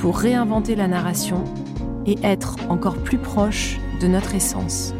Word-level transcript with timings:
pour 0.00 0.16
réinventer 0.16 0.76
la 0.76 0.88
narration 0.88 1.44
et 2.06 2.16
être 2.22 2.56
encore 2.70 2.96
plus 2.96 3.18
proche 3.18 3.78
de 4.00 4.06
notre 4.06 4.34
essence. 4.34 4.94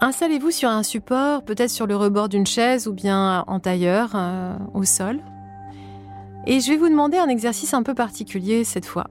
Installez-vous 0.00 0.52
sur 0.52 0.68
un 0.68 0.84
support, 0.84 1.42
peut-être 1.42 1.70
sur 1.70 1.88
le 1.88 1.96
rebord 1.96 2.28
d'une 2.28 2.46
chaise 2.46 2.86
ou 2.86 2.92
bien 2.92 3.42
en 3.48 3.58
tailleur, 3.58 4.12
euh, 4.14 4.56
au 4.74 4.84
sol. 4.84 5.18
Et 6.46 6.60
je 6.60 6.70
vais 6.70 6.76
vous 6.76 6.88
demander 6.88 7.18
un 7.18 7.28
exercice 7.28 7.74
un 7.74 7.82
peu 7.82 7.94
particulier 7.94 8.62
cette 8.62 8.86
fois. 8.86 9.10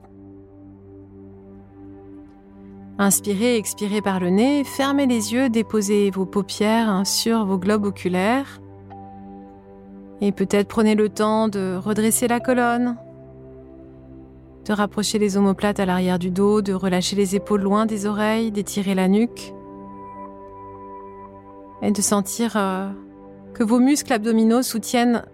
Inspirez, 3.00 3.56
expirez 3.56 4.02
par 4.02 4.18
le 4.18 4.28
nez, 4.28 4.64
fermez 4.64 5.06
les 5.06 5.32
yeux, 5.32 5.48
déposez 5.48 6.10
vos 6.10 6.26
paupières 6.26 7.06
sur 7.06 7.44
vos 7.44 7.56
globes 7.56 7.84
oculaires. 7.84 8.60
Et 10.20 10.32
peut-être 10.32 10.66
prenez 10.66 10.96
le 10.96 11.08
temps 11.08 11.46
de 11.46 11.76
redresser 11.76 12.26
la 12.26 12.40
colonne, 12.40 12.96
de 14.64 14.72
rapprocher 14.72 15.20
les 15.20 15.36
omoplates 15.36 15.78
à 15.78 15.86
l'arrière 15.86 16.18
du 16.18 16.32
dos, 16.32 16.60
de 16.60 16.72
relâcher 16.72 17.14
les 17.14 17.36
épaules 17.36 17.62
loin 17.62 17.86
des 17.86 18.04
oreilles, 18.04 18.50
d'étirer 18.50 18.96
la 18.96 19.06
nuque 19.06 19.54
et 21.82 21.92
de 21.92 22.02
sentir 22.02 22.54
euh, 22.56 22.90
que 23.54 23.62
vos 23.62 23.78
muscles 23.78 24.12
abdominaux 24.12 24.62
soutiennent 24.62 25.24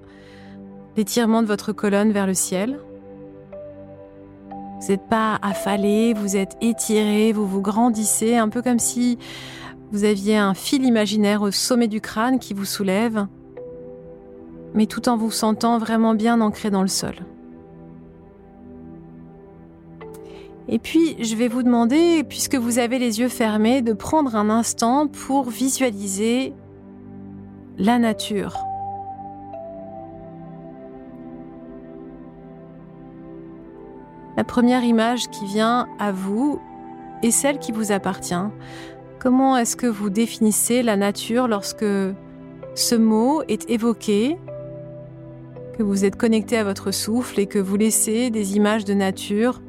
l'étirement 0.99 1.41
de 1.41 1.49
votre 1.49 1.73
colonne 1.73 2.13
vers 2.13 2.27
le 2.27 2.35
ciel. 2.35 2.79
Vous 4.85 4.91
n'êtes 4.91 5.09
pas 5.09 5.39
affalé, 5.41 6.13
vous 6.13 6.37
êtes 6.37 6.59
étiré, 6.61 7.33
vous 7.33 7.47
vous 7.47 7.63
grandissez, 7.63 8.37
un 8.37 8.51
peu 8.51 8.61
comme 8.61 8.79
si 8.79 9.17
vous 9.93 10.05
aviez 10.05 10.37
un 10.37 10.53
fil 10.53 10.85
imaginaire 10.85 11.41
au 11.41 11.51
sommet 11.51 11.89
du 11.89 12.03
crâne 12.03 12.39
qui 12.39 12.53
vous 12.53 12.67
soulève, 12.67 13.27
mais 14.75 14.85
tout 14.85 15.09
en 15.09 15.17
vous 15.17 15.31
sentant 15.31 15.79
vraiment 15.79 16.15
bien 16.15 16.43
ancré 16.43 16.69
dans 16.69 16.83
le 16.83 16.89
sol. 16.89 17.15
Et 20.69 20.79
puis, 20.79 21.17
je 21.19 21.35
vais 21.35 21.49
vous 21.49 21.63
demander, 21.63 22.23
puisque 22.23 22.57
vous 22.57 22.79
avez 22.79 22.99
les 22.99 23.21
yeux 23.21 23.31
fermés, 23.31 23.81
de 23.81 23.95
prendre 23.95 24.37
un 24.37 24.51
instant 24.51 25.09
pour 25.09 25.49
visualiser 25.49 26.53
la 27.79 27.99
nature. 27.99 28.59
La 34.37 34.45
première 34.45 34.83
image 34.83 35.29
qui 35.31 35.45
vient 35.45 35.87
à 35.99 36.11
vous 36.11 36.61
est 37.23 37.31
celle 37.31 37.59
qui 37.59 37.73
vous 37.73 37.93
appartient. 37.93 38.35
Comment 39.21 39.57
est-ce 39.57 39.77
que 39.77 39.87
vous 39.87 40.11
définissez 40.11 40.83
la 40.83 40.97
nature 40.97 41.47
lorsque 41.47 41.85
ce 42.75 42.95
mot 42.95 43.43
est 43.49 43.71
évoqué, 43.71 44.37
que 45.79 45.83
vous 45.83 46.05
êtes 46.05 46.17
connecté 46.17 46.57
à 46.57 46.65
votre 46.65 46.91
souffle 46.91 47.39
et 47.41 47.47
que 47.47 47.59
vous 47.59 47.77
laissez 47.77 48.31
des 48.31 48.57
images 48.57 48.85
de 48.85 48.95
nature 48.95 49.63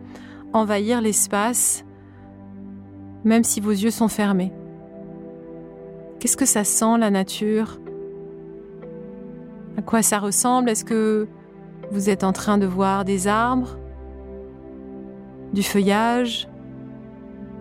envahir 0.54 1.02
l'espace, 1.02 1.86
même 3.24 3.44
si 3.44 3.60
vos 3.62 3.72
yeux 3.72 3.92
sont 3.92 4.08
fermés? 4.08 4.52
Qu'est-ce 6.20 6.38
que 6.38 6.46
ça 6.46 6.64
sent, 6.64 6.98
la 7.00 7.12
nature? 7.12 7.80
À 9.78 9.82
quoi 9.82 10.02
ça 10.02 10.18
ressemble? 10.18 10.70
Est-ce 10.70 10.86
que 10.86 11.28
vous 11.92 12.10
êtes 12.10 12.24
en 12.24 12.34
train 12.34 12.58
de 12.58 12.66
voir 12.66 13.06
des 13.06 13.28
arbres, 13.28 13.78
du 15.56 15.64
feuillage, 15.64 16.48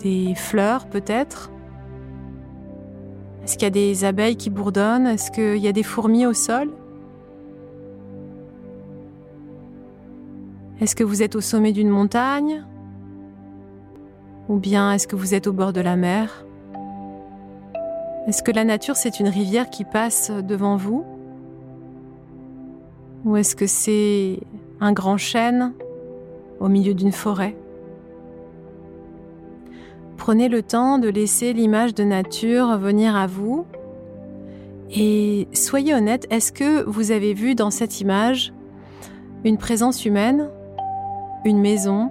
des 0.01 0.35
fleurs 0.35 0.87
peut-être. 0.87 1.51
Est-ce 3.43 3.55
qu'il 3.55 3.63
y 3.63 3.67
a 3.67 3.71
des 3.71 4.05
abeilles 4.05 4.37
qui 4.37 4.51
bourdonnent? 4.51 5.07
Est-ce 5.07 5.31
qu'il 5.31 5.59
y 5.59 5.69
a 5.69 5.73
des 5.73 5.83
fourmis 5.83 6.27
au 6.27 6.35
sol? 6.35 6.71
Est-ce 10.81 10.97
que 10.97 11.05
vous 11.05 11.23
êtes 11.23 11.37
au 11.37 11.41
sommet 11.41 11.73
d'une 11.73 11.89
montagne? 11.89 12.65
Ou 14.49 14.57
bien 14.57 14.93
est-ce 14.93 15.07
que 15.07 15.17
vous 15.17 15.33
êtes 15.35 15.47
au 15.47 15.53
bord 15.53 15.73
de 15.73 15.81
la 15.81 15.97
mer? 15.97 16.45
Est-ce 18.27 18.43
que 18.43 18.51
la 18.51 18.65
nature, 18.65 18.97
c'est 18.97 19.21
une 19.21 19.29
rivière 19.29 19.71
qui 19.71 19.85
passe 19.85 20.31
devant 20.31 20.77
vous? 20.77 21.05
Ou 23.25 23.37
est-ce 23.37 23.55
que 23.55 23.67
c'est 23.67 24.41
un 24.81 24.93
grand 24.93 25.17
chêne 25.17 25.73
au 26.61 26.69
milieu 26.69 26.93
d'une 26.93 27.13
forêt? 27.13 27.57
Prenez 30.17 30.49
le 30.49 30.63
temps 30.63 30.99
de 30.99 31.09
laisser 31.09 31.53
l'image 31.53 31.95
de 31.95 32.05
nature 32.05 32.79
venir 32.79 33.15
à 33.17 33.27
vous 33.27 33.67
et 34.91 35.49
soyez 35.53 35.95
honnête, 35.95 36.27
est-ce 36.31 36.53
que 36.53 36.85
vous 36.85 37.11
avez 37.11 37.35
vu 37.35 37.55
dans 37.55 37.71
cette 37.71 38.01
image 38.01 38.53
une 39.45 39.59
présence 39.59 40.05
humaine, 40.05 40.49
une 41.45 41.61
maison, 41.61 42.11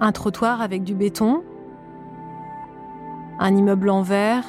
un 0.00 0.12
trottoir 0.12 0.60
avec 0.60 0.82
du 0.82 0.94
béton, 0.94 1.42
un 3.38 3.56
immeuble 3.56 3.88
en 3.88 4.02
verre 4.02 4.44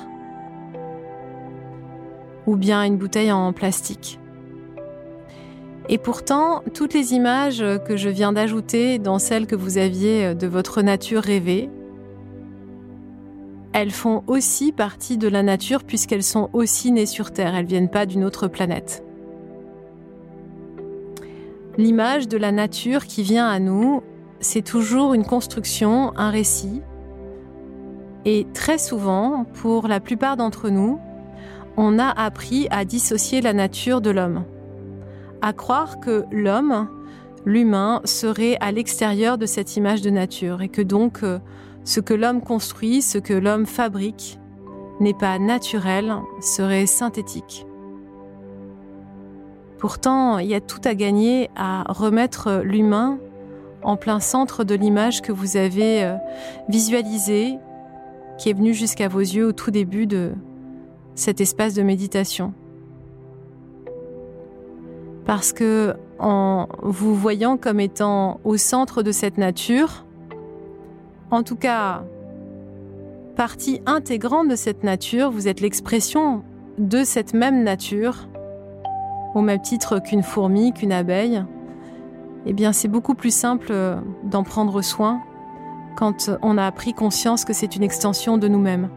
ou 2.47 2.55
bien 2.55 2.83
une 2.83 2.97
bouteille 2.97 3.31
en 3.31 3.53
plastique? 3.53 4.19
Et 5.89 5.97
pourtant, 5.97 6.63
toutes 6.73 6.93
les 6.93 7.13
images 7.13 7.63
que 7.87 7.97
je 7.97 8.09
viens 8.09 8.31
d'ajouter 8.31 8.99
dans 8.99 9.19
celles 9.19 9.47
que 9.47 9.55
vous 9.55 9.77
aviez 9.77 10.33
de 10.33 10.47
votre 10.47 10.81
nature 10.81 11.21
rêvée, 11.21 11.69
elles 13.73 13.91
font 13.91 14.23
aussi 14.27 14.71
partie 14.71 15.17
de 15.17 15.27
la 15.27 15.43
nature 15.43 15.83
puisqu'elles 15.83 16.23
sont 16.23 16.49
aussi 16.53 16.91
nées 16.91 17.07
sur 17.07 17.31
Terre, 17.31 17.55
elles 17.55 17.65
viennent 17.65 17.89
pas 17.89 18.05
d'une 18.05 18.23
autre 18.23 18.47
planète. 18.47 19.03
L'image 21.77 22.27
de 22.27 22.37
la 22.37 22.51
nature 22.51 23.05
qui 23.05 23.23
vient 23.23 23.47
à 23.47 23.59
nous, 23.59 24.03
c'est 24.39 24.61
toujours 24.61 25.15
une 25.15 25.25
construction, 25.25 26.15
un 26.17 26.29
récit. 26.29 26.81
Et 28.25 28.45
très 28.53 28.77
souvent, 28.77 29.45
pour 29.55 29.87
la 29.87 29.99
plupart 29.99 30.37
d'entre 30.37 30.69
nous, 30.69 30.99
on 31.75 31.97
a 31.97 32.09
appris 32.09 32.67
à 32.69 32.85
dissocier 32.85 33.41
la 33.41 33.53
nature 33.53 34.01
de 34.01 34.11
l'homme, 34.11 34.43
à 35.43 35.51
croire 35.51 35.99
que 35.99 36.23
l'homme, 36.31 36.87
l'humain, 37.45 38.01
serait 38.05 38.57
à 38.61 38.71
l'extérieur 38.71 39.37
de 39.37 39.45
cette 39.45 39.75
image 39.75 40.01
de 40.01 40.09
nature 40.09 40.61
et 40.61 40.69
que 40.69 40.81
donc 40.81 41.21
euh, 41.21 41.37
ce 41.83 41.99
que 41.99 42.13
l'homme 42.13 42.41
construit, 42.41 43.01
ce 43.01 43.17
que 43.17 43.33
l'homme 43.33 43.65
fabrique, 43.65 44.39
n'est 45.01 45.13
pas 45.13 45.39
naturel, 45.39 46.15
serait 46.39 46.85
synthétique. 46.85 47.65
Pourtant, 49.79 50.37
il 50.37 50.47
y 50.47 50.55
a 50.55 50.61
tout 50.61 50.79
à 50.85 50.95
gagner 50.95 51.49
à 51.57 51.83
remettre 51.89 52.61
l'humain 52.63 53.19
en 53.81 53.97
plein 53.97 54.21
centre 54.21 54.63
de 54.63 54.75
l'image 54.75 55.21
que 55.21 55.33
vous 55.33 55.57
avez 55.57 56.05
euh, 56.05 56.15
visualisée, 56.69 57.57
qui 58.37 58.49
est 58.49 58.53
venue 58.53 58.73
jusqu'à 58.73 59.09
vos 59.09 59.19
yeux 59.19 59.47
au 59.47 59.51
tout 59.51 59.71
début 59.71 60.07
de 60.07 60.31
cet 61.15 61.41
espace 61.41 61.73
de 61.73 61.81
méditation. 61.81 62.53
Parce 65.25 65.53
que 65.53 65.95
en 66.19 66.67
vous 66.81 67.15
voyant 67.15 67.57
comme 67.57 67.79
étant 67.79 68.39
au 68.43 68.57
centre 68.57 69.03
de 69.03 69.11
cette 69.11 69.37
nature, 69.37 70.05
en 71.31 71.43
tout 71.43 71.55
cas 71.55 72.03
partie 73.35 73.81
intégrante 73.85 74.47
de 74.47 74.55
cette 74.55 74.83
nature, 74.83 75.31
vous 75.31 75.47
êtes 75.47 75.61
l'expression 75.61 76.43
de 76.77 77.03
cette 77.03 77.33
même 77.33 77.63
nature 77.63 78.27
au 79.33 79.41
même 79.41 79.61
titre 79.61 79.99
qu'une 79.99 80.23
fourmi, 80.23 80.73
qu'une 80.73 80.91
abeille, 80.91 81.43
eh 82.45 82.53
bien 82.53 82.73
c'est 82.73 82.87
beaucoup 82.87 83.15
plus 83.15 83.33
simple 83.33 83.67
euh, 83.71 83.95
d'en 84.23 84.43
prendre 84.43 84.81
soin 84.81 85.21
quand 85.95 86.29
on 86.41 86.57
a 86.57 86.71
pris 86.71 86.93
conscience 86.93 87.45
que 87.45 87.53
c'est 87.53 87.75
une 87.75 87.83
extension 87.83 88.37
de 88.37 88.47
nous-mêmes. 88.47 88.89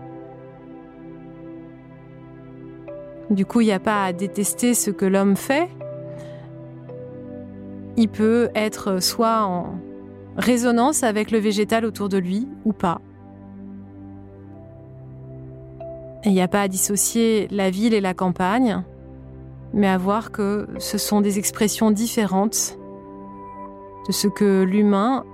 Du 3.31 3.45
coup, 3.45 3.61
il 3.61 3.67
n'y 3.67 3.73
a 3.73 3.81
pas 3.81 4.05
à 4.05 4.13
détester 4.13 4.73
ce 4.75 4.91
que 4.91 5.05
l'homme 5.05 5.37
fait. 5.37 5.69
Il 7.97 8.09
peut 8.09 8.51
être 8.55 9.03
soit 9.03 9.45
en 9.45 9.75
résonance 10.37 11.03
avec 11.03 11.31
le 11.31 11.39
végétal 11.39 11.85
autour 11.85 12.09
de 12.09 12.19
lui 12.19 12.49
ou 12.65 12.73
pas. 12.73 13.01
il 16.25 16.33
n'y 16.33 16.43
a 16.43 16.49
pas 16.49 16.63
à 16.63 16.69
dissocier 16.69 17.47
la 17.53 17.71
ville 17.71 17.95
et 17.95 18.01
la 18.01 18.13
campagne 18.13 18.83
mais 19.73 19.89
à 19.89 19.99
voir 19.99 20.33
que 20.33 20.67
ce 20.79 20.99
sont 20.99 21.21
des 21.21 21.39
expressions 21.39 21.91
différentes 21.91 22.79
de 24.07 24.13
ce 24.13 24.29
que 24.29 24.63
l'humain, 24.63 25.25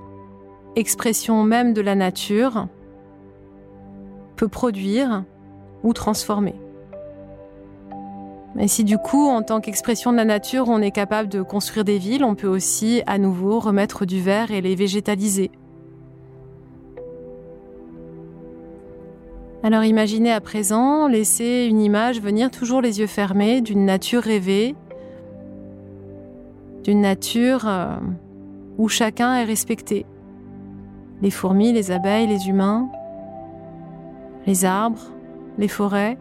expression 0.76 1.44
même 1.44 1.74
de 1.74 1.80
la 1.80 1.94
nature, 1.94 2.66
peut 4.36 4.48
produire 4.48 5.24
ou 5.84 5.92
transformer. 5.92 6.54
Et 8.58 8.68
si 8.68 8.84
du 8.84 8.98
coup, 8.98 9.28
en 9.28 9.42
tant 9.42 9.60
qu'expression 9.60 10.12
de 10.12 10.16
la 10.16 10.24
nature, 10.24 10.68
on 10.68 10.80
est 10.80 10.90
capable 10.90 11.28
de 11.28 11.42
construire 11.42 11.84
des 11.84 11.98
villes, 11.98 12.22
on 12.22 12.34
peut 12.34 12.48
aussi 12.48 13.02
à 13.06 13.18
nouveau 13.18 13.58
remettre 13.60 14.04
du 14.04 14.20
verre 14.20 14.50
et 14.50 14.60
les 14.60 14.74
végétaliser. 14.74 15.50
Alors 19.64 19.84
imaginez 19.84 20.32
à 20.32 20.40
présent, 20.40 21.06
laissez 21.06 21.66
une 21.70 21.80
image 21.80 22.20
venir 22.20 22.50
toujours 22.50 22.80
les 22.80 22.98
yeux 22.98 23.06
fermés 23.06 23.60
d'une 23.60 23.86
nature 23.86 24.22
rêvée, 24.22 24.74
d'une 26.82 27.00
nature 27.00 27.68
euh, 27.68 27.94
où 28.76 28.88
chacun 28.88 29.36
est 29.36 29.44
respecté. 29.44 30.04
Les 31.22 31.30
fourmis, 31.30 31.72
les 31.72 31.92
abeilles, 31.92 32.26
les 32.26 32.48
humains, 32.48 32.88
les 34.46 34.64
arbres, 34.64 35.12
les 35.58 35.68
forêts, 35.68 36.18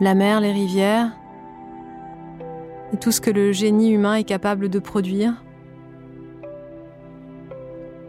la 0.00 0.14
mer, 0.14 0.40
les 0.40 0.52
rivières, 0.52 1.12
et 2.92 2.96
tout 2.96 3.12
ce 3.12 3.20
que 3.20 3.30
le 3.30 3.52
génie 3.52 3.90
humain 3.90 4.14
est 4.14 4.24
capable 4.24 4.68
de 4.68 4.78
produire. 4.78 5.44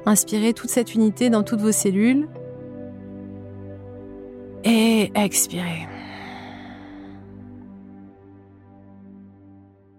Inspirez 0.06 0.54
toute 0.54 0.70
cette 0.70 0.96
unité 0.96 1.30
dans 1.30 1.44
toutes 1.44 1.62
vos 1.62 1.72
cellules 1.72 2.28
et 4.64 5.12
expirez. 5.16 5.88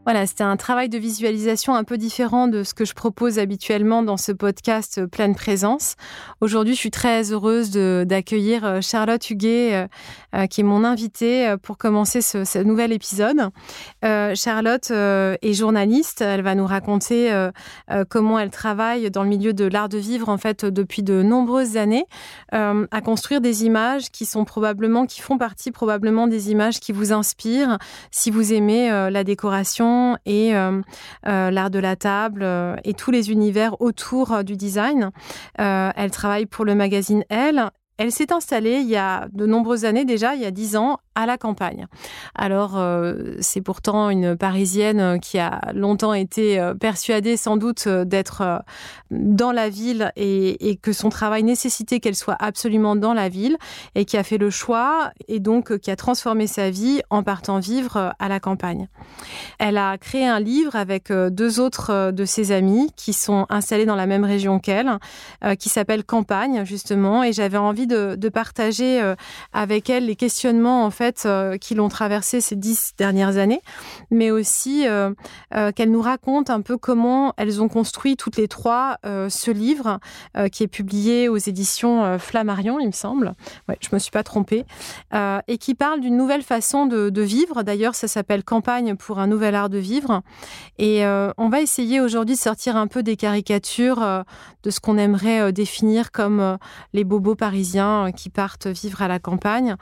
Voilà, 0.04 0.26
c'était 0.26 0.42
un 0.42 0.56
travail 0.56 0.88
de 0.88 0.98
visualisation 0.98 1.76
un 1.76 1.84
peu 1.84 1.96
différent 1.96 2.48
de 2.48 2.64
ce 2.64 2.74
que 2.74 2.84
je 2.84 2.92
propose 2.92 3.38
habituellement 3.38 4.02
dans 4.02 4.16
ce 4.16 4.32
podcast 4.32 4.98
euh, 4.98 5.06
Pleine 5.06 5.36
Présence. 5.36 5.94
Aujourd'hui, 6.40 6.74
je 6.74 6.80
suis 6.80 6.90
très 6.90 7.30
heureuse 7.30 7.70
d'accueillir 7.70 8.64
euh, 8.64 8.80
Charlotte 8.80 9.30
Huguet, 9.30 9.86
euh, 10.34 10.46
qui 10.46 10.62
est 10.62 10.64
mon 10.64 10.82
invitée 10.82 11.54
pour 11.62 11.78
commencer 11.78 12.20
ce, 12.20 12.58
nouvel 12.64 12.92
épisode. 12.92 13.50
Charlotte 14.02 14.90
est 14.90 15.52
journaliste. 15.52 16.20
Elle 16.20 16.42
va 16.42 16.54
nous 16.54 16.66
raconter 16.66 17.50
comment 18.08 18.38
elle 18.38 18.50
travaille 18.50 19.10
dans 19.10 19.22
le 19.22 19.28
milieu 19.28 19.52
de 19.52 19.64
l'art 19.64 19.88
de 19.88 19.98
vivre, 19.98 20.28
en 20.28 20.38
fait, 20.38 20.64
depuis 20.64 21.02
de 21.02 21.22
nombreuses 21.22 21.76
années, 21.76 22.06
à 22.50 23.00
construire 23.04 23.40
des 23.40 23.64
images 23.64 24.10
qui 24.10 24.24
sont 24.24 24.44
probablement, 24.44 25.06
qui 25.06 25.20
font 25.20 25.38
partie 25.38 25.70
probablement 25.70 26.26
des 26.26 26.50
images 26.50 26.80
qui 26.80 26.92
vous 26.92 27.12
inspirent 27.12 27.78
si 28.10 28.30
vous 28.30 28.52
aimez 28.52 28.88
la 29.10 29.24
décoration 29.24 29.91
et 30.26 30.54
euh, 30.54 30.80
euh, 31.26 31.50
l'art 31.50 31.70
de 31.70 31.78
la 31.78 31.96
table 31.96 32.42
euh, 32.42 32.76
et 32.84 32.94
tous 32.94 33.10
les 33.10 33.30
univers 33.30 33.80
autour 33.80 34.44
du 34.44 34.56
design. 34.56 35.10
elle 35.58 36.10
travaille 36.10 36.46
pour 36.46 36.64
le 36.64 36.74
magazine 36.74 37.24
Elle 37.28 37.70
elle 37.98 38.10
s'est 38.10 38.32
installée 38.32 38.78
il 38.80 38.88
y 38.88 38.96
a 38.96 39.28
de 39.32 39.46
nombreuses 39.46 39.84
années 39.84 40.04
déjà, 40.04 40.34
il 40.34 40.42
y 40.42 40.46
a 40.46 40.50
dix 40.50 40.76
ans, 40.76 40.98
à 41.14 41.26
la 41.26 41.36
campagne. 41.36 41.86
Alors, 42.34 42.76
euh, 42.76 43.34
c'est 43.40 43.60
pourtant 43.60 44.08
une 44.08 44.36
Parisienne 44.36 45.20
qui 45.20 45.38
a 45.38 45.60
longtemps 45.74 46.14
été 46.14 46.58
euh, 46.58 46.74
persuadée 46.74 47.36
sans 47.36 47.56
doute 47.56 47.84
euh, 47.86 48.04
d'être 48.04 48.62
dans 49.10 49.52
la 49.52 49.68
ville 49.68 50.10
et, 50.16 50.78
que 50.80 50.92
son 50.92 51.10
travail 51.10 51.42
nécessitait 51.42 52.00
qu'elle 52.00 52.16
soit 52.16 52.36
absolument 52.38 52.96
dans 52.96 53.12
la 53.12 53.28
ville 53.28 53.58
et 53.94 54.04
qui 54.04 54.16
a 54.16 54.22
fait 54.22 54.38
le 54.38 54.48
choix 54.48 55.10
et 55.28 55.38
donc 55.38 55.76
qui 55.78 55.90
a 55.90 55.96
transformé 55.96 56.46
sa 56.46 56.70
vie 56.70 57.02
en 57.10 57.22
partant 57.22 57.58
vivre 57.58 58.14
à 58.18 58.28
la 58.28 58.40
campagne. 58.40 58.88
Elle 59.58 59.76
a 59.76 59.98
créé 59.98 60.26
un 60.26 60.40
livre 60.40 60.76
avec 60.76 61.12
deux 61.12 61.60
autres 61.60 62.10
de 62.10 62.24
ses 62.24 62.52
amis 62.52 62.90
qui 62.96 63.12
sont 63.12 63.46
installés 63.50 63.84
dans 63.84 63.96
la 63.96 64.06
même 64.06 64.24
région 64.24 64.58
qu'elle, 64.58 64.98
qui 65.58 65.68
s'appelle 65.68 66.04
Campagne 66.04 66.64
justement, 66.64 67.22
et 67.22 67.32
j'avais 67.32 67.58
envie 67.58 67.86
de, 67.86 68.16
de 68.16 68.28
partager 68.28 69.14
avec 69.52 69.90
elle 69.90 70.06
les 70.06 70.16
questionnements 70.16 70.84
en 70.84 70.90
fait 70.90 71.01
euh, 71.24 71.56
qui 71.56 71.74
l'ont 71.74 71.88
traversé 71.88 72.40
ces 72.40 72.54
dix 72.54 72.92
dernières 72.96 73.36
années, 73.36 73.60
mais 74.10 74.30
aussi 74.30 74.86
euh, 74.86 75.10
euh, 75.54 75.72
qu'elles 75.72 75.90
nous 75.90 76.00
racontent 76.00 76.52
un 76.52 76.60
peu 76.60 76.76
comment 76.76 77.34
elles 77.36 77.60
ont 77.60 77.68
construit 77.68 78.16
toutes 78.16 78.36
les 78.36 78.48
trois 78.48 78.98
ce 79.02 79.50
livre 79.50 79.98
qui 80.52 80.62
est 80.62 80.68
publié 80.68 81.28
aux 81.28 81.36
éditions 81.36 82.18
Flammarion, 82.18 82.78
il 82.78 82.86
me 82.86 82.92
semble. 82.92 83.34
Ouais, 83.68 83.76
je 83.80 83.88
me 83.92 83.98
suis 83.98 84.10
pas 84.10 84.22
trompée, 84.22 84.64
et 85.12 85.58
qui 85.58 85.74
parle 85.74 86.00
d'une 86.00 86.16
nouvelle 86.16 86.42
façon 86.42 86.86
de 86.86 87.22
vivre. 87.22 87.62
D'ailleurs, 87.62 87.94
ça 87.94 88.08
s'appelle 88.08 88.44
Campagne 88.44 88.96
pour 88.96 89.18
un 89.18 89.26
nouvel 89.26 89.54
art 89.54 89.68
de 89.68 89.78
vivre. 89.78 90.22
Et 90.78 91.04
on 91.04 91.48
va 91.48 91.60
essayer 91.60 92.00
aujourd'hui 92.00 92.34
de 92.36 92.40
sortir 92.40 92.76
un 92.76 92.86
peu 92.86 93.02
des 93.02 93.16
caricatures 93.16 94.24
de 94.62 94.70
ce 94.70 94.80
qu'on 94.80 94.98
aimerait 94.98 95.52
définir 95.52 96.12
comme 96.12 96.58
les 96.92 97.04
bobos 97.04 97.34
parisiens 97.34 98.12
qui 98.12 98.30
partent 98.30 98.66
vivre 98.66 99.02
à 99.02 99.08
la 99.08 99.18
campagne 99.18 99.76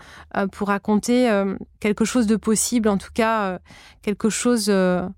pour 0.52 0.68
raconter 0.68 1.09
euh, 1.10 1.56
quelque 1.80 2.04
chose 2.04 2.26
de 2.26 2.36
possible, 2.36 2.88
en 2.88 2.98
tout 2.98 3.12
cas 3.12 3.42
euh, 3.42 3.58
quelque 4.02 4.30
chose 4.30 4.66
euh, 4.68 5.08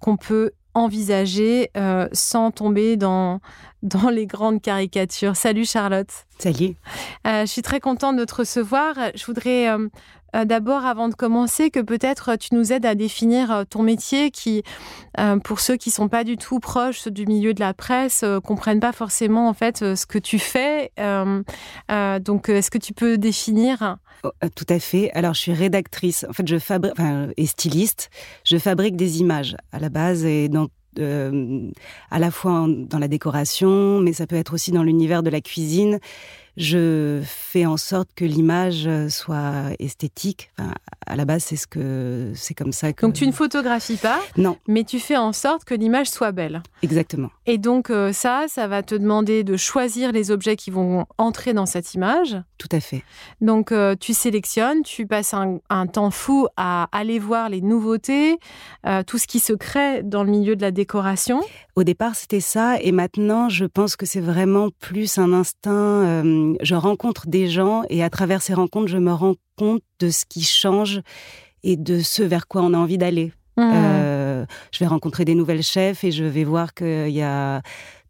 qu'on 0.00 0.16
peut 0.16 0.52
envisager 0.74 1.70
sans 2.12 2.50
tomber 2.50 2.96
dans, 2.96 3.40
dans 3.82 4.08
les 4.08 4.26
grandes 4.26 4.62
caricatures. 4.62 5.36
Salut 5.36 5.66
Charlotte. 5.66 6.10
Salut. 6.38 6.76
je 7.24 7.46
suis 7.46 7.62
très 7.62 7.80
contente 7.80 8.16
de 8.16 8.24
te 8.24 8.34
recevoir. 8.34 8.94
Je 9.14 9.24
voudrais 9.26 9.68
euh, 9.68 9.88
d'abord, 10.44 10.84
avant 10.84 11.08
de 11.08 11.14
commencer, 11.14 11.70
que 11.70 11.80
peut-être 11.80 12.36
tu 12.36 12.54
nous 12.54 12.72
aides 12.72 12.86
à 12.86 12.94
définir 12.94 13.50
euh, 13.50 13.64
ton 13.64 13.82
métier 13.82 14.30
qui, 14.30 14.62
euh, 15.18 15.38
pour 15.38 15.60
ceux 15.60 15.76
qui 15.76 15.90
sont 15.90 16.08
pas 16.08 16.24
du 16.24 16.36
tout 16.36 16.60
proches 16.60 17.08
du 17.08 17.26
milieu 17.26 17.54
de 17.54 17.60
la 17.60 17.74
presse, 17.74 18.24
comprennent 18.44 18.80
pas 18.80 18.92
forcément 18.92 19.48
en 19.48 19.54
fait 19.54 19.78
ce 19.94 20.06
que 20.06 20.18
tu 20.18 20.38
fais. 20.38 20.92
donc, 20.98 22.48
est-ce 22.48 22.70
que 22.70 22.78
tu 22.78 22.92
peux 22.92 23.18
définir? 23.18 23.98
Oh, 24.24 24.30
Tout 24.54 24.66
à 24.68 24.78
fait. 24.78 25.10
Alors, 25.12 25.34
je 25.34 25.40
suis 25.40 25.52
rédactrice. 25.52 26.24
En 26.28 26.32
fait, 26.32 26.46
je 26.46 26.58
fabrique 26.58 26.94
et 27.36 27.46
styliste. 27.46 28.10
Je 28.44 28.56
fabrique 28.58 28.96
des 28.96 29.20
images 29.20 29.56
à 29.72 29.78
la 29.78 29.88
base 29.88 30.24
et 30.24 30.50
à 30.98 32.18
la 32.18 32.30
fois 32.30 32.66
dans 32.68 32.98
la 32.98 33.08
décoration, 33.08 34.00
mais 34.00 34.12
ça 34.12 34.26
peut 34.26 34.36
être 34.36 34.54
aussi 34.54 34.72
dans 34.72 34.82
l'univers 34.82 35.22
de 35.22 35.30
la 35.30 35.40
cuisine 35.40 35.98
je 36.56 37.22
fais 37.24 37.66
en 37.66 37.76
sorte 37.76 38.10
que 38.14 38.24
l'image 38.24 38.88
soit 39.08 39.70
esthétique. 39.78 40.50
à 41.06 41.16
la 41.16 41.24
base, 41.24 41.44
c'est 41.44 41.56
ce 41.56 41.66
que 41.66 42.32
c'est 42.34 42.54
comme 42.54 42.72
ça 42.72 42.92
que. 42.92 43.06
Donc 43.06 43.14
tu 43.14 43.26
ne 43.26 43.32
photographies 43.32 43.96
pas. 43.96 44.20
Non. 44.36 44.56
Mais 44.68 44.84
tu 44.84 44.98
fais 44.98 45.16
en 45.16 45.32
sorte 45.32 45.64
que 45.64 45.74
l'image 45.74 46.08
soit 46.08 46.32
belle. 46.32 46.62
Exactement. 46.82 47.30
Et 47.46 47.58
donc 47.58 47.90
euh, 47.90 48.12
ça, 48.12 48.46
ça 48.48 48.66
va 48.68 48.82
te 48.82 48.94
demander 48.94 49.44
de 49.44 49.56
choisir 49.56 50.12
les 50.12 50.30
objets 50.30 50.56
qui 50.56 50.70
vont 50.70 51.06
entrer 51.18 51.52
dans 51.52 51.66
cette 51.66 51.94
image. 51.94 52.36
Tout 52.58 52.68
à 52.72 52.80
fait. 52.80 53.02
Donc 53.40 53.72
euh, 53.72 53.94
tu 53.98 54.14
sélectionnes, 54.14 54.82
tu 54.82 55.06
passes 55.06 55.34
un, 55.34 55.86
temps 55.86 56.10
fou 56.10 56.46
à 56.56 56.88
aller 56.92 57.18
voir 57.18 57.48
les 57.48 57.60
nouveautés, 57.60 58.38
euh, 58.86 59.02
tout 59.02 59.18
ce 59.18 59.26
qui 59.26 59.40
se 59.40 59.52
crée 59.52 60.02
dans 60.02 60.22
le 60.22 60.30
milieu 60.30 60.56
de 60.56 60.62
la 60.62 60.70
décoration. 60.70 61.40
Au 61.74 61.84
départ, 61.84 62.14
c'était 62.14 62.40
ça, 62.40 62.78
et 62.80 62.92
maintenant, 62.92 63.48
je 63.48 63.64
pense 63.64 63.96
que 63.96 64.06
c'est 64.06 64.20
vraiment 64.20 64.68
plus 64.78 65.18
un 65.18 65.32
instinct 65.32 66.22
je, 66.60 66.64
je 66.64 66.74
rencontre 66.74 67.26
des 67.26 67.48
gens 67.48 67.82
et 67.88 68.02
à 68.02 68.10
travers 68.10 68.42
ces 68.42 68.54
rencontres, 68.54 68.88
je 68.88 68.98
me 68.98 69.12
rends 69.12 69.36
compte 69.56 69.82
de 69.98 70.10
ce 70.10 70.24
qui 70.24 70.42
change 70.42 71.00
et 71.62 71.76
de 71.76 72.00
ce 72.00 72.22
vers 72.22 72.48
quoi 72.48 72.62
on 72.62 72.74
a 72.74 72.78
envie 72.78 72.98
d'aller. 72.98 73.32
Mmh. 73.56 73.70
Euh, 73.74 74.46
je 74.72 74.78
vais 74.78 74.86
rencontrer 74.86 75.24
des 75.24 75.34
nouvelles 75.34 75.62
chefs 75.62 76.04
et 76.04 76.10
je 76.10 76.24
vais 76.24 76.44
voir 76.44 76.74
qu'il 76.74 77.10
y 77.10 77.22
a 77.22 77.62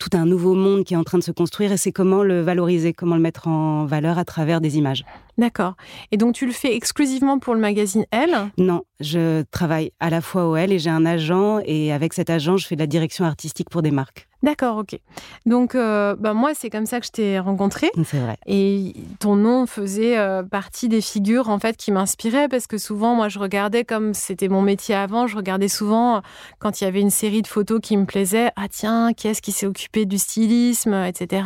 tout 0.03 0.19
un 0.19 0.27
nouveau 0.27 0.55
monde 0.55 0.83
qui 0.83 0.95
est 0.95 0.97
en 0.97 1.05
train 1.05 1.19
de 1.19 1.23
se 1.23 1.31
construire 1.31 1.71
et 1.71 1.77
c'est 1.77 1.93
comment 1.93 2.25
le 2.25 2.41
valoriser, 2.41 2.93
comment 2.93 3.15
le 3.15 3.21
mettre 3.21 3.47
en 3.47 3.85
valeur 3.85 4.19
à 4.19 4.25
travers 4.25 4.61
des 4.61 4.77
images. 4.77 5.05
D'accord. 5.39 5.75
Et 6.11 6.17
donc 6.17 6.35
tu 6.35 6.45
le 6.45 6.53
fais 6.53 6.75
exclusivement 6.75 7.39
pour 7.39 7.55
le 7.55 7.61
magazine 7.61 8.05
Elle? 8.11 8.37
Non, 8.59 8.83
je 8.99 9.43
travaille 9.53 9.93
à 10.01 10.11
la 10.11 10.21
fois 10.21 10.49
au 10.49 10.57
L 10.57 10.73
et 10.73 10.81
j'ai 10.81 10.91
un 10.91 11.07
agent 11.07 11.61
et 11.65 11.93
avec 11.93 12.15
cet 12.15 12.31
agent, 12.31 12.57
je 12.57 12.67
fais 12.67 12.75
de 12.75 12.81
la 12.81 12.89
direction 12.89 13.25
artistique 13.25 13.71
pour 13.71 13.81
des 13.81 13.93
marques. 13.93 14.29
D'accord, 14.43 14.79
ok. 14.79 14.99
Donc, 15.47 15.77
euh, 15.77 16.17
bah, 16.19 16.35
moi, 16.35 16.51
c'est 16.53 16.69
comme 16.69 16.87
ça 16.87 16.99
que 16.99 17.07
je 17.07 17.13
t'ai 17.13 17.39
rencontré. 17.39 17.91
C'est 18.05 18.19
vrai. 18.19 18.37
Et 18.47 18.93
ton 19.21 19.37
nom 19.37 19.67
faisait 19.67 20.19
euh, 20.19 20.43
partie 20.43 20.89
des 20.89 21.01
figures 21.01 21.49
en 21.49 21.61
fait 21.61 21.77
qui 21.77 21.93
m'inspiraient 21.93 22.49
parce 22.49 22.67
que 22.67 22.77
souvent, 22.77 23.15
moi, 23.15 23.29
je 23.29 23.39
regardais 23.39 23.85
comme 23.85 24.15
c'était 24.15 24.49
mon 24.49 24.61
métier 24.61 24.97
avant. 24.97 25.29
Je 25.29 25.37
regardais 25.37 25.69
souvent 25.69 26.17
euh, 26.17 26.21
quand 26.59 26.81
il 26.81 26.85
y 26.85 26.87
avait 26.89 27.01
une 27.01 27.11
série 27.11 27.43
de 27.43 27.47
photos 27.47 27.79
qui 27.81 27.97
me 27.97 28.05
plaisaient. 28.05 28.51
Ah 28.57 28.67
tiens, 28.69 29.13
qui 29.13 29.29
est-ce 29.29 29.43
qui 29.43 29.53
s'est 29.53 29.67
occupé 29.67 29.92
du 30.01 30.19
stylisme, 30.19 30.95
etc. 30.95 31.45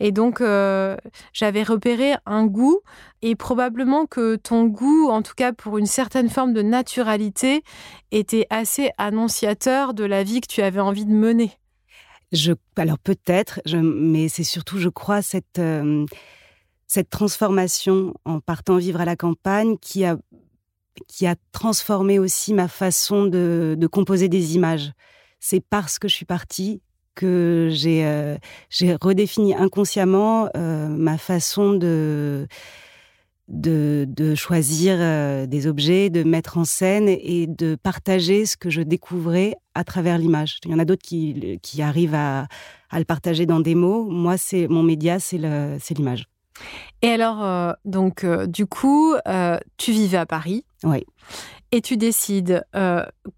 Et 0.00 0.12
donc, 0.12 0.40
euh, 0.40 0.96
j'avais 1.32 1.62
repéré 1.62 2.14
un 2.26 2.46
goût 2.46 2.80
et 3.22 3.34
probablement 3.34 4.06
que 4.06 4.36
ton 4.36 4.64
goût, 4.64 5.08
en 5.08 5.22
tout 5.22 5.34
cas 5.36 5.52
pour 5.52 5.78
une 5.78 5.86
certaine 5.86 6.28
forme 6.28 6.52
de 6.52 6.62
naturalité, 6.62 7.62
était 8.10 8.46
assez 8.50 8.90
annonciateur 8.98 9.94
de 9.94 10.04
la 10.04 10.22
vie 10.22 10.40
que 10.40 10.52
tu 10.52 10.62
avais 10.62 10.80
envie 10.80 11.06
de 11.06 11.12
mener. 11.12 11.52
Je, 12.32 12.52
alors 12.76 12.98
peut-être, 12.98 13.60
mais 13.72 14.28
c'est 14.28 14.44
surtout, 14.44 14.78
je 14.78 14.90
crois, 14.90 15.22
cette, 15.22 15.58
euh, 15.58 16.04
cette 16.86 17.08
transformation 17.08 18.14
en 18.24 18.40
partant 18.40 18.76
vivre 18.76 19.00
à 19.00 19.06
la 19.06 19.16
campagne 19.16 19.78
qui 19.78 20.04
a, 20.04 20.18
qui 21.06 21.26
a 21.26 21.36
transformé 21.52 22.18
aussi 22.18 22.52
ma 22.52 22.68
façon 22.68 23.24
de, 23.24 23.76
de 23.78 23.86
composer 23.86 24.28
des 24.28 24.56
images. 24.56 24.92
C'est 25.40 25.60
parce 25.60 25.98
que 25.98 26.08
je 26.08 26.14
suis 26.14 26.26
partie 26.26 26.82
que 27.18 27.68
j'ai 27.72 28.06
euh, 28.06 28.36
j'ai 28.70 28.94
redéfini 28.94 29.52
inconsciemment 29.52 30.48
euh, 30.56 30.86
ma 30.86 31.18
façon 31.18 31.72
de, 31.72 32.46
de, 33.48 34.06
de 34.08 34.36
choisir 34.36 34.94
euh, 35.00 35.46
des 35.46 35.66
objets, 35.66 36.10
de 36.10 36.22
mettre 36.22 36.58
en 36.58 36.64
scène 36.64 37.08
et 37.08 37.48
de 37.48 37.74
partager 37.74 38.46
ce 38.46 38.56
que 38.56 38.70
je 38.70 38.82
découvrais 38.82 39.56
à 39.74 39.82
travers 39.82 40.16
l'image. 40.16 40.58
Il 40.64 40.70
y 40.70 40.74
en 40.74 40.78
a 40.78 40.84
d'autres 40.84 41.02
qui, 41.02 41.58
qui 41.60 41.82
arrivent 41.82 42.14
à, 42.14 42.46
à 42.90 42.98
le 43.00 43.04
partager 43.04 43.46
dans 43.46 43.58
des 43.58 43.74
mots. 43.74 44.04
Moi, 44.08 44.36
c'est 44.36 44.68
mon 44.68 44.84
média, 44.84 45.18
c'est 45.18 45.38
l'image. 45.38 46.26
Et 47.02 47.08
alors, 47.08 47.74
donc, 47.84 48.26
du 48.46 48.66
coup, 48.66 49.14
tu 49.76 49.92
vivais 49.92 50.18
à 50.18 50.26
Paris. 50.26 50.64
Oui. 50.82 51.04
Et 51.70 51.80
tu 51.80 51.96
décides 51.96 52.64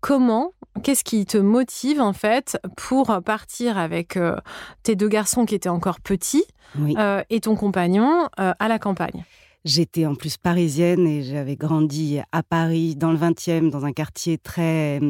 comment, 0.01 0.53
qu'est-ce 0.83 1.05
qui 1.05 1.25
te 1.27 1.39
motive 1.39 2.01
en 2.01 2.13
fait 2.13 2.59
pour 2.77 3.21
partir 3.25 3.79
avec 3.79 4.17
euh, 4.17 4.37
tes 4.83 4.97
deux 4.97 5.09
garçons 5.09 5.45
qui 5.47 5.55
étaient 5.55 5.69
encore 5.69 6.01
petits 6.01 6.45
Oui. 6.79 6.95
euh, 6.99 7.23
et 7.31 7.41
ton 7.41 7.57
compagnon 7.57 8.29
euh, 8.39 8.53
à 8.59 8.69
la 8.69 8.79
campagne? 8.79 9.25
J'étais 9.65 10.07
en 10.07 10.15
plus 10.15 10.39
parisienne 10.39 11.07
et 11.07 11.23
j'avais 11.23 11.57
grandi 11.57 12.19
à 12.33 12.43
Paris, 12.43 12.97
dans 12.97 13.13
le 13.13 13.19
20e, 13.19 13.69
dans 13.71 13.85
un 13.85 13.93
quartier 13.93 14.39
très, 14.39 15.01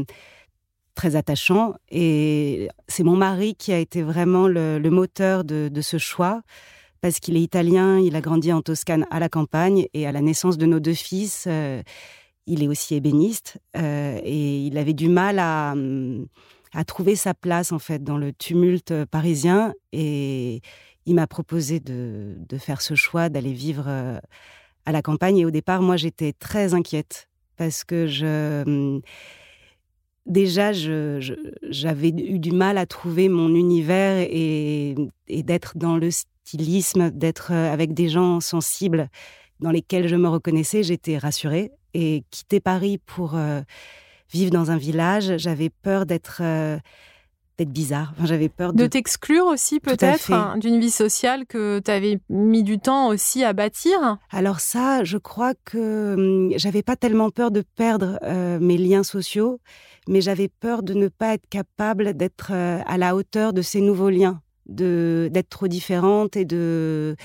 très 0.96 1.14
attachant. 1.14 1.74
Et 1.90 2.68
c'est 2.88 3.04
mon 3.04 3.14
mari 3.16 3.54
qui 3.54 3.72
a 3.72 3.78
été 3.78 4.02
vraiment 4.02 4.48
le, 4.48 4.80
le 4.80 4.90
moteur 4.90 5.44
de, 5.44 5.68
de 5.72 5.80
ce 5.80 5.98
choix, 5.98 6.42
parce 7.00 7.20
qu'il 7.20 7.36
est 7.36 7.40
italien, 7.42 8.00
il 8.00 8.16
a 8.16 8.20
grandi 8.20 8.52
en 8.52 8.60
Toscane 8.60 9.06
à 9.12 9.20
la 9.20 9.28
campagne, 9.28 9.86
et 9.94 10.04
à 10.06 10.10
la 10.12 10.20
naissance 10.20 10.58
de 10.58 10.66
nos 10.66 10.80
deux 10.80 10.94
fils, 10.94 11.46
il 12.50 12.64
est 12.64 12.68
aussi 12.68 12.96
ébéniste, 12.96 13.58
euh, 13.76 14.18
et 14.24 14.66
il 14.66 14.76
avait 14.76 14.92
du 14.92 15.08
mal 15.08 15.38
à, 15.38 15.72
hum, 15.72 16.26
à 16.72 16.84
trouver 16.84 17.14
sa 17.14 17.32
place, 17.32 17.70
en 17.72 17.78
fait, 17.78 18.02
dans 18.02 18.18
le 18.18 18.32
tumulte 18.32 19.04
parisien. 19.06 19.72
Et 19.92 20.60
il 21.06 21.14
m'a 21.14 21.26
proposé 21.28 21.80
de, 21.80 22.36
faire 22.58 22.82
ce 22.82 22.94
choix, 22.94 23.28
d'aller 23.28 23.52
vivre 23.52 23.84
euh, 23.86 24.18
à 24.84 24.92
la 24.92 25.00
campagne. 25.00 25.38
Et 25.38 25.44
au 25.44 25.50
départ, 25.50 25.80
moi, 25.80 25.96
j'étais 25.96 26.32
très 26.32 26.74
inquiète 26.74 27.28
parce 27.56 27.84
que 27.84 28.06
je. 28.06 28.62
hum, 28.66 29.00
Déjà, 30.26 30.70
j'avais 30.72 32.10
eu 32.10 32.38
du 32.38 32.52
mal 32.52 32.78
à 32.78 32.86
trouver 32.86 33.28
mon 33.28 33.54
univers 33.54 34.18
et, 34.30 34.94
et 35.28 35.42
d'être 35.42 35.76
dans 35.76 35.96
le 35.96 36.10
stylisme, 36.10 37.10
d'être 37.10 37.52
euh, 37.52 37.72
avec 37.72 37.94
des 37.94 38.08
gens 38.08 38.38
sensibles 38.38 39.08
dans 39.60 39.70
lesquels 39.70 40.08
je 40.08 40.16
me 40.16 40.28
reconnaissais. 40.28 40.82
J'étais 40.82 41.18
rassurée. 41.18 41.72
Et 41.94 42.24
quitter 42.30 42.60
Paris 42.60 42.98
pour 42.98 43.34
euh, 43.34 43.62
vivre 44.32 44.50
dans 44.50 44.70
un 44.70 44.76
village, 44.76 45.36
j'avais 45.38 45.70
peur 45.70 46.06
d'être 46.06 46.38
euh, 46.40 46.78
d'être 47.58 47.70
bizarre. 47.70 48.12
Enfin, 48.16 48.26
j'avais 48.26 48.48
peur 48.48 48.72
De 48.72 48.84
de 48.84 48.86
t'exclure 48.86 49.46
aussi 49.46 49.80
peut-être 49.80 50.32
hein, 50.32 50.56
d'une 50.58 50.80
vie 50.80 50.90
sociale 50.90 51.46
que 51.46 51.80
tu 51.80 51.90
avais 51.90 52.20
mis 52.28 52.62
du 52.62 52.78
temps 52.78 53.08
aussi 53.08 53.42
à 53.42 53.52
bâtir? 53.52 54.18
Alors 54.30 54.60
ça, 54.60 55.02
je 55.04 55.18
crois 55.18 55.54
que 55.64 56.14
hum, 56.14 56.52
j'avais 56.56 56.82
pas 56.82 56.96
tellement 56.96 57.30
peur 57.30 57.50
de 57.50 57.64
perdre 57.76 58.18
euh, 58.22 58.58
mes 58.60 58.78
liens 58.78 59.02
sociaux, 59.02 59.60
mais 60.08 60.20
j'avais 60.20 60.48
peur 60.48 60.82
de 60.84 60.94
ne 60.94 61.08
pas 61.08 61.34
être 61.34 61.48
capable 61.48 62.14
d'être 62.14 62.52
à 62.52 62.98
la 62.98 63.16
hauteur 63.16 63.52
de 63.52 63.62
ces 63.62 63.80
nouveaux 63.80 64.10
liens, 64.10 64.40
de 64.66 65.28
d'être 65.32 65.50
trop 65.50 65.68
différente 65.68 66.36
et 66.36 66.44
de 66.44 67.16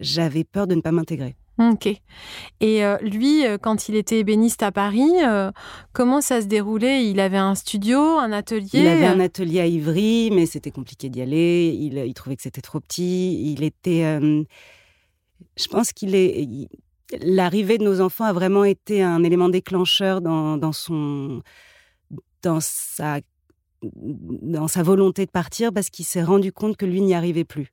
j'avais 0.00 0.44
peur 0.44 0.66
de 0.66 0.76
ne 0.76 0.80
pas 0.80 0.92
m'intégrer. 0.92 1.36
Ok. 1.58 1.86
Et 2.60 2.84
euh, 2.84 2.96
lui, 2.98 3.44
euh, 3.44 3.58
quand 3.58 3.88
il 3.88 3.96
était 3.96 4.20
ébéniste 4.20 4.62
à 4.62 4.70
Paris, 4.70 5.10
euh, 5.24 5.50
comment 5.92 6.20
ça 6.20 6.40
se 6.40 6.46
déroulait? 6.46 7.04
Il 7.06 7.18
avait 7.18 7.36
un 7.38 7.56
studio, 7.56 7.98
un 7.98 8.30
atelier? 8.30 8.68
Il 8.74 8.86
avait 8.86 9.06
un 9.06 9.18
atelier 9.18 9.60
à 9.60 9.66
Ivry, 9.66 10.30
mais 10.30 10.46
c'était 10.46 10.70
compliqué 10.70 11.08
d'y 11.08 11.20
aller. 11.20 11.76
Il, 11.76 12.14
trouvait 12.14 12.36
que 12.36 12.42
c'était 12.42 12.60
trop 12.60 12.78
petit. 12.78 13.52
Il 13.52 13.64
était. 13.64 14.20
je 15.56 15.68
pense 15.68 15.92
qu'il 15.92 16.14
est. 16.14 16.68
L'arrivée 17.22 17.78
de 17.78 17.84
nos 17.84 18.00
enfants 18.00 18.24
a 18.24 18.32
vraiment 18.32 18.64
été 18.64 19.02
un 19.02 19.24
élément 19.24 19.48
déclencheur 19.48 20.20
dans, 20.20 20.58
dans 20.58 20.72
son. 20.72 21.42
dans 22.42 22.60
sa. 22.60 23.18
dans 23.82 24.68
sa 24.68 24.84
volonté 24.84 25.26
de 25.26 25.30
partir 25.30 25.72
parce 25.72 25.90
qu'il 25.90 26.04
s'est 26.04 26.22
rendu 26.22 26.52
compte 26.52 26.76
que 26.76 26.86
lui 26.86 27.00
n'y 27.00 27.14
arrivait 27.14 27.44
plus. 27.44 27.72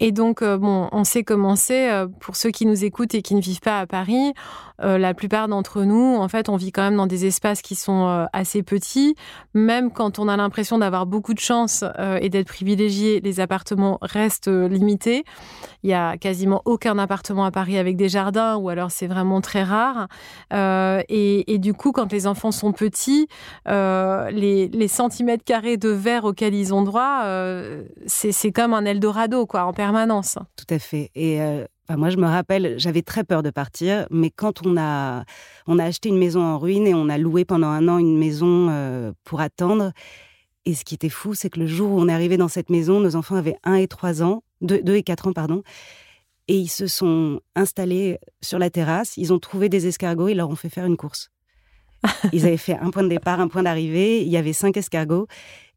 Et 0.00 0.12
donc, 0.12 0.42
euh, 0.42 0.58
bon, 0.58 0.88
on 0.92 1.04
sait 1.04 1.24
comment 1.24 1.56
c'est. 1.56 1.90
euh, 1.90 2.06
pour 2.20 2.36
ceux 2.36 2.50
qui 2.50 2.66
nous 2.66 2.84
écoutent 2.84 3.14
et 3.14 3.22
qui 3.22 3.34
ne 3.34 3.40
vivent 3.40 3.60
pas 3.60 3.80
à 3.80 3.86
Paris, 3.86 4.34
euh, 4.82 4.98
la 4.98 5.14
plupart 5.14 5.46
d'entre 5.48 5.84
nous, 5.84 6.16
en 6.16 6.28
fait, 6.28 6.48
on 6.48 6.56
vit 6.56 6.72
quand 6.72 6.82
même 6.82 6.96
dans 6.96 7.06
des 7.06 7.26
espaces 7.26 7.62
qui 7.62 7.74
sont 7.76 8.08
euh, 8.08 8.24
assez 8.32 8.62
petits. 8.62 9.14
Même 9.54 9.90
quand 9.90 10.18
on 10.18 10.28
a 10.28 10.36
l'impression 10.36 10.78
d'avoir 10.78 11.06
beaucoup 11.06 11.32
de 11.32 11.38
chance 11.38 11.84
et 12.20 12.28
d'être 12.28 12.48
privilégié, 12.48 13.20
les 13.20 13.40
appartements 13.40 13.98
restent 14.02 14.48
limités. 14.48 15.24
Il 15.84 15.90
y 15.90 15.94
a 15.94 16.16
quasiment 16.16 16.60
aucun 16.64 16.98
appartement 16.98 17.44
à 17.44 17.50
Paris 17.52 17.78
avec 17.78 17.96
des 17.96 18.08
jardins, 18.08 18.56
ou 18.56 18.68
alors 18.68 18.90
c'est 18.90 19.06
vraiment 19.06 19.40
très 19.40 19.62
rare. 19.62 20.08
Et, 20.50 21.58
du 21.58 21.72
coup, 21.72 21.92
quand 21.92 22.10
les 22.12 22.26
enfants 22.26 22.50
sont 22.50 22.72
petits, 22.72 23.28
les, 23.66 24.68
les 24.68 24.88
centimètres 24.88 25.44
carrés 25.44 25.76
de 25.76 25.90
verre 25.90 26.24
auxquels 26.24 26.54
ils 26.54 26.74
ont 26.74 26.82
droit, 26.82 27.22
c'est 28.06 28.52
comme 28.52 28.74
un 28.74 28.84
Eldorado, 28.84 29.46
quoi, 29.46 29.53
en 29.62 29.72
permanence. 29.72 30.38
Tout 30.56 30.66
à 30.74 30.78
fait. 30.78 31.10
Et 31.14 31.40
euh, 31.40 31.64
moi, 31.90 32.10
je 32.10 32.16
me 32.16 32.26
rappelle, 32.26 32.74
j'avais 32.78 33.02
très 33.02 33.24
peur 33.24 33.42
de 33.42 33.50
partir, 33.50 34.06
mais 34.10 34.30
quand 34.30 34.66
on 34.66 34.76
a, 34.76 35.24
on 35.66 35.78
a 35.78 35.84
acheté 35.84 36.08
une 36.08 36.18
maison 36.18 36.42
en 36.42 36.58
ruine 36.58 36.86
et 36.86 36.94
on 36.94 37.08
a 37.08 37.18
loué 37.18 37.44
pendant 37.44 37.68
un 37.68 37.88
an 37.88 37.98
une 37.98 38.18
maison 38.18 38.68
euh, 38.70 39.12
pour 39.24 39.40
attendre. 39.40 39.92
Et 40.64 40.74
ce 40.74 40.84
qui 40.84 40.94
était 40.94 41.10
fou, 41.10 41.34
c'est 41.34 41.50
que 41.50 41.60
le 41.60 41.66
jour 41.66 41.90
où 41.90 42.00
on 42.00 42.08
est 42.08 42.12
arrivé 42.12 42.36
dans 42.36 42.48
cette 42.48 42.70
maison, 42.70 43.00
nos 43.00 43.16
enfants 43.16 43.36
avaient 43.36 43.58
1 43.64 43.74
et 43.74 43.88
3 43.88 44.22
ans, 44.22 44.42
2, 44.62 44.94
et 44.94 45.02
4 45.02 45.28
ans, 45.28 45.32
pardon. 45.32 45.62
Et 46.48 46.58
ils 46.58 46.68
se 46.68 46.86
sont 46.86 47.40
installés 47.54 48.18
sur 48.42 48.58
la 48.58 48.70
terrasse, 48.70 49.16
ils 49.16 49.32
ont 49.32 49.38
trouvé 49.38 49.68
des 49.68 49.86
escargots, 49.86 50.28
ils 50.28 50.36
leur 50.36 50.48
ont 50.48 50.56
fait 50.56 50.70
faire 50.70 50.86
une 50.86 50.96
course. 50.96 51.30
Ils 52.32 52.46
avaient 52.46 52.56
fait 52.56 52.76
un 52.78 52.90
point 52.90 53.02
de 53.02 53.08
départ, 53.08 53.40
un 53.40 53.48
point 53.48 53.62
d'arrivée, 53.62 54.22
il 54.22 54.28
y 54.28 54.36
avait 54.36 54.52
cinq 54.52 54.76
escargots. 54.76 55.26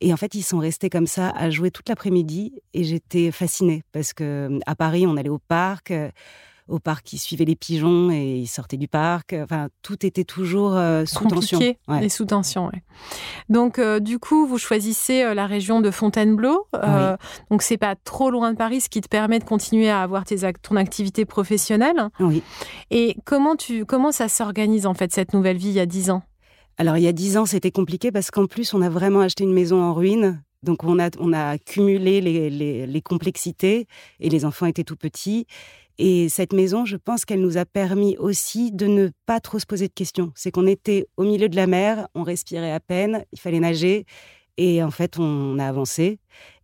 Et 0.02 0.14
en 0.14 0.18
fait, 0.18 0.36
ils 0.36 0.44
sont 0.44 0.60
restés 0.60 0.90
comme 0.90 1.08
ça 1.08 1.30
à 1.30 1.50
jouer 1.50 1.72
toute 1.72 1.90
l'après-midi. 1.90 2.62
Et 2.74 2.84
j'étais 2.84 3.32
fascinée 3.32 3.84
parce 3.92 4.14
que 4.14 4.60
à 4.66 4.76
Paris, 4.76 5.06
on 5.08 5.18
allait 5.18 5.30
au 5.30 5.40
parc. 5.40 5.94
Au 6.68 6.80
parc, 6.80 7.14
ils 7.14 7.18
suivaient 7.18 7.46
les 7.46 7.56
pigeons 7.56 8.12
et 8.12 8.40
ils 8.40 8.48
sortaient 8.48 8.78
du 8.78 8.88
parc. 8.90 9.34
Enfin, 9.34 9.70
tout 9.82 10.06
était 10.06 10.26
toujours 10.26 10.76
euh, 10.76 11.06
sous 11.06 11.26
tension. 11.26 11.60
Ouais. 11.60 12.06
et 12.06 12.10
sous 12.10 12.26
tension, 12.26 12.68
ouais. 12.68 12.84
Donc, 13.48 13.80
euh, 13.80 14.00
du 14.00 14.20
coup, 14.20 14.46
vous 14.46 14.58
choisissez 14.58 15.24
euh, 15.24 15.34
la 15.34 15.48
région 15.48 15.80
de 15.80 15.92
Fontainebleau. 15.92 16.68
Euh, 16.76 17.16
Donc, 17.50 17.62
c'est 17.62 17.78
pas 17.78 17.96
trop 17.96 18.30
loin 18.32 18.52
de 18.52 18.58
Paris, 18.58 18.82
ce 18.82 18.90
qui 18.90 19.00
te 19.00 19.08
permet 19.08 19.40
de 19.40 19.46
continuer 19.46 19.90
à 19.90 20.02
avoir 20.02 20.26
tes 20.26 20.38
ton 20.62 20.76
activité 20.76 21.24
professionnelle. 21.26 22.10
Oui. 22.20 22.44
Et 22.92 23.16
comment, 23.26 23.56
tu, 23.56 23.86
comment 23.86 24.12
ça 24.12 24.28
s'organise, 24.28 24.86
en 24.86 24.94
fait, 24.94 25.14
cette 25.14 25.34
nouvelle 25.34 25.58
vie 25.58 25.70
il 25.70 25.76
y 25.76 25.80
a 25.80 25.86
10 25.86 26.10
ans? 26.12 26.24
Alors, 26.78 26.98
il 26.98 27.04
y 27.04 27.08
a 27.08 27.12
dix 27.14 27.38
ans, 27.38 27.46
c'était 27.46 27.72
compliqué 27.72 28.12
parce 28.12 28.30
qu'en 28.30 28.46
plus, 28.46 28.74
on 28.74 28.82
a 28.82 28.90
vraiment 28.90 29.22
acheté 29.22 29.44
une 29.44 29.54
maison 29.54 29.82
en 29.82 29.94
ruine. 29.94 30.44
Donc 30.64 30.84
on 30.84 31.00
a, 31.00 31.10
on 31.20 31.34
a 31.34 31.58
cumulé 31.60 32.20
les, 32.20 32.50
les, 32.50 32.88
les 32.88 33.02
complexités 33.02 33.88
et 34.20 34.30
les 34.30 34.44
enfants 34.44 34.66
étaient 34.66 34.84
tout 34.84 34.96
petits. 34.96 35.46
Et 36.00 36.30
cette 36.30 36.54
maison, 36.54 36.86
je 36.86 36.96
pense 36.96 37.26
qu'elle 37.26 37.42
nous 37.42 37.58
a 37.58 37.66
permis 37.66 38.18
aussi 38.18 38.72
de 38.72 38.86
ne 38.86 39.10
pas 39.26 39.40
trop 39.40 39.58
se 39.58 39.66
poser 39.66 39.88
de 39.88 39.94
questions. 39.94 40.32
C'est 40.36 40.52
qu'on 40.52 40.68
était 40.68 41.08
au 41.18 41.24
milieu 41.24 41.50
de 41.50 41.56
la 41.56 41.66
mer, 41.66 42.08
on 42.14 42.24
respirait 42.24 42.72
à 42.72 42.80
peine, 42.80 43.26
il 43.32 43.40
fallait 43.40 43.60
nager. 43.60 44.06
Et 44.58 44.84
en 44.84 44.92
fait, 44.92 45.18
on 45.18 45.58
a 45.58 45.66
avancé. 45.66 46.20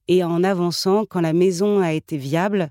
Et 0.07 0.23
en 0.23 0.43
avançant, 0.43 1.05
quand 1.05 1.21
la 1.21 1.33
maison 1.33 1.79
a 1.79 1.93
été 1.93 2.17
viable, 2.17 2.69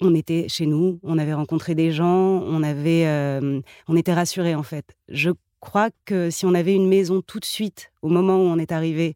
on 0.00 0.14
était 0.14 0.46
chez 0.48 0.66
nous, 0.66 0.98
on 1.02 1.18
avait 1.18 1.34
rencontré 1.34 1.74
des 1.74 1.92
gens, 1.92 2.06
on 2.42 2.62
avait, 2.62 3.06
euh, 3.06 3.60
on 3.88 3.96
était 3.96 4.12
rassurés 4.12 4.54
en 4.54 4.62
fait. 4.62 4.96
Je 5.08 5.30
crois 5.60 5.90
que 6.04 6.30
si 6.30 6.46
on 6.46 6.54
avait 6.54 6.74
une 6.74 6.88
maison 6.88 7.22
tout 7.22 7.40
de 7.40 7.44
suite, 7.44 7.90
au 8.02 8.08
moment 8.08 8.36
où 8.36 8.46
on 8.46 8.58
est 8.58 8.72
arrivé, 8.72 9.14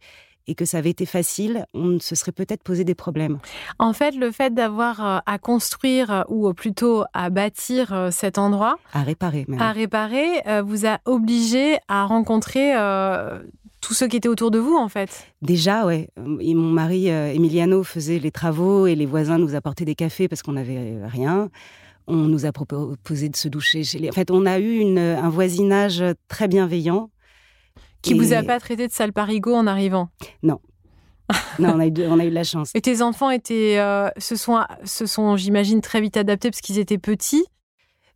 et 0.51 0.57
que 0.57 0.65
ça 0.65 0.79
avait 0.79 0.91
été 0.91 1.07
facile, 1.07 1.65
on 1.75 2.01
se 2.01 2.17
serait 2.17 2.33
peut-être 2.33 2.65
posé 2.65 2.83
des 2.83 2.97
problèmes. 2.97 3.39
En 3.79 3.93
fait, 3.93 4.17
le 4.17 4.33
fait 4.33 4.53
d'avoir 4.53 5.07
euh, 5.07 5.19
à 5.25 5.39
construire, 5.39 6.11
euh, 6.11 6.23
ou 6.29 6.53
plutôt 6.53 7.05
à 7.15 7.31
bâtir 7.31 8.09
cet 8.11 8.37
endroit, 8.37 8.77
à 8.93 9.03
réparer, 9.03 9.45
même. 9.47 9.61
à 9.61 9.71
réparer, 9.71 10.43
vous 10.65 10.87
a 10.87 10.99
obligé 11.05 11.79
à 11.87 12.05
rencontrer 12.05 12.73
tous 13.81 13.95
ceux 13.95 14.09
qui 14.09 14.17
étaient 14.17 14.29
autour 14.29 14.51
de 14.51 14.59
vous, 14.59 14.77
en 14.77 14.89
fait. 14.89 15.27
Déjà, 15.41 15.87
ouais. 15.87 16.09
Et 16.41 16.55
mon 16.55 16.71
mari 16.71 17.07
Emiliano 17.07 17.85
faisait 17.85 18.19
les 18.19 18.33
travaux 18.33 18.87
et 18.87 18.97
les 18.97 19.07
voisins 19.07 19.39
nous 19.39 19.55
apportaient 19.55 19.85
des 19.85 19.95
cafés 19.95 20.27
parce 20.29 20.43
qu'on 20.43 20.53
n'avait 20.53 20.99
rien. 21.07 21.49
On 22.07 22.17
nous 22.17 22.45
a 22.45 22.53
proposé 22.53 23.29
de 23.29 23.37
se 23.37 23.49
doucher 23.49 23.85
chez 23.85 23.99
les. 23.99 24.09
En 24.09 24.13
fait, 24.13 24.31
on 24.31 24.47
a 24.47 24.59
eu 24.59 24.79
une, 24.79 24.99
un 24.99 25.29
voisinage 25.29 26.03
très 26.29 26.49
bienveillant. 26.49 27.11
Qui 28.03 28.15
vous 28.15 28.33
a 28.33 28.43
pas 28.43 28.59
traité 28.61 28.87
de 28.87 28.93
sale 28.93 29.13
parigot 29.13 29.55
en 29.55 29.67
arrivant? 29.67 30.09
Non. 30.43 30.61
non, 31.59 31.75
on 31.77 31.81
a, 31.81 31.87
eu 31.87 31.91
de, 31.91 32.07
on 32.07 32.19
a 32.19 32.25
eu 32.25 32.31
de 32.31 32.35
la 32.35 32.45
chance. 32.45 32.71
Et 32.75 32.81
tes 32.81 33.03
enfants 33.03 33.31
étaient, 33.31 33.79
euh, 33.79 34.09
se 34.19 34.37
sont, 34.37 34.61
se 34.85 35.07
sont 35.07 35.37
j'imagine, 35.37 35.81
très 35.81 36.01
vite 36.01 36.17
adaptés 36.17 36.51
parce 36.51 36.61
qu'ils 36.61 36.79
étaient 36.79 36.99
petits? 36.99 37.45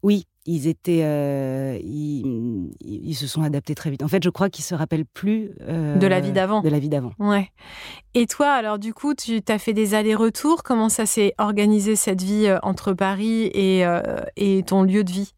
Oui, 0.03 0.27
ils 0.47 0.67
étaient, 0.67 1.03
euh, 1.05 1.79
ils, 1.83 2.73
ils, 2.81 3.15
se 3.15 3.27
sont 3.27 3.43
adaptés 3.43 3.75
très 3.75 3.91
vite. 3.91 4.03
En 4.03 4.09
fait, 4.09 4.23
je 4.23 4.31
crois 4.31 4.51
qu'ils 4.51 4.65
se 4.65 4.75
rappellent 4.75 5.07
plus 5.07 5.53
euh, 5.63 5.97
de 5.97 6.07
la 6.07 6.21
vie 6.21 6.33
d'avant. 6.33 6.61
De 6.61 6.69
la 6.69 6.79
vie 6.79 6.89
d'avant. 6.89 7.13
Ouais. 7.19 7.51
Et 8.15 8.27
toi, 8.27 8.51
alors 8.51 8.79
du 8.79 8.93
coup, 8.93 9.15
tu 9.15 9.41
as 9.49 9.59
fait 9.59 9.73
des 9.73 9.95
allers-retours? 9.95 10.63
Comment 10.63 10.89
ça 10.89 11.07
s'est 11.07 11.35
organisé 11.39 11.97
cette 11.97 12.23
vie 12.23 12.53
entre 12.63 12.93
Paris 12.93 13.45
et, 13.55 13.85
et 14.37 14.63
ton 14.65 14.83
lieu 14.83 15.05
de 15.05 15.11
vie? 15.11 15.33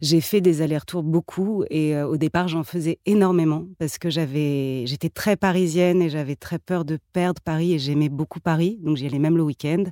J'ai 0.00 0.20
fait 0.20 0.40
des 0.40 0.62
allers-retours 0.62 1.02
beaucoup 1.02 1.64
et 1.70 2.00
au 2.02 2.16
départ 2.16 2.48
j'en 2.48 2.64
faisais 2.64 2.98
énormément 3.06 3.66
parce 3.78 3.98
que 3.98 4.10
j'avais 4.10 4.86
j'étais 4.86 5.08
très 5.08 5.36
parisienne 5.36 6.02
et 6.02 6.10
j'avais 6.10 6.36
très 6.36 6.58
peur 6.58 6.84
de 6.84 6.98
perdre 7.12 7.40
Paris 7.42 7.74
et 7.74 7.78
j'aimais 7.78 8.08
beaucoup 8.08 8.40
Paris 8.40 8.78
donc 8.82 8.96
j'y 8.96 9.06
allais 9.06 9.18
même 9.18 9.36
le 9.36 9.42
week-end 9.42 9.84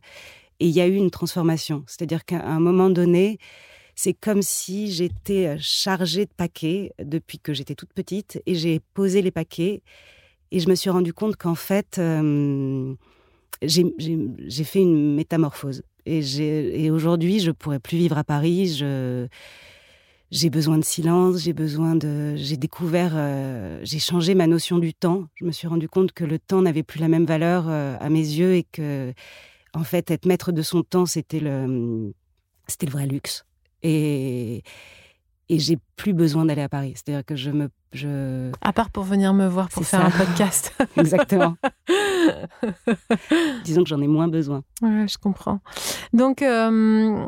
et 0.61 0.67
il 0.67 0.73
y 0.73 0.81
a 0.81 0.87
eu 0.87 0.95
une 0.95 1.11
transformation 1.11 1.85
c'est-à-dire 1.87 2.25
qu'à 2.25 2.45
un 2.45 2.61
moment 2.61 2.91
donné 2.91 3.39
c'est 3.95 4.15
comme 4.15 4.43
si 4.43 4.93
j'étais 4.93 5.47
euh, 5.47 5.57
chargée 5.59 6.25
de 6.25 6.31
paquets 6.37 6.93
depuis 7.03 7.41
que 7.41 7.53
j'étais 7.53 7.75
toute 7.75 7.93
petite 7.93 8.41
et 8.47 8.55
j'ai 8.55 8.81
posé 8.95 9.23
les 9.23 9.33
paquets 9.33 9.83
et 10.51 10.61
je 10.61 10.69
me 10.69 10.75
suis 10.75 10.91
rendu 10.91 11.13
compte 11.13 11.37
qu'en 11.37 11.55
fait, 11.55 11.99
euh, 11.99 12.95
j'ai 13.63 14.65
fait 14.65 14.81
une 14.81 15.15
métamorphose. 15.15 15.83
Et, 16.07 16.21
et 16.85 16.91
aujourd'hui, 16.91 17.41
je 17.41 17.51
pourrais 17.51 17.81
plus 17.81 17.99
vivre 17.99 18.17
à 18.17 18.25
Paris. 18.25 18.75
Je, 18.79 19.27
j'ai 20.31 20.51
besoin 20.51 20.79
de 20.79 20.85
silence, 20.85 21.39
j'ai 21.43 21.53
besoin 21.53 21.95
de. 21.95 22.35
J'ai 22.37 22.57
découvert, 22.57 23.13
euh, 23.15 23.81
j'ai 23.83 23.99
changé 23.99 24.35
ma 24.35 24.47
notion 24.47 24.79
du 24.79 24.95
temps. 24.95 25.25
Je 25.37 25.45
me 25.45 25.53
suis 25.53 25.69
rendu 25.69 25.89
compte 25.89 26.13
que 26.13 26.25
le 26.25 26.39
temps 26.39 26.63
n'avait 26.63 26.83
plus 26.83 27.01
la 27.01 27.09
même 27.09 27.25
valeur 27.25 27.69
à 27.69 28.09
mes 28.11 28.21
yeux 28.21 28.55
et 28.55 28.65
que, 28.65 29.13
en 29.75 29.85
fait, 29.85 30.11
être 30.11 30.27
maître 30.27 30.53
de 30.53 30.63
son 30.63 30.83
temps, 30.83 31.07
c'était 31.07 31.41
le, 31.41 32.13
c'était 32.67 32.87
le 32.87 32.93
vrai 32.93 33.07
luxe 33.07 33.45
et 33.83 34.63
et 35.51 35.59
j'ai 35.59 35.79
plus 35.97 36.13
besoin 36.13 36.45
d'aller 36.45 36.61
à 36.63 36.69
Paris. 36.69 36.93
C'est-à-dire 36.95 37.25
que 37.25 37.35
je 37.37 37.51
me 37.51 37.69
je 37.95 38.51
à 38.61 38.75
part 38.75 38.91
pour 38.91 39.05
venir 39.05 39.33
me 39.33 39.47
voir 39.47 39.71
pour 39.71 39.85
faire 39.85 40.05
un 40.05 40.11
podcast. 40.11 40.75
Exactement. 40.97 41.57
Disons 43.65 43.83
que 43.83 43.89
j'en 43.89 44.03
ai 44.03 44.07
moins 44.07 44.29
besoin. 44.29 44.63
Ouais, 44.83 45.07
je 45.09 45.17
comprends. 45.17 45.61
Donc 46.13 46.43
euh, 46.43 47.27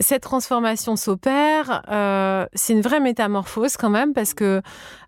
cette 0.00 0.22
transformation 0.22 0.96
s'opère. 0.96 1.82
Euh, 1.90 2.46
c'est 2.54 2.72
une 2.72 2.80
vraie 2.80 3.00
métamorphose 3.00 3.76
quand 3.76 3.90
même 3.90 4.14
parce 4.14 4.32
que 4.32 4.62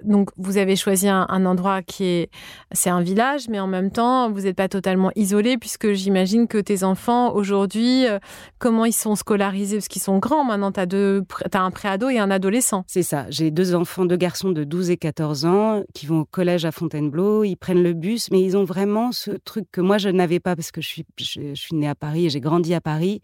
donc 0.05 0.31
vous 0.37 0.59
avez 0.59 0.76
choisi 0.76 1.09
un, 1.09 1.26
endroit 1.46 1.83
qui 1.83 2.05
est 2.05 2.31
c'est 2.72 2.90
un 2.90 3.00
village, 3.00 3.48
mais 3.48 3.59
en 3.59 3.66
même 3.66 3.90
temps 3.90 4.31
vous 4.31 4.42
n'êtes 4.42 4.57
pas 4.57 4.68
totalement 4.68 5.11
isolé 5.16 5.57
puisque 5.57 5.92
j'imagine 5.92 6.46
que 6.46 6.59
tes 6.59 6.85
enfants 6.85 7.35
aujourd'hui 7.35 8.07
euh, 8.07 8.18
comment 8.59 8.85
ils 8.85 8.92
sont 8.92 9.16
scolarisés? 9.16 9.76
Parce 9.78 9.88
qu'ils 9.88 10.02
sont 10.02 10.18
grands 10.18 10.44
maintenant. 10.44 10.72
T'as 10.72 10.87
deux 10.87 11.22
as 11.52 11.61
un 11.61 11.70
préado 11.70 12.11
et 12.11 12.18
un 12.18 12.31
adolescent. 12.31 12.85
C'est 12.87 13.02
ça. 13.02 13.26
J'ai 13.31 13.50
deux 13.50 13.74
enfants, 13.74 14.05
deux 14.05 14.16
garçons 14.16 14.50
de 14.50 14.62
12 14.62 14.90
et 14.90 14.96
14 14.98 15.46
ans 15.46 15.83
qui 15.94 16.07
vont 16.07 16.20
au 16.20 16.24
collège 16.26 16.66
à 16.66 16.72
Fontainebleau. 16.72 17.44
Ils 17.44 17.57
prennent 17.57 17.83
le 17.83 17.94
bus, 17.94 18.31
mais 18.31 18.42
ils 18.42 18.57
ont 18.59 18.64
vraiment 18.64 19.11
ce 19.11 19.31
truc 19.31 19.64
que 19.72 19.81
moi 19.81 19.96
je 19.96 20.11
n'avais 20.11 20.38
pas 20.38 20.55
parce 20.55 20.70
que 20.70 20.83
je 20.83 20.88
suis 20.88 21.07
je, 21.18 21.55
suis 21.55 21.74
née 21.74 21.88
à 21.88 21.94
Paris 21.94 22.26
et 22.26 22.31
j'ai 22.31 22.40
grandi 22.40 22.74
à 22.74 22.81
Paris 22.81 23.22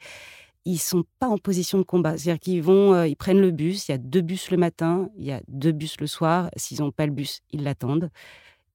ils 0.68 0.78
sont 0.78 1.04
pas 1.18 1.28
en 1.28 1.38
position 1.38 1.78
de 1.78 1.82
combat. 1.82 2.18
C'est-à-dire 2.18 2.38
qu'ils 2.38 2.62
vont, 2.62 2.92
euh, 2.92 3.06
ils 3.06 3.16
prennent 3.16 3.40
le 3.40 3.50
bus. 3.50 3.88
Il 3.88 3.92
y 3.92 3.94
a 3.94 3.98
deux 3.98 4.20
bus 4.20 4.50
le 4.50 4.58
matin, 4.58 5.08
il 5.16 5.24
y 5.24 5.32
a 5.32 5.40
deux 5.48 5.72
bus 5.72 5.98
le 5.98 6.06
soir. 6.06 6.50
S'ils 6.56 6.80
n'ont 6.80 6.90
pas 6.90 7.06
le 7.06 7.12
bus, 7.12 7.40
ils 7.52 7.62
l'attendent 7.62 8.10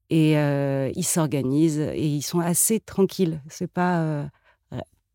et 0.10 0.38
euh, 0.38 0.92
ils 0.96 1.06
s'organisent 1.06 1.80
et 1.80 2.06
ils 2.06 2.24
sont 2.24 2.40
assez 2.40 2.80
tranquilles. 2.80 3.42
C'est 3.48 3.72
pas, 3.72 4.00
euh, 4.00 4.26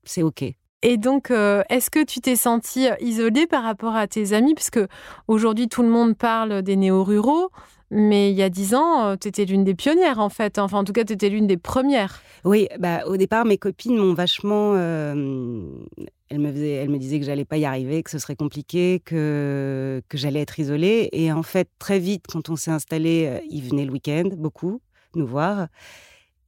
c'est 0.05 0.23
ok. 0.23 0.45
Et 0.83 0.97
donc, 0.97 1.33
est-ce 1.33 1.91
que 1.91 2.05
tu 2.05 2.21
t'es 2.21 2.37
senti 2.37 2.87
isolée 3.01 3.49
par 3.49 3.65
rapport 3.65 3.97
à 3.97 4.07
tes 4.07 4.33
amis? 4.33 4.55
Puisque 4.55 4.79
aujourd'hui, 5.27 5.69
tout 5.69 5.83
le 5.83 5.89
monde 5.89 6.17
parle 6.17 6.63
des 6.63 6.77
néo-ruraux. 6.77 7.51
Mais 7.91 8.31
il 8.31 8.37
y 8.37 8.43
a 8.43 8.51
dix 8.51 8.75
ans, 8.75 9.17
tu 9.17 9.29
étais 9.29 9.45
l'une 9.45 9.65
des 9.65 9.75
pionnières, 9.75 10.19
en 10.19 10.29
fait. 10.29 10.59
Enfin, 10.59 10.79
en 10.79 10.85
tout 10.85 10.93
cas, 10.93 11.05
tu 11.05 11.15
étais 11.15 11.31
l'une 11.31 11.47
des 11.47 11.57
premières. 11.57 12.21
Oui, 12.45 12.69
bah, 12.79 13.05
au 13.07 13.17
départ, 13.17 13.45
mes 13.45 13.59
copines 13.59 13.97
m'ont 13.97 14.15
vachement 14.15 14.75
elle 16.31 16.41
me, 16.41 16.53
faisait, 16.53 16.73
elle 16.73 16.91
me 16.91 16.99
disait 16.99 17.19
que 17.19 17.25
j'allais 17.25 17.45
pas 17.45 17.57
y 17.57 17.65
arriver, 17.65 18.03
que 18.03 18.11
ce 18.11 18.19
serait 18.19 18.37
compliqué, 18.37 19.01
que, 19.05 20.03
que 20.09 20.19
j'allais 20.19 20.41
être 20.41 20.59
isolée. 20.59 21.09
Et 21.13 21.33
en 21.33 21.43
fait, 21.43 21.69
très 21.79 21.99
vite, 21.99 22.27
quand 22.29 22.51
on 22.51 22.57
s'est 22.57 22.71
installé, 22.71 23.27
euh, 23.27 23.41
ils 23.51 23.63
venaient 23.63 23.87
le 23.87 23.93
week-end, 23.93 24.29
beaucoup, 24.37 24.81
nous 25.15 25.27
voir. 25.27 25.69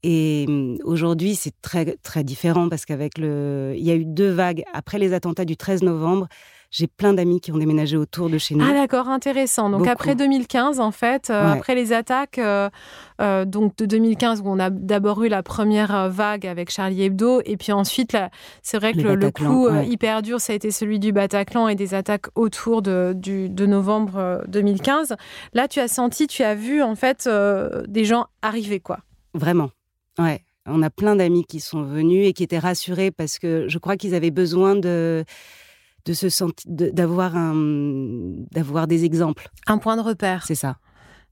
Et 0.02 0.44
hum, 0.48 0.78
aujourd'hui, 0.84 1.34
c'est 1.34 1.54
très, 1.62 1.96
très 2.02 2.24
différent 2.24 2.68
parce 2.68 2.84
qu'avec 2.84 3.18
le. 3.18 3.74
Il 3.76 3.84
y 3.84 3.90
a 3.90 3.94
eu 3.94 4.04
deux 4.04 4.30
vagues. 4.30 4.62
Après 4.72 4.98
les 4.98 5.12
attentats 5.12 5.44
du 5.44 5.56
13 5.56 5.82
novembre, 5.82 6.28
j'ai 6.70 6.86
plein 6.86 7.12
d'amis 7.12 7.40
qui 7.40 7.50
ont 7.50 7.58
déménagé 7.58 7.96
autour 7.96 8.30
de 8.30 8.38
chez 8.38 8.54
nous. 8.54 8.64
Ah 8.64 8.72
d'accord, 8.72 9.08
intéressant. 9.08 9.70
Donc 9.70 9.88
après 9.88 10.14
2015, 10.14 10.78
en 10.78 10.92
fait, 10.92 11.28
euh, 11.28 11.52
après 11.52 11.74
les 11.74 11.92
attaques 11.92 12.38
euh, 12.38 12.70
euh, 13.20 13.44
donc 13.44 13.76
de 13.76 13.86
2015 13.86 14.40
où 14.40 14.44
on 14.46 14.60
a 14.60 14.70
d'abord 14.70 15.24
eu 15.24 15.28
la 15.28 15.42
première 15.42 16.08
vague 16.08 16.46
avec 16.46 16.70
Charlie 16.70 17.02
Hebdo 17.02 17.40
et 17.44 17.56
puis 17.56 17.72
ensuite 17.72 18.16
c'est 18.62 18.78
vrai 18.78 18.92
que 18.92 19.00
le, 19.00 19.30
coup 19.32 19.68
hyper 19.82 20.22
dur 20.22 20.40
ça 20.40 20.52
a 20.52 20.56
été 20.56 20.70
celui 20.70 21.00
du 21.00 21.12
Bataclan 21.12 21.66
et 21.66 21.74
des 21.74 21.92
attaques 21.94 22.26
autour 22.36 22.82
de, 22.82 23.14
du, 23.16 23.48
de 23.48 23.66
novembre 23.66 24.44
2015. 24.46 25.16
Là, 25.52 25.66
tu 25.66 25.80
as 25.80 25.88
senti, 25.88 26.28
tu 26.28 26.44
as 26.44 26.54
vu 26.54 26.82
en 26.82 26.94
fait 26.94 27.28
des 27.88 28.04
gens 28.04 28.26
arriver 28.42 28.78
quoi. 28.78 29.00
Vraiment, 29.34 29.70
ouais. 30.18 30.44
On 30.66 30.82
a 30.82 30.90
plein 30.90 31.16
d'amis 31.16 31.44
qui 31.44 31.58
sont 31.58 31.82
venus 31.82 32.28
et 32.28 32.32
qui 32.32 32.44
étaient 32.44 32.58
rassurés 32.58 33.10
parce 33.10 33.38
que 33.38 33.66
je 33.66 33.78
crois 33.78 33.96
qu'ils 33.96 34.14
avaient 34.14 34.30
besoin 34.30 34.76
de 34.76 35.24
de 36.04 36.12
se 36.12 36.28
sentir, 36.28 36.64
d'avoir 36.66 37.36
un, 37.36 37.54
d'avoir 38.50 38.86
des 38.86 39.04
exemples. 39.04 39.48
Un 39.66 39.78
point 39.78 39.96
de 39.96 40.02
repère. 40.02 40.44
C'est 40.46 40.54
ça. 40.54 40.78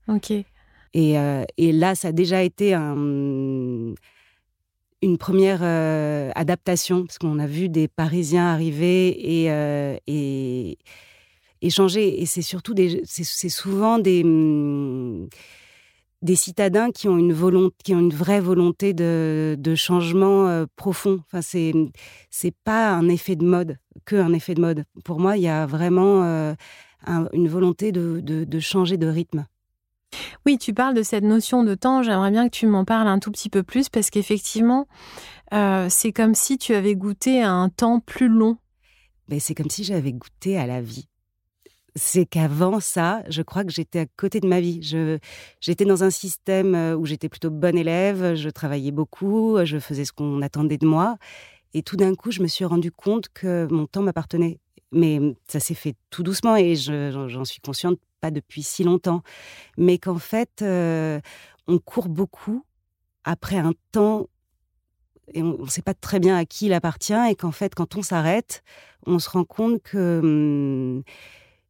Ok. 0.09 0.31
Et, 0.31 1.19
euh, 1.19 1.45
et, 1.57 1.73
là, 1.73 1.95
ça 1.95 2.09
a 2.09 2.13
déjà 2.13 2.43
été 2.43 2.75
un, 2.75 3.95
une 5.03 5.19
première 5.19 5.61
euh, 5.63 6.31
adaptation 6.35 7.05
parce 7.05 7.19
qu'on 7.19 7.39
a 7.39 7.47
vu 7.47 7.69
des 7.69 7.89
Parisiens 7.89 8.47
arriver 8.47 9.43
et, 9.43 9.51
euh, 9.51 9.97
et, 10.07 10.79
et 11.61 11.71
changer. 11.71 12.21
Et 12.21 12.27
c'est 12.27 12.43
surtout 12.43 12.75
des, 12.75 13.03
c'est 13.05 13.49
souvent 13.49 13.99
des 13.99 14.25
des 16.23 16.37
citadins 16.37 16.91
qui 16.91 17.09
ont 17.09 17.17
une 17.17 17.33
volonté, 17.33 17.77
qui 17.85 17.95
ont 17.95 18.01
une 18.01 18.13
vraie 18.13 18.41
volonté 18.41 18.93
de, 18.93 19.57
de 19.59 19.75
changement 19.75 20.49
euh, 20.49 20.67
profond. 20.77 21.21
Enfin, 21.27 21.43
c'est 21.43 21.73
c'est 22.31 22.55
pas 22.65 22.93
un 22.93 23.09
effet 23.09 23.37
de 23.37 23.45
mode, 23.45 23.79
que 24.05 24.17
un 24.17 24.33
effet 24.33 24.55
de 24.55 24.61
mode. 24.61 24.85
Pour 25.05 25.21
moi, 25.21 25.37
il 25.37 25.43
y 25.45 25.49
a 25.49 25.67
vraiment 25.67 26.25
euh, 26.25 26.55
une 27.33 27.49
volonté 27.49 27.93
de, 27.93 28.21
de, 28.21 28.61
changer 28.61 28.97
de 28.97 29.07
rythme. 29.07 29.47
Oui, 30.47 30.59
tu 30.59 30.75
parles 30.75 30.95
de 30.95 31.03
cette 31.03 31.25
notion 31.25 31.63
de 31.63 31.75
temps. 31.75 32.03
J'aimerais 32.03 32.31
bien 32.31 32.49
que 32.49 32.57
tu 32.57 32.67
m'en 32.67 32.85
parles 32.85 33.09
un 33.09 33.19
tout 33.19 33.31
petit 33.31 33.51
peu 33.51 33.63
plus 33.63 33.89
parce 33.89 34.11
qu'effectivement, 34.11 34.89
euh, 35.53 35.87
c'est 35.89 36.13
comme 36.13 36.35
si 36.35 36.59
tu 36.59 36.75
avais 36.75 36.97
goûté 36.97 37.43
à 37.43 37.53
un 37.53 37.69
temps 37.69 38.01
plus 38.01 38.29
long. 38.29 38.57
Ben, 39.29 39.39
c'est 39.39 39.55
comme 39.55 39.71
si 39.71 39.85
j'avais 39.85 40.13
goûté 40.13 40.59
à 40.59 40.67
la 40.67 40.81
vie. 40.81 41.09
C'est 41.99 42.25
qu'avant 42.25 42.81
ça, 42.81 43.23
je 43.29 43.43
crois 43.43 43.65
que 43.65 43.71
j'étais 43.71 44.01
à 44.01 44.07
côté 44.07 44.41
de 44.41 44.47
ma 44.47 44.61
vie. 44.61 44.81
J'étais 45.61 45.85
dans 45.85 46.05
un 46.05 46.11
système 46.11 46.75
euh, 46.75 46.97
où 46.97 47.05
j'étais 47.05 47.29
plutôt 47.29 47.51
bonne 47.51 47.77
élève, 47.77 48.35
je 48.35 48.49
travaillais 48.49 48.93
beaucoup, 48.93 49.59
je 49.65 49.79
faisais 49.79 50.05
ce 50.05 50.13
qu'on 50.13 50.41
attendait 50.43 50.79
de 50.79 50.87
moi. 50.87 51.19
Et 51.75 51.83
tout 51.83 51.97
d'un 51.97 52.15
coup, 52.15 52.31
je 52.31 52.43
me 52.43 52.49
suis 52.49 52.65
rendu 52.65 52.91
compte 52.91 53.29
que 53.29 53.67
mon 53.71 53.87
temps 53.87 54.03
m'appartenait. 54.03 54.59
Mais 54.91 55.21
ça 55.47 55.61
s'est 55.61 55.75
fait 55.75 55.95
tout 56.09 56.23
doucement 56.23 56.57
et 56.57 56.75
j'en 56.75 57.45
suis 57.45 57.61
consciente 57.61 57.99
pas 58.21 58.31
depuis 58.31 58.63
si 58.63 58.85
longtemps. 58.85 59.23
Mais 59.77 59.99
qu'en 59.99 60.19
fait, 60.19 60.63
euh, 60.63 61.21
on 61.67 61.79
court 61.79 62.09
beaucoup 62.09 62.65
après 63.25 63.59
un 63.59 63.73
temps 63.93 64.29
et 65.35 65.43
on 65.43 65.59
ne 65.59 65.69
sait 65.69 65.83
pas 65.83 65.95
très 65.95 66.21
bien 66.21 66.37
à 66.37 66.45
qui 66.47 66.67
il 66.67 66.73
appartient 66.73 67.13
et 67.31 67.35
qu'en 67.35 67.53
fait, 67.53 67.75
quand 67.75 67.97
on 67.97 68.03
s'arrête, 68.03 68.63
on 69.07 69.19
se 69.19 69.29
rend 69.29 69.45
compte 69.45 69.83
que, 69.83 70.21
hum, 70.23 71.03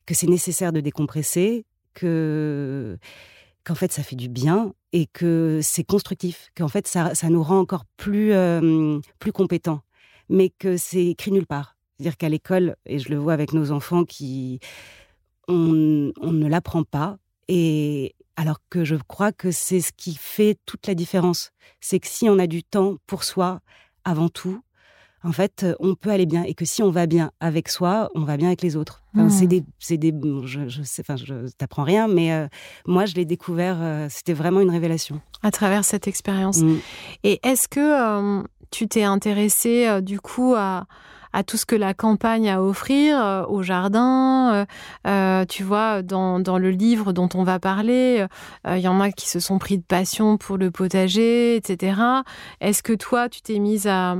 que 0.09 0.14
c'est 0.14 0.27
nécessaire 0.27 0.73
de 0.73 0.81
décompresser, 0.81 1.66
que 1.92 2.97
qu'en 3.62 3.75
fait 3.75 3.92
ça 3.92 4.03
fait 4.03 4.16
du 4.16 4.31
bien 4.31 4.73
et 4.94 5.05
que 5.05 5.61
c'est 5.62 5.85
constructif, 5.85 6.49
qu'en 6.57 6.68
fait 6.68 6.88
ça, 6.88 7.14
ça, 7.14 7.29
nous 7.29 7.42
rend 7.42 7.59
encore 7.59 7.85
plus, 7.99 8.33
euh, 8.33 9.01
plus 9.18 9.33
compétents, 9.33 9.83
mais 10.31 10.49
que 10.49 10.79
c'est 10.79 11.05
écrit 11.05 11.31
nulle 11.31 11.47
part. 11.47 11.77
C'est-à-dire 11.92 12.16
qu'à 12.16 12.31
l'école, 12.31 12.77
et 12.87 12.99
je 12.99 13.11
le 13.11 13.18
vois 13.18 13.35
avec 13.35 13.53
nos 13.53 13.71
enfants 13.71 14.05
qui... 14.05 14.61
On, 15.47 16.12
on 16.21 16.33
ne 16.33 16.49
l'apprend 16.49 16.85
pas, 16.85 17.18
et 17.49 18.14
alors 18.37 18.61
que 18.71 18.85
je 18.85 18.97
crois 18.97 19.33
que 19.33 19.51
c'est 19.51 19.83
ce 19.83 19.92
qui 19.94 20.14
fait 20.14 20.57
toute 20.64 20.87
la 20.87 20.94
différence. 20.94 21.51
C'est 21.81 22.01
que 22.01 22.07
si 22.07 22.31
on 22.31 22.38
a 22.38 22.47
du 22.47 22.62
temps 22.62 22.97
pour 23.07 23.25
soi, 23.25 23.61
avant 24.05 24.31
tout, 24.31 24.62
en 25.25 25.33
fait, 25.33 25.67
on 25.81 25.95
peut 25.95 26.11
aller 26.11 26.27
bien. 26.27 26.45
Et 26.45 26.55
que 26.55 26.65
si 26.65 26.83
on 26.83 26.91
va 26.91 27.07
bien 27.07 27.33
avec 27.41 27.69
soi, 27.69 28.09
on 28.15 28.25
va 28.25 28.37
bien 28.37 28.49
avec 28.49 28.63
les 28.63 28.77
autres. 28.77 29.03
C'est 29.29 29.47
mmh. 29.47 29.49
des, 29.49 29.65
c'est 29.81 29.97
des, 29.97 30.15
je, 30.45 30.69
je 30.69 30.83
sais, 30.83 31.03
enfin, 31.03 31.17
je 31.17 31.49
t'apprends 31.57 31.83
rien, 31.83 32.07
mais 32.07 32.33
euh, 32.33 32.47
moi, 32.87 33.05
je 33.05 33.15
l'ai 33.15 33.25
découvert. 33.25 33.77
Euh, 33.81 34.07
c'était 34.11 34.33
vraiment 34.33 34.61
une 34.61 34.71
révélation. 34.71 35.21
À 35.43 35.51
travers 35.51 35.85
cette 35.85 36.07
expérience. 36.07 36.59
Mmh. 36.59 36.77
Et 37.25 37.41
est-ce 37.43 37.67
que 37.67 37.81
euh, 37.81 38.43
tu 38.71 38.87
t'es 38.87 39.03
intéressé 39.03 40.01
du 40.03 40.21
coup 40.21 40.55
à 40.57 40.87
à 41.33 41.43
tout 41.43 41.57
ce 41.57 41.67
que 41.67 41.77
la 41.77 41.95
campagne 41.95 42.49
a 42.49 42.59
à 42.59 42.61
offrir, 42.61 43.23
euh, 43.23 43.45
au 43.47 43.62
jardin. 43.62 44.53
Euh, 44.55 44.64
euh, 45.07 45.45
tu 45.45 45.62
vois, 45.62 46.03
dans, 46.03 46.41
dans, 46.41 46.59
le 46.59 46.71
livre 46.71 47.12
dont 47.12 47.29
on 47.35 47.45
va 47.45 47.59
parler, 47.59 48.27
il 48.67 48.79
y 48.79 48.88
en 48.88 49.01
a 49.01 49.11
qui 49.11 49.29
se 49.29 49.41
sont 49.41 49.59
pris 49.59 49.79
de 49.79 49.83
passion 49.83 50.37
pour 50.37 50.57
le 50.57 50.71
potager, 50.71 51.57
etc. 51.57 52.01
Est-ce 52.61 52.83
que 52.83 52.93
toi, 52.93 53.29
tu 53.29 53.43
t'es 53.43 53.59
mise 53.59 53.87
à, 53.87 54.17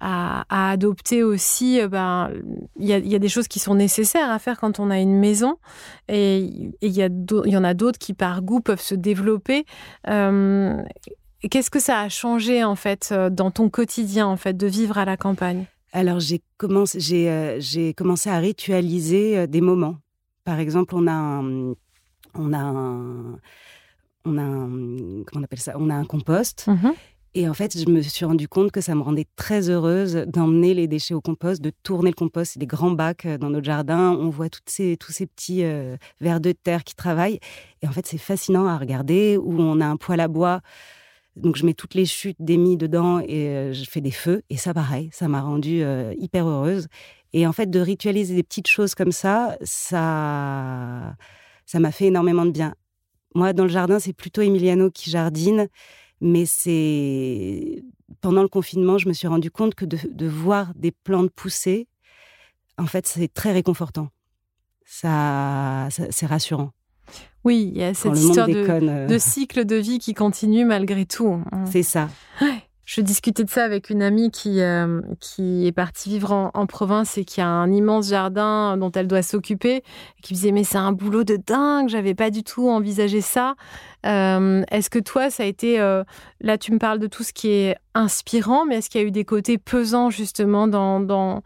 à, 0.00 0.70
adopter 0.70 1.22
aussi 1.22 1.80
ben, 1.88 2.30
Il 2.78 2.86
y, 2.86 2.92
a, 2.92 2.98
y, 2.98 3.14
a, 3.14 3.18
des 3.18 3.28
choses 3.28 3.48
qui 3.48 3.58
sont 3.58 3.74
nécessaires 3.74 4.30
à 4.30 4.38
faire 4.38 4.58
quand 4.58 4.78
on 4.78 4.90
a 4.90 4.98
une 4.98 5.18
maison, 5.18 5.56
et 6.08 6.38
il 6.80 6.90
y, 6.90 7.00
y 7.00 7.56
en 7.56 7.64
a 7.64 7.74
d'autres 7.74 7.98
qui, 7.98 8.14
par 8.14 8.42
goût, 8.42 8.60
peuvent 8.60 8.80
se 8.80 8.94
développer. 8.94 9.64
Qu'est-ce 10.04 11.70
que 11.70 11.80
ça 11.80 12.00
a 12.00 12.08
changé 12.08 12.64
en 12.64 12.76
fait 12.76 13.14
dans 13.30 13.50
ton 13.50 13.70
quotidien 13.70 14.26
en 14.26 14.36
fait 14.36 14.56
de 14.56 14.66
vivre 14.66 14.98
à 14.98 15.04
la 15.04 15.16
campagne? 15.16 15.66
Alors 15.92 16.20
j'ai 16.20 16.40
commencé, 16.56 17.00
j'ai, 17.00 17.30
euh, 17.30 17.60
j'ai 17.60 17.94
commencé 17.94 18.30
à 18.30 18.38
ritualiser 18.38 19.38
euh, 19.38 19.46
des 19.46 19.60
moments. 19.60 19.96
Par 20.44 20.58
exemple, 20.58 20.94
on 20.94 21.06
a 21.06 21.12
un, 21.12 21.74
on 22.34 22.52
a 22.52 22.58
un, 22.58 23.38
on 24.24 24.38
a 24.38 24.42
un, 24.42 24.68
comment 25.24 25.40
on 25.40 25.42
appelle 25.42 25.60
ça? 25.60 25.74
On 25.78 25.90
a 25.90 25.94
un 25.94 26.04
compost. 26.04 26.66
Mmh 26.66 26.92
Et 27.34 27.48
en 27.48 27.54
fait, 27.54 27.78
je 27.78 27.88
me 27.90 28.02
suis 28.02 28.24
rendu 28.24 28.48
compte 28.48 28.70
que 28.70 28.80
ça 28.80 28.94
me 28.94 29.02
rendait 29.02 29.26
très 29.36 29.68
heureuse 29.68 30.24
d'emmener 30.26 30.74
les 30.74 30.86
déchets 30.86 31.14
au 31.14 31.20
compost, 31.20 31.60
de 31.60 31.72
tourner 31.82 32.10
le 32.10 32.16
compost. 32.16 32.52
C'est 32.52 32.60
des 32.60 32.66
grands 32.66 32.92
bacs 32.92 33.26
euh, 33.26 33.38
dans 33.38 33.50
notre 33.50 33.66
jardin. 33.66 34.10
On 34.12 34.30
voit 34.30 34.48
toutes 34.48 34.70
ces, 34.70 34.96
tous 34.96 35.12
ces 35.12 35.26
petits 35.26 35.62
vers 36.20 36.40
de 36.40 36.52
terre 36.52 36.84
qui 36.84 36.94
travaillent. 36.94 37.40
Et 37.82 37.88
en 37.88 37.92
fait, 37.92 38.06
c'est 38.06 38.18
fascinant 38.18 38.66
à 38.66 38.78
regarder. 38.78 39.36
Où 39.36 39.60
on 39.60 39.80
a 39.80 39.86
un 39.86 39.96
poêle 39.96 40.20
à 40.20 40.28
bois 40.28 40.60
donc 41.40 41.56
je 41.56 41.66
mets 41.66 41.74
toutes 41.74 41.94
les 41.94 42.06
chutes 42.06 42.36
d'émis 42.38 42.76
dedans 42.76 43.20
et 43.20 43.48
euh, 43.48 43.72
je 43.72 43.84
fais 43.84 44.00
des 44.00 44.10
feux. 44.10 44.42
Et 44.50 44.56
ça, 44.56 44.74
pareil, 44.74 45.10
ça 45.12 45.28
m'a 45.28 45.40
rendue 45.40 45.82
euh, 45.82 46.14
hyper 46.18 46.46
heureuse. 46.46 46.88
Et 47.32 47.46
en 47.46 47.52
fait, 47.52 47.70
de 47.70 47.80
ritualiser 47.80 48.34
des 48.34 48.42
petites 48.42 48.68
choses 48.68 48.94
comme 48.94 49.12
ça, 49.12 49.56
ça, 49.62 51.16
ça 51.66 51.80
m'a 51.80 51.92
fait 51.92 52.06
énormément 52.06 52.46
de 52.46 52.50
bien. 52.50 52.74
Moi, 53.34 53.52
dans 53.52 53.64
le 53.64 53.70
jardin, 53.70 53.98
c'est 53.98 54.12
plutôt 54.12 54.42
Emiliano 54.42 54.90
qui 54.90 55.10
jardine, 55.10 55.68
mais 56.20 56.44
c'est 56.46 57.82
pendant 58.20 58.42
le 58.42 58.48
confinement, 58.48 58.98
je 58.98 59.08
me 59.08 59.12
suis 59.12 59.28
rendu 59.28 59.50
compte 59.50 59.74
que 59.74 59.84
de, 59.84 60.26
voir 60.26 60.72
des 60.74 60.90
plantes 60.90 61.30
pousser, 61.30 61.88
en 62.76 62.86
fait, 62.86 63.06
c'est 63.06 63.32
très 63.32 63.52
réconfortant. 63.52 64.08
Ça 64.84 65.88
c'est 65.90 66.26
rassurant. 66.26 66.72
Oui, 67.44 67.70
il 67.74 67.80
y 67.80 67.84
a 67.84 67.94
cette 67.94 68.18
histoire 68.18 68.48
euh. 68.50 69.06
de, 69.06 69.18
cycle 69.18 69.64
de 69.64 69.76
vie 69.76 69.98
qui 69.98 70.14
continue 70.14 70.64
malgré 70.64 71.06
tout. 71.06 71.42
C'est 71.66 71.82
ça. 71.82 72.08
Je 72.84 73.00
discutais 73.00 73.44
de 73.44 73.48
ça 73.48 73.64
avec 73.64 73.88
une 73.88 74.02
amie 74.02 74.32
qui, 74.32 74.60
euh, 74.60 75.00
qui 75.20 75.64
est 75.64 75.72
partie 75.72 76.08
vivre 76.08 76.50
en, 76.52 76.66
province 76.66 77.18
et 77.18 77.24
qui 77.24 77.40
a 77.40 77.46
un 77.46 77.70
immense 77.70 78.08
jardin 78.08 78.76
dont 78.76 78.90
elle 78.90 79.06
doit 79.06 79.22
s'occuper. 79.22 79.84
Qui 80.22 80.34
me 80.34 80.36
disait 80.36 80.50
mais 80.50 80.64
c'est 80.64 80.76
un 80.76 80.90
boulot 80.90 81.22
de 81.22 81.36
dingue, 81.36 81.88
j'avais 81.88 82.14
pas 82.14 82.30
du 82.30 82.42
tout 82.42 82.68
envisagé 82.68 83.20
ça. 83.20 83.54
Euh, 84.06 84.62
est-ce 84.70 84.90
que 84.90 84.98
toi 84.98 85.30
ça 85.30 85.44
a 85.44 85.46
été 85.46 85.78
là 86.40 86.58
tu 86.58 86.72
me 86.72 86.78
parles 86.78 86.98
de 86.98 87.06
tout 87.06 87.22
ce 87.22 87.32
qui 87.32 87.48
est 87.48 87.76
inspirant, 87.94 88.66
mais 88.66 88.78
est-ce 88.78 88.90
qu'il 88.90 89.00
y 89.00 89.04
a 89.04 89.06
eu 89.06 89.12
des 89.12 89.24
côtés 89.24 89.56
pesants 89.56 90.10
justement 90.10 90.66
dans 90.66 91.00
dans, 91.00 91.42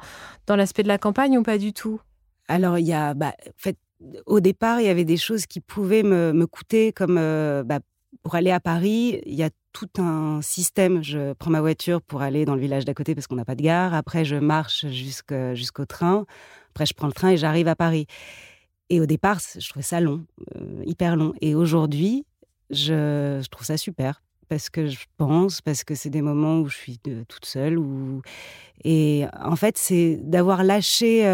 dans 0.47 0.57
l'aspect 0.57 0.83
de 0.83 0.89
la 0.89 0.99
campagne 0.99 1.37
ou 1.37 1.43
pas 1.43 1.59
du 1.59 1.73
tout? 1.75 2.01
Alors 2.49 2.79
il 2.79 2.87
y 2.87 2.95
a 2.95 3.13
bah, 3.13 3.35
en 3.47 3.53
fait 3.59 3.77
au 4.27 4.41
départ, 4.41 4.81
il 4.81 4.87
y 4.87 4.91
avait 4.91 5.05
des 5.05 5.17
choses 5.17 5.47
qui 5.47 5.61
pouvaient 5.61 6.03
me, 6.03 6.47
coûter, 6.47 6.93
comme 6.93 7.17
euh, 7.19 7.63
bah, 7.65 7.81
pour 8.23 8.35
aller 8.35 8.51
à 8.51 8.61
Paris, 8.61 9.21
il 9.27 9.35
y 9.35 9.43
a 9.43 9.51
tout 9.73 9.89
un 9.99 10.41
système. 10.43 11.03
Je 11.03 11.33
prends 11.35 11.51
ma 11.51 11.61
voiture 11.61 12.01
pour 12.01 12.23
aller 12.23 12.45
dans 12.45 12.55
le 12.55 12.61
village 12.61 12.85
d'à 12.85 12.95
côté 12.95 13.15
parce 13.15 13.27
qu'on 13.27 13.37
n'a 13.37 13.45
pas 13.45 13.55
de 13.57 13.63
gare. 13.63 13.95
Après, 13.95 14.25
je 14.25 14.37
marche 14.37 14.87
jusqu'au 14.87 15.85
train. 15.85 16.27
Après, 16.71 16.87
je 16.87 16.95
prends 16.95 17.07
le 17.07 17.13
train 17.13 17.31
et 17.31 17.37
j'arrive 17.37 17.69
à 17.69 17.77
Paris. 17.77 18.07
Et 18.91 19.01
au 19.01 19.07
départ, 19.07 19.39
je 19.59 19.69
trouvais 19.69 19.83
ça 19.83 20.01
long, 20.01 20.25
euh, 20.57 20.83
hyper 20.85 21.17
long. 21.17 21.35
Et 21.41 21.55
aujourd'hui, 21.55 22.25
je, 22.71 23.47
trouve 23.49 23.67
ça 23.67 23.77
super 23.77 24.23
parce 24.49 24.71
que 24.71 24.87
je 24.87 25.05
pense, 25.17 25.61
parce 25.61 25.85
que 25.85 25.95
c'est 25.95 26.11
des 26.11 26.23
moments 26.23 26.61
où 26.61 26.69
je 26.69 26.77
suis 26.77 26.99
toute 26.99 27.45
seule. 27.45 27.79
Où... 27.79 28.23
Et 28.85 29.25
en 29.43 29.57
fait, 29.57 29.77
c'est 29.79 30.19
d'avoir 30.23 30.65
lâché 30.65 31.25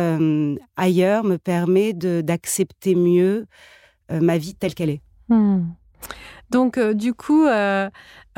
ailleurs 0.77 1.25
me 1.25 1.37
permet 1.37 1.93
d'accepter 1.93 2.95
mieux 2.95 3.47
ma 4.11 4.39
vie 4.39 4.55
telle 4.55 4.75
qu'elle 4.75 4.91
est. 4.91 5.03
Hmm. 5.29 5.65
Donc, 6.51 6.79
du 6.79 7.15
coup, 7.15 7.47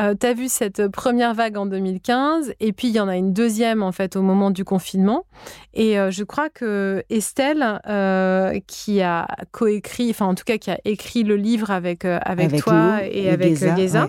euh, 0.00 0.14
tu 0.18 0.26
as 0.26 0.32
vu 0.32 0.48
cette 0.48 0.88
première 0.88 1.34
vague 1.34 1.58
en 1.58 1.66
2015 1.66 2.54
et 2.60 2.72
puis 2.72 2.88
il 2.88 2.94
y 2.94 3.00
en 3.00 3.08
a 3.08 3.16
une 3.16 3.34
deuxième 3.34 3.82
en 3.82 3.92
fait 3.92 4.16
au 4.16 4.22
moment 4.22 4.50
du 4.50 4.64
confinement. 4.64 5.26
Et 5.74 5.98
euh, 5.98 6.10
je 6.10 6.24
crois 6.24 6.48
que 6.48 7.04
Estelle, 7.10 7.80
euh, 7.86 8.58
qui 8.66 9.02
a 9.02 9.26
coécrit, 9.50 10.10
enfin 10.10 10.26
en 10.26 10.34
tout 10.34 10.44
cas 10.44 10.56
qui 10.56 10.70
a 10.70 10.78
écrit 10.86 11.24
le 11.24 11.36
livre 11.36 11.70
avec, 11.70 12.06
avec, 12.06 12.56
toi 12.62 13.00
et, 13.04 13.28
avec 13.28 13.56
Geza, 13.56 14.08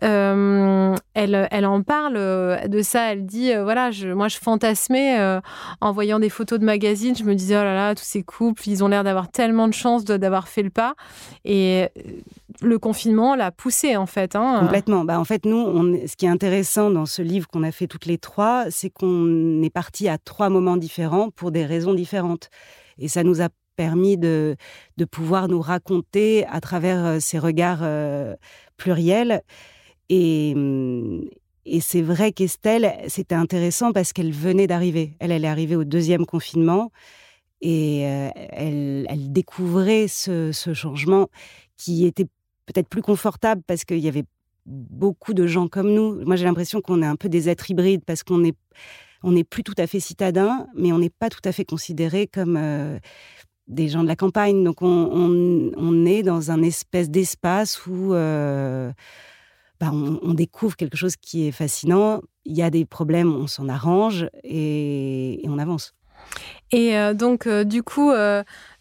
elle, 0.00 1.48
elle 1.50 1.66
en 1.66 1.82
parle 1.82 2.14
de 2.68 2.82
ça. 2.82 3.12
Elle 3.12 3.26
dit 3.26 3.52
voilà, 3.54 3.90
je, 3.90 4.08
moi 4.08 4.28
je 4.28 4.38
fantasmais 4.38 5.18
en 5.80 5.92
voyant 5.92 6.20
des 6.20 6.30
photos 6.30 6.60
de 6.60 6.64
magazines. 6.64 7.16
Je 7.16 7.24
me 7.24 7.34
disais 7.34 7.56
oh 7.56 7.64
là 7.64 7.74
là, 7.74 7.94
tous 7.94 8.04
ces 8.04 8.22
couples, 8.22 8.62
ils 8.66 8.84
ont 8.84 8.88
l'air 8.88 9.02
d'avoir 9.02 9.28
tellement 9.28 9.66
de 9.66 9.74
chance 9.74 10.04
d'avoir 10.04 10.46
fait 10.46 10.62
le 10.62 10.70
pas. 10.70 10.94
Et 11.44 11.88
le 12.62 12.78
confinement 12.78 13.34
l'a 13.34 13.50
poussé 13.50 13.96
en 13.96 14.06
fait. 14.06 14.36
Hein. 14.36 14.60
Complètement. 14.60 15.04
Bah, 15.04 15.15
en 15.18 15.24
fait, 15.24 15.44
nous, 15.44 15.56
on, 15.56 16.06
ce 16.06 16.16
qui 16.16 16.26
est 16.26 16.30
intéressant 16.30 16.90
dans 16.90 17.06
ce 17.06 17.22
livre 17.22 17.48
qu'on 17.48 17.62
a 17.62 17.72
fait 17.72 17.86
toutes 17.86 18.06
les 18.06 18.18
trois, 18.18 18.66
c'est 18.70 18.90
qu'on 18.90 19.62
est 19.62 19.70
parti 19.70 20.08
à 20.08 20.18
trois 20.18 20.48
moments 20.48 20.76
différents 20.76 21.30
pour 21.30 21.50
des 21.50 21.64
raisons 21.64 21.94
différentes. 21.94 22.50
Et 22.98 23.08
ça 23.08 23.22
nous 23.24 23.42
a 23.42 23.48
permis 23.76 24.16
de, 24.16 24.56
pouvoir 25.10 25.48
nous 25.48 25.60
raconter 25.60 26.46
à 26.46 26.60
travers 26.60 27.04
euh, 27.04 27.18
ces 27.20 27.38
regards 27.38 27.80
euh, 27.82 28.34
pluriels. 28.76 29.42
Et, 30.08 30.54
mm, 30.54 31.24
et 31.66 31.80
c'est 31.80 32.02
vrai 32.02 32.32
qu'Estelle, 32.32 32.92
c'était 33.08 33.34
intéressant 33.34 33.92
parce 33.92 34.12
qu'elle 34.12 34.32
venait 34.32 34.66
d'arriver. 34.66 35.14
Elle, 35.18 35.32
elle 35.32 35.44
est 35.44 35.48
arrivée 35.48 35.76
au 35.76 35.84
deuxième 35.84 36.24
confinement 36.24 36.90
et 37.60 38.06
euh, 38.06 38.30
elle, 38.34 39.32
découvrait 39.32 40.08
ce, 40.08 40.52
ce, 40.52 40.74
changement 40.74 41.28
qui 41.76 42.06
était 42.06 42.26
peut-être 42.66 42.88
plus 42.88 43.02
confortable 43.02 43.62
parce 43.66 43.84
qu'il 43.84 43.98
y 43.98 44.08
avait 44.08 44.24
beaucoup 44.66 45.32
de 45.32 45.46
gens 45.46 45.68
comme 45.68 45.92
nous. 45.92 46.24
Moi, 46.24 46.36
j'ai 46.36 46.44
l'impression 46.44 46.80
qu'on 46.80 47.02
est 47.02 47.06
un 47.06 47.16
peu 47.16 47.28
des 47.28 47.48
êtres 47.48 47.70
hybrides 47.70 48.04
parce 48.04 48.22
qu'on 48.22 48.42
on 49.22 49.32
n'est 49.32 49.44
plus 49.44 49.62
tout 49.62 49.74
à 49.78 49.86
fait 49.86 50.00
citadins, 50.00 50.66
mais 50.74 50.92
on 50.92 50.98
n'est 50.98 51.10
pas 51.10 51.30
tout 51.30 51.40
à 51.44 51.52
fait 51.52 51.64
considérés 51.64 52.26
comme 52.26 52.56
euh, 52.56 52.98
des 53.68 53.88
gens 53.88 54.02
de 54.02 54.08
la 54.08 54.16
campagne. 54.16 54.62
Donc, 54.64 54.82
on, 54.82 55.72
on, 55.76 56.06
est 56.06 56.22
dans 56.22 56.50
un 56.50 56.62
espèce 56.62 57.10
d'espace 57.10 57.86
où 57.86 58.12
euh, 58.14 58.92
bah, 59.80 59.90
on, 59.92 60.34
découvre 60.34 60.76
quelque 60.76 60.96
chose 60.96 61.16
qui 61.16 61.46
est 61.46 61.52
fascinant. 61.52 62.20
Il 62.44 62.56
y 62.56 62.62
a 62.62 62.70
des 62.70 62.84
problèmes, 62.84 63.34
on 63.34 63.46
s'en 63.46 63.68
arrange 63.68 64.28
et, 64.44 65.40
on 65.44 65.58
avance. 65.58 65.94
Et 66.72 66.96
euh, 66.96 67.14
donc, 67.14 67.48
du 67.48 67.82
coup, 67.82 68.12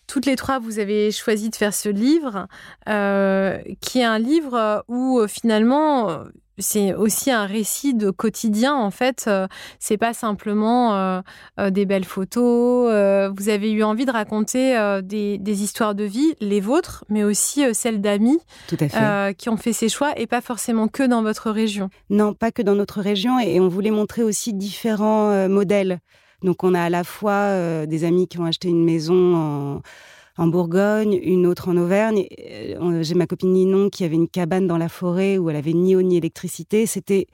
toutes 0.07 0.25
les 0.25 0.35
trois, 0.35 0.59
vous 0.59 0.79
avez 0.79 1.11
choisi 1.11 1.49
de 1.49 1.55
faire 1.55 1.73
ce 1.73 1.89
livre, 1.89 2.47
qui 2.85 3.99
est 3.99 4.03
un 4.03 4.19
livre 4.19 4.83
où 4.87 5.25
finalement 5.27 6.25
c'est 6.57 6.93
aussi 6.93 7.31
un 7.31 7.45
récit 7.45 7.93
de 7.93 8.09
quotidien 8.11 8.73
en 8.75 8.91
fait. 8.91 9.25
Euh, 9.27 9.47
c'est 9.79 9.97
pas 9.97 10.13
simplement 10.13 10.95
euh, 10.95 11.21
euh, 11.59 11.69
des 11.69 11.85
belles 11.85 12.05
photos. 12.05 12.45
vous 13.35 13.49
avez 13.49 13.71
eu 13.71 13.83
envie 13.83 14.05
de 14.05 14.11
raconter 14.11 14.75
des, 15.03 15.63
histoires 15.63 15.95
de 15.95 16.03
vie, 16.03 16.35
les 16.39 16.59
vôtres, 16.59 17.05
mais 17.09 17.23
aussi 17.23 17.63
celles 17.73 18.01
d'amis 18.01 18.39
qui 19.37 19.49
ont 19.49 19.57
fait 19.57 19.73
ces 19.73 19.89
choix 19.89 20.13
et 20.17 20.27
pas 20.27 20.41
forcément 20.41 20.87
que 20.87 21.03
dans 21.03 21.21
votre 21.21 21.51
région. 21.51 21.89
Non, 22.09 22.33
pas 22.33 22.51
que 22.51 22.61
dans 22.61 22.75
notre 22.75 23.01
région. 23.01 23.39
Et 23.39 23.59
on 23.59 23.67
voulait 23.67 23.91
montrer 23.91 24.23
aussi 24.23 24.53
différents 24.53 25.47
modèles. 25.49 25.99
Donc 26.45 26.63
on 26.63 26.73
a 26.73 26.81
à 26.81 26.89
la 26.89 27.03
fois 27.03 27.85
des 27.85 28.03
amis 28.05 28.27
qui 28.27 28.39
ont 28.39 28.45
acheté 28.45 28.69
une 28.69 28.85
maison 28.85 29.81
en 30.37 30.47
Bourgogne, 30.47 31.19
une 31.23 31.45
autre 31.45 31.69
en 31.69 31.77
Auvergne. 31.77 32.25
Euh, 32.39 33.03
j'ai 33.03 33.15
ma 33.15 33.27
copine 33.27 33.53
Ninon 33.53 33.89
qui 33.89 34.03
avait 34.03 34.15
une 34.15 34.27
cabane 34.27 34.67
dans 34.67 34.77
la 34.77 34.89
forêt 34.89 35.37
où 35.37 35.49
elle 35.49 35.55
avait 35.55 35.73
ni 35.73 35.95
eau 35.95 36.01
ni 36.01 36.17
électricité. 36.17 36.85
C'était 36.85 37.27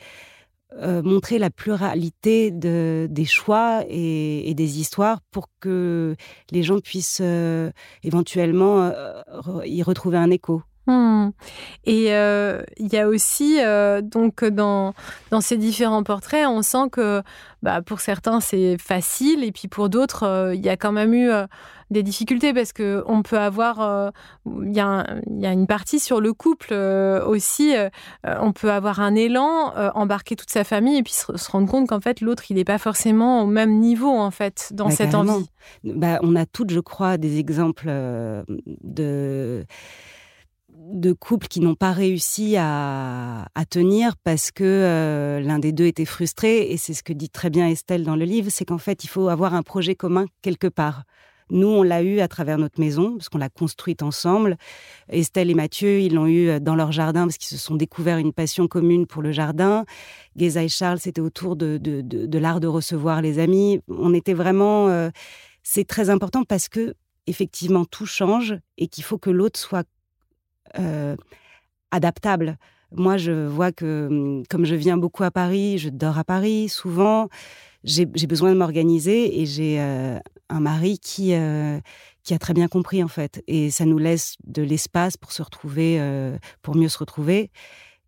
euh, 0.74 1.02
montrer 1.02 1.39
la 1.39 1.50
pluralité 1.50 2.52
de, 2.52 3.08
des 3.10 3.26
choix 3.26 3.84
et, 3.89 4.54
des 4.54 4.80
histoires 4.80 5.19
pour 5.32 5.47
que 5.60 6.15
les 6.52 6.63
gens 6.63 6.80
puissent 6.80 7.21
euh, 7.21 7.71
éventuellement 8.04 8.91
y 9.65 9.84
retrouver 9.84 10.17
un 10.17 10.30
écho. 10.30 10.62
Hmm. 10.91 11.32
Et 11.86 12.08
il 12.08 12.93
y 12.93 12.97
a 12.97 13.08
aussi, 13.08 13.60
donc, 14.04 14.43
dans, 14.43 14.93
dans 15.30 15.41
ces 15.41 15.58
différents 15.58 16.04
portraits, 16.04 16.47
on 16.47 16.62
sent 16.62 16.89
que 16.91 17.21
bah, 17.62 17.82
pour 17.82 17.99
certains, 17.99 18.39
c'est 18.39 18.77
facile, 18.77 19.43
et 19.43 19.51
puis 19.51 19.67
pour 19.67 19.89
d'autres, 19.89 20.51
il 20.54 20.63
y 20.63 20.69
a 20.69 20.77
quand 20.77 20.91
même 20.91 21.13
eu 21.13 21.32
des 21.91 22.04
difficultés 22.04 22.54
parce 22.54 22.73
que 22.73 23.04
on 23.06 23.21
peut 23.21 23.38
avoir, 23.38 23.82
euh, 23.82 24.10
il 24.45 24.73
y, 24.73 24.80
a 24.80 25.51
une 25.51 25.67
partie 25.67 25.99
sur 25.99 26.21
le 26.21 26.34
couple 26.34 26.69
euh, 26.71 27.23
aussi. 27.25 27.75
Euh, 27.75 27.89
on 28.23 28.54
peut 28.54 28.71
avoir 28.71 29.01
un 29.01 29.13
élan, 29.13 29.73
embarquer 29.93 30.36
toute 30.36 30.49
sa 30.49 30.63
famille 30.63 30.97
et 30.97 31.04
puis 31.04 31.13
se, 31.13 31.51
rendre 31.51 31.69
compte 31.69 31.89
qu'en 31.89 31.99
fait 31.99 32.21
l'autre 32.21 32.43
il 32.49 32.56
n'est 32.56 32.63
pas 32.63 32.77
forcément 32.77 33.43
au 33.43 33.45
même 33.45 33.80
niveau 33.80 34.10
en 34.10 34.32
fait 34.32 34.69
dans 34.73 34.88
bah, 34.88 34.91
cette 34.91 35.13
envie. 35.13 35.45
Bah, 35.84 36.19
on 36.23 36.36
a 36.36 36.45
toutes, 36.45 36.71
je 36.71 36.80
crois, 36.80 37.17
des 37.17 37.38
exemples 37.38 37.91
de 38.84 39.65
de 40.82 41.13
couples 41.13 41.48
qui 41.48 41.60
n'ont 41.60 41.76
pas 41.76 41.91
réussi 41.91 42.56
à, 42.58 43.46
tenir 43.70 44.17
parce 44.17 44.52
que 44.52 45.39
l'un 45.44 45.60
des 45.60 45.72
deux 45.72 45.86
était 45.86 46.06
frustré. 46.06 46.72
Et 46.72 46.78
c'est 46.78 46.94
ce 46.94 47.04
que 47.04 47.13
dit 47.13 47.30
très 47.30 47.50
bien 47.50 47.67
Estelle 47.67 48.04
dans 48.04 48.15
le 48.15 48.26
livre, 48.26 48.50
c'est 48.50 48.65
qu'en 48.65 48.78
fait, 48.78 49.04
il 49.04 49.08
faut 49.08 49.30
avoir 49.30 49.54
un 49.54 49.62
projet 49.62 49.96
commun 49.96 50.26
quelque 50.41 50.67
part. 50.67 51.04
Nous, 51.52 51.67
on 51.67 51.84
l'a 51.84 52.02
eu 52.02 52.22
à 52.22 52.30
travers 52.30 52.58
notre 52.58 52.80
maison, 52.80 53.17
parce 53.17 53.28
qu'on 53.28 53.38
l'a 53.38 53.50
construite 53.50 54.02
ensemble. 54.04 54.56
Estelle 55.10 55.50
et 55.50 55.54
Mathieu, 55.54 56.00
ils 56.00 56.15
l'ont 56.15 56.26
eu 56.26 56.48
euh, 56.48 56.60
dans 56.60 56.76
leur 56.76 56.94
jardin, 56.94 57.26
parce 57.26 57.38
qu'ils 57.38 57.58
se 57.58 57.63
sont 57.63 57.76
découverts 57.76 58.17
une 58.17 58.32
passion 58.32 58.67
commune 58.67 59.06
pour 59.06 59.22
le 59.22 59.34
jardin. 59.34 59.86
Geza 60.38 60.63
et 60.63 60.70
Charles, 60.70 61.00
c'était 61.00 61.20
autour 61.20 61.58
de, 61.58 61.78
de, 61.78 62.38
l'art 62.39 62.62
de 62.62 62.67
recevoir 62.67 63.22
les 63.22 63.38
amis. 63.38 63.82
On 63.89 64.13
était 64.13 64.34
vraiment... 64.34 64.88
Euh, 64.88 65.10
c'est 65.62 65.86
très 65.86 66.10
important 66.10 66.44
parce 66.44 66.70
que, 66.70 66.96
effectivement, 67.28 67.84
tout 67.84 68.06
change 68.06 68.56
et 68.78 68.88
qu'il 68.88 69.04
faut 69.04 69.17
que 69.17 69.30
l'autre 69.30 69.60
soit 69.60 69.86
euh, 69.86 70.01
adaptable. 71.91 72.57
Moi, 72.93 73.17
je 73.17 73.47
vois 73.47 73.71
que, 73.71 74.07
hum, 74.10 74.43
comme 74.49 74.65
je 74.65 74.75
viens 74.75 74.97
beaucoup 74.97 75.23
à 75.23 75.31
Paris, 75.31 75.77
je 75.77 75.89
dors 75.89 76.17
à 76.17 76.23
Paris 76.23 76.69
souvent, 76.69 77.29
j'ai 77.84 78.05
besoin 78.05 78.51
de 78.51 78.57
m'organiser 78.57 79.41
et 79.41 79.45
j'ai 79.45 79.79
un 80.51 80.60
mari 80.60 80.99
qui, 80.99 81.34
euh, 81.34 81.79
qui 82.23 82.34
a 82.34 82.39
très 82.39 82.53
bien 82.53 82.67
compris 82.67 83.03
en 83.03 83.07
fait. 83.07 83.43
Et 83.47 83.71
ça 83.71 83.86
nous 83.86 83.97
laisse 83.97 84.36
de 84.45 84.62
l'espace 84.62 85.17
pour 85.17 85.31
se 85.31 85.41
retrouver, 85.41 85.99
euh, 85.99 86.38
pour 86.62 86.75
mieux 86.75 86.89
se 86.89 86.99
retrouver. 86.99 87.51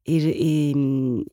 Et, 0.05 0.71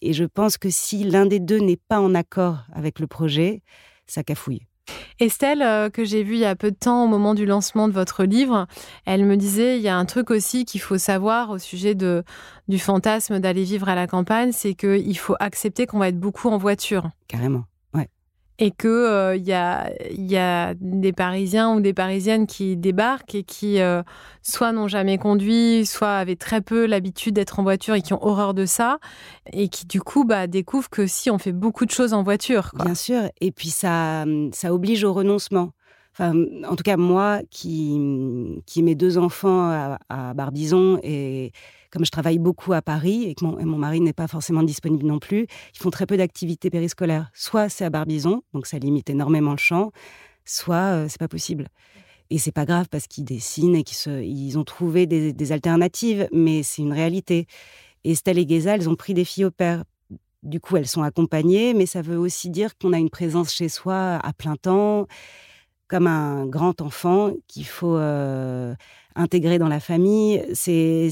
et, 0.01 0.13
je 0.13 0.25
pense 0.25 0.57
que 0.57 0.71
si 0.71 1.03
l'un 1.03 1.27
des 1.27 1.41
deux 1.41 1.59
n'est 1.59 1.77
pas 1.77 2.01
en 2.01 2.15
accord 2.15 2.59
avec 2.73 3.01
le 3.01 3.09
projet, 3.09 3.63
ça 4.07 4.23
cafouille. 4.23 4.70
Estelle, 5.19 5.63
euh, 5.63 5.91
que 5.91 6.05
j'ai 6.05 6.23
vue 6.23 6.35
il 6.35 6.41
y 6.41 6.45
a 6.45 6.57
peu 6.57 6.71
de 6.71 6.77
temps 6.77 7.05
au 7.05 7.09
moment 7.09 7.35
du 7.35 7.47
lancement 7.47 7.89
de 7.89 7.93
votre 7.93 8.25
livre, 8.25 8.67
elle 9.07 9.25
me 9.25 9.37
disait 9.37 9.77
il 9.77 9.83
y 9.83 9.89
a 9.89 9.97
un 9.97 10.05
truc 10.05 10.31
aussi 10.31 10.65
qu'il 10.65 10.81
faut 10.81 10.99
savoir 10.99 11.51
au 11.51 11.59
sujet 11.59 11.95
de, 11.95 12.25
du 12.69 12.79
fantasme 12.79 13.39
d'aller 13.41 13.65
vivre 13.65 13.89
à 13.89 13.95
la 13.95 14.07
campagne, 14.07 14.53
c'est 14.53 14.75
qu'il 14.75 15.19
faut 15.19 15.37
accepter 15.41 15.87
qu'on 15.87 15.99
va 15.99 16.09
être 16.09 16.21
beaucoup 16.21 16.49
en 16.49 16.59
voiture. 16.59 17.11
Carrément 17.29 17.65
et 18.61 18.71
qu'il 18.71 18.91
euh, 18.91 19.37
y, 19.37 19.55
a, 19.55 20.75
des 20.75 21.13
Parisiens 21.13 21.75
ou 21.75 21.81
des 21.81 21.95
Parisiennes 21.95 22.47
qui 22.47 22.77
débarquent 22.77 23.35
et 23.35 23.43
qui 23.43 23.81
euh, 23.81 24.03
soit 24.43 24.73
n'ont 24.73 24.87
jamais 24.87 25.17
conduit, 25.17 25.87
soit 25.87 26.17
avaient 26.17 26.37
très 26.37 26.61
peu 26.61 26.85
l'habitude 26.85 27.35
d'être 27.35 27.59
en 27.59 27.63
voiture 27.63 27.95
et 27.95 28.03
qui 28.03 28.13
ont 28.13 28.23
horreur 28.23 28.53
de 28.53 28.67
ça, 28.67 28.99
et 29.51 29.69
qui 29.69 29.87
du 29.87 30.03
coup 30.03 30.25
bah, 30.25 30.47
découvrent 30.47 30.91
que 30.91 31.07
si 31.07 31.31
on 31.31 31.39
fait 31.39 31.53
beaucoup 31.53 31.87
de 31.87 31.91
choses 31.91 32.13
en 32.13 32.23
voiture. 32.23 32.71
Bien 32.75 32.95
sûr, 32.95 33.23
et 33.41 33.51
puis 33.51 33.71
ça, 33.71 34.27
ça 34.53 34.75
oblige 34.75 35.05
au 35.05 35.15
renoncement. 35.15 35.73
Enfin, 36.13 36.35
en 36.69 36.77
tout 36.77 36.83
cas, 36.83 36.99
moi 36.99 37.41
qui, 37.51 37.99
qui 38.67 38.81
ai 38.81 38.83
mes 38.83 38.95
deux 38.95 39.17
enfants 39.17 39.71
à, 39.71 39.99
à 40.11 40.35
Barbizon 40.35 40.99
et 41.03 41.53
comme 41.91 42.05
je 42.05 42.11
travaille 42.11 42.39
beaucoup 42.39 42.73
à 42.73 42.83
Paris 42.83 43.25
et 43.25 43.35
que 43.35 43.45
mon, 43.45 43.79
mari 43.79 44.01
n'est 44.01 44.13
pas 44.13 44.29
forcément 44.29 44.63
disponible 44.63 45.07
non 45.07 45.19
plus, 45.19 45.47
ils 45.75 45.79
font 45.79 45.91
très 45.91 46.07
peu 46.07 46.17
d'activités 46.17 46.71
périscolaires. 46.71 47.31
Soit 47.35 47.69
c'est 47.69 47.85
à 47.85 47.91
Barbizon, 47.91 48.43
donc 48.55 48.67
ça 48.67 48.79
limite 48.79 49.11
énormément 49.11 49.53
le 49.53 49.59
champ, 49.59 49.91
soit 50.45 50.77
euh, 50.77 51.07
c'est 51.09 51.19
pas 51.19 51.29
possible. 51.29 51.69
Et 52.31 52.39
c'est 52.39 52.53
pas 52.53 52.65
grave 52.65 52.87
parce 52.89 53.09
qu'ils 53.09 53.25
dessinent 53.25 53.75
et 53.75 53.83
qu'ils 53.83 54.23
ils 54.23 54.57
ont 54.57 54.63
trouvé 54.63 55.07
des, 55.07 55.53
alternatives, 55.53 56.29
mais 56.33 56.63
c'est 56.63 56.81
une 56.81 56.93
réalité. 56.93 57.47
Et 58.05 58.13
Estelle 58.13 58.39
et 58.39 58.49
Geza, 58.49 58.77
elles 58.77 58.89
ont 58.89 58.95
pris 58.95 59.15
des 59.15 59.25
filles 59.25 59.47
au 59.47 59.51
père. 59.51 59.83
Du 60.45 60.61
coup, 60.61 60.77
elles 60.77 60.87
sont 60.87 61.03
accompagnées, 61.03 61.75
mais 61.75 61.87
ça 61.87 62.03
veut 62.03 62.17
aussi 62.17 62.49
dire 62.49 62.79
qu'on 62.79 62.93
a 62.93 62.99
une 62.99 63.11
présence 63.11 63.53
chez 63.53 63.69
soi 63.69 64.21
à 64.23 64.33
plein 64.33 64.55
temps, 64.55 65.09
comme 65.89 66.07
un 66.07 66.47
grand 66.47 66.81
enfant 66.81 67.33
qu'il 67.49 67.67
faut 67.67 67.97
euh, 67.97 68.75
intégrer 69.17 69.59
dans 69.59 69.69
la 69.69 69.81
famille. 69.81 70.43
C'est 70.55 71.11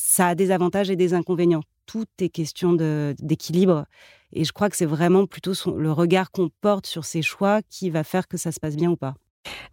ça 0.00 0.28
a 0.28 0.34
des 0.34 0.50
avantages 0.50 0.90
et 0.90 0.96
des 0.96 1.14
inconvénients. 1.14 1.62
Tout 1.86 2.06
est 2.20 2.28
question 2.28 2.72
d'équilibre. 3.20 3.86
Et 4.32 4.44
je 4.44 4.52
crois 4.52 4.68
que 4.68 4.76
c'est 4.76 4.86
vraiment 4.86 5.26
plutôt 5.26 5.52
le 5.76 5.90
regard 5.90 6.30
qu'on 6.30 6.50
porte 6.60 6.86
sur 6.86 7.04
ces 7.04 7.22
choix 7.22 7.62
qui 7.62 7.90
va 7.90 8.04
faire 8.04 8.28
que 8.28 8.36
ça 8.36 8.52
se 8.52 8.60
passe 8.60 8.76
bien 8.76 8.90
ou 8.90 8.96
pas. 8.96 9.14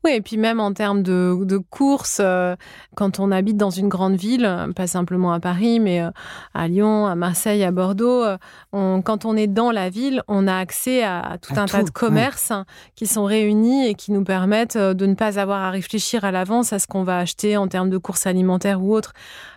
Oui, 0.04 0.12
et 0.12 0.22
puis 0.22 0.38
même 0.38 0.60
en 0.60 0.74
termes 0.74 1.02
de, 1.02 1.36
de 1.44 1.58
courses, 1.58 2.20
euh, 2.22 2.56
quand 2.96 3.20
on 3.20 3.32
habite 3.32 3.58
dans 3.58 3.72
une 3.72 3.90
grande 3.90 4.16
ville, 4.16 4.48
pas 4.76 4.88
simplement 4.88 5.34
à 5.34 5.40
Paris, 5.40 5.80
mais 5.80 6.02
euh, 6.02 6.12
à 6.54 6.68
Lyon, 6.68 7.08
à 7.08 7.16
Marseille, 7.16 7.64
à 7.64 7.72
Bordeaux, 7.72 8.24
euh, 8.24 8.38
quand 8.72 9.26
on 9.26 9.36
est 9.36 9.48
dans 9.48 9.72
la 9.72 9.90
ville, 9.90 10.22
on 10.28 10.48
a 10.48 10.56
accès 10.56 11.04
à, 11.04 11.38
tout 11.42 11.54
un 11.58 11.66
tas 11.66 11.84
de 11.84 11.90
commerces 11.90 12.54
qui 12.96 13.08
sont 13.08 13.26
réunis 13.26 13.88
et 13.88 13.96
qui 13.96 14.12
nous 14.12 14.24
permettent 14.24 14.78
de 14.78 15.06
ne 15.06 15.16
pas 15.16 15.40
avoir 15.40 15.64
à 15.64 15.72
réfléchir 15.72 16.24
à 16.24 16.32
l'avance 16.32 16.72
à 16.72 16.80
ce 16.80 16.88
qu'on 16.88 17.04
va 17.04 17.18
acheter 17.18 17.58
en 17.58 17.68
termes 17.68 17.90
de 17.90 17.98
courses 17.98 18.28
alimentaires 18.28 18.84
ou 18.84 18.94
autres. 18.94 19.14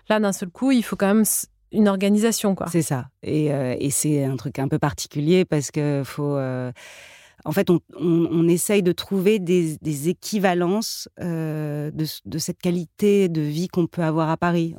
Là, 0.08 0.20
d'un 0.20 0.32
seul 0.32 0.48
coup, 0.48 0.70
il 0.70 0.82
faut 0.82 0.96
quand 0.96 1.12
même 1.12 1.24
une 1.72 1.88
organisation, 1.88 2.54
quoi. 2.54 2.68
C'est 2.72 2.82
ça. 2.82 3.08
Et, 3.22 3.46
et 3.46 3.90
c'est 3.90 4.24
un 4.24 4.36
truc 4.36 4.58
un 4.58 4.68
peu 4.68 4.78
particulier 4.78 5.44
parce 5.44 5.70
que 5.70 6.02
faut 6.04 6.38
en 7.44 7.52
fait, 7.52 7.68
on, 7.70 8.48
essaye 8.48 8.82
de 8.82 8.92
trouver 8.92 9.38
des, 9.38 10.08
équivalences 10.08 11.08
euh, 11.20 11.90
de, 11.90 12.38
cette 12.38 12.58
qualité 12.58 13.28
de 13.28 13.40
vie 13.40 13.68
qu'on 13.68 13.86
peut 13.86 14.02
avoir 14.02 14.28
à 14.28 14.36
Paris. 14.36 14.74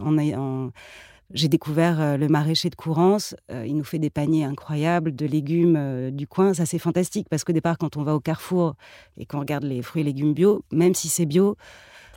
j'ai 1.34 1.48
découvert 1.48 2.02
euh, 2.02 2.18
le 2.18 2.28
maraîcher 2.28 2.70
de 2.70 2.76
Courance. 2.76 3.36
Euh, 3.52 3.66
il 3.66 3.78
nous 3.78 3.84
fait 3.84 4.00
des 4.00 4.10
paniers 4.10 4.46
incroyables 4.46 5.16
de 5.16 5.26
légumes 5.26 6.12
du 6.12 6.28
coin. 6.28 6.54
Ça, 6.54 6.66
c'est 6.66 6.80
fantastique 6.80 7.28
parce 7.30 7.44
qu'au 7.44 7.54
départ, 7.54 7.78
quand 7.78 7.98
on 7.98 8.04
va 8.04 8.16
au 8.16 8.20
carrefour 8.20 8.76
et 9.18 9.26
qu'on 9.26 9.40
regarde 9.40 9.64
les 9.64 9.82
fruits 9.82 10.02
et 10.02 10.06
légumes 10.06 10.34
bio, 10.34 10.64
même 10.72 10.96
si 10.96 11.08
c'est 11.08 11.26
bio, 11.26 11.56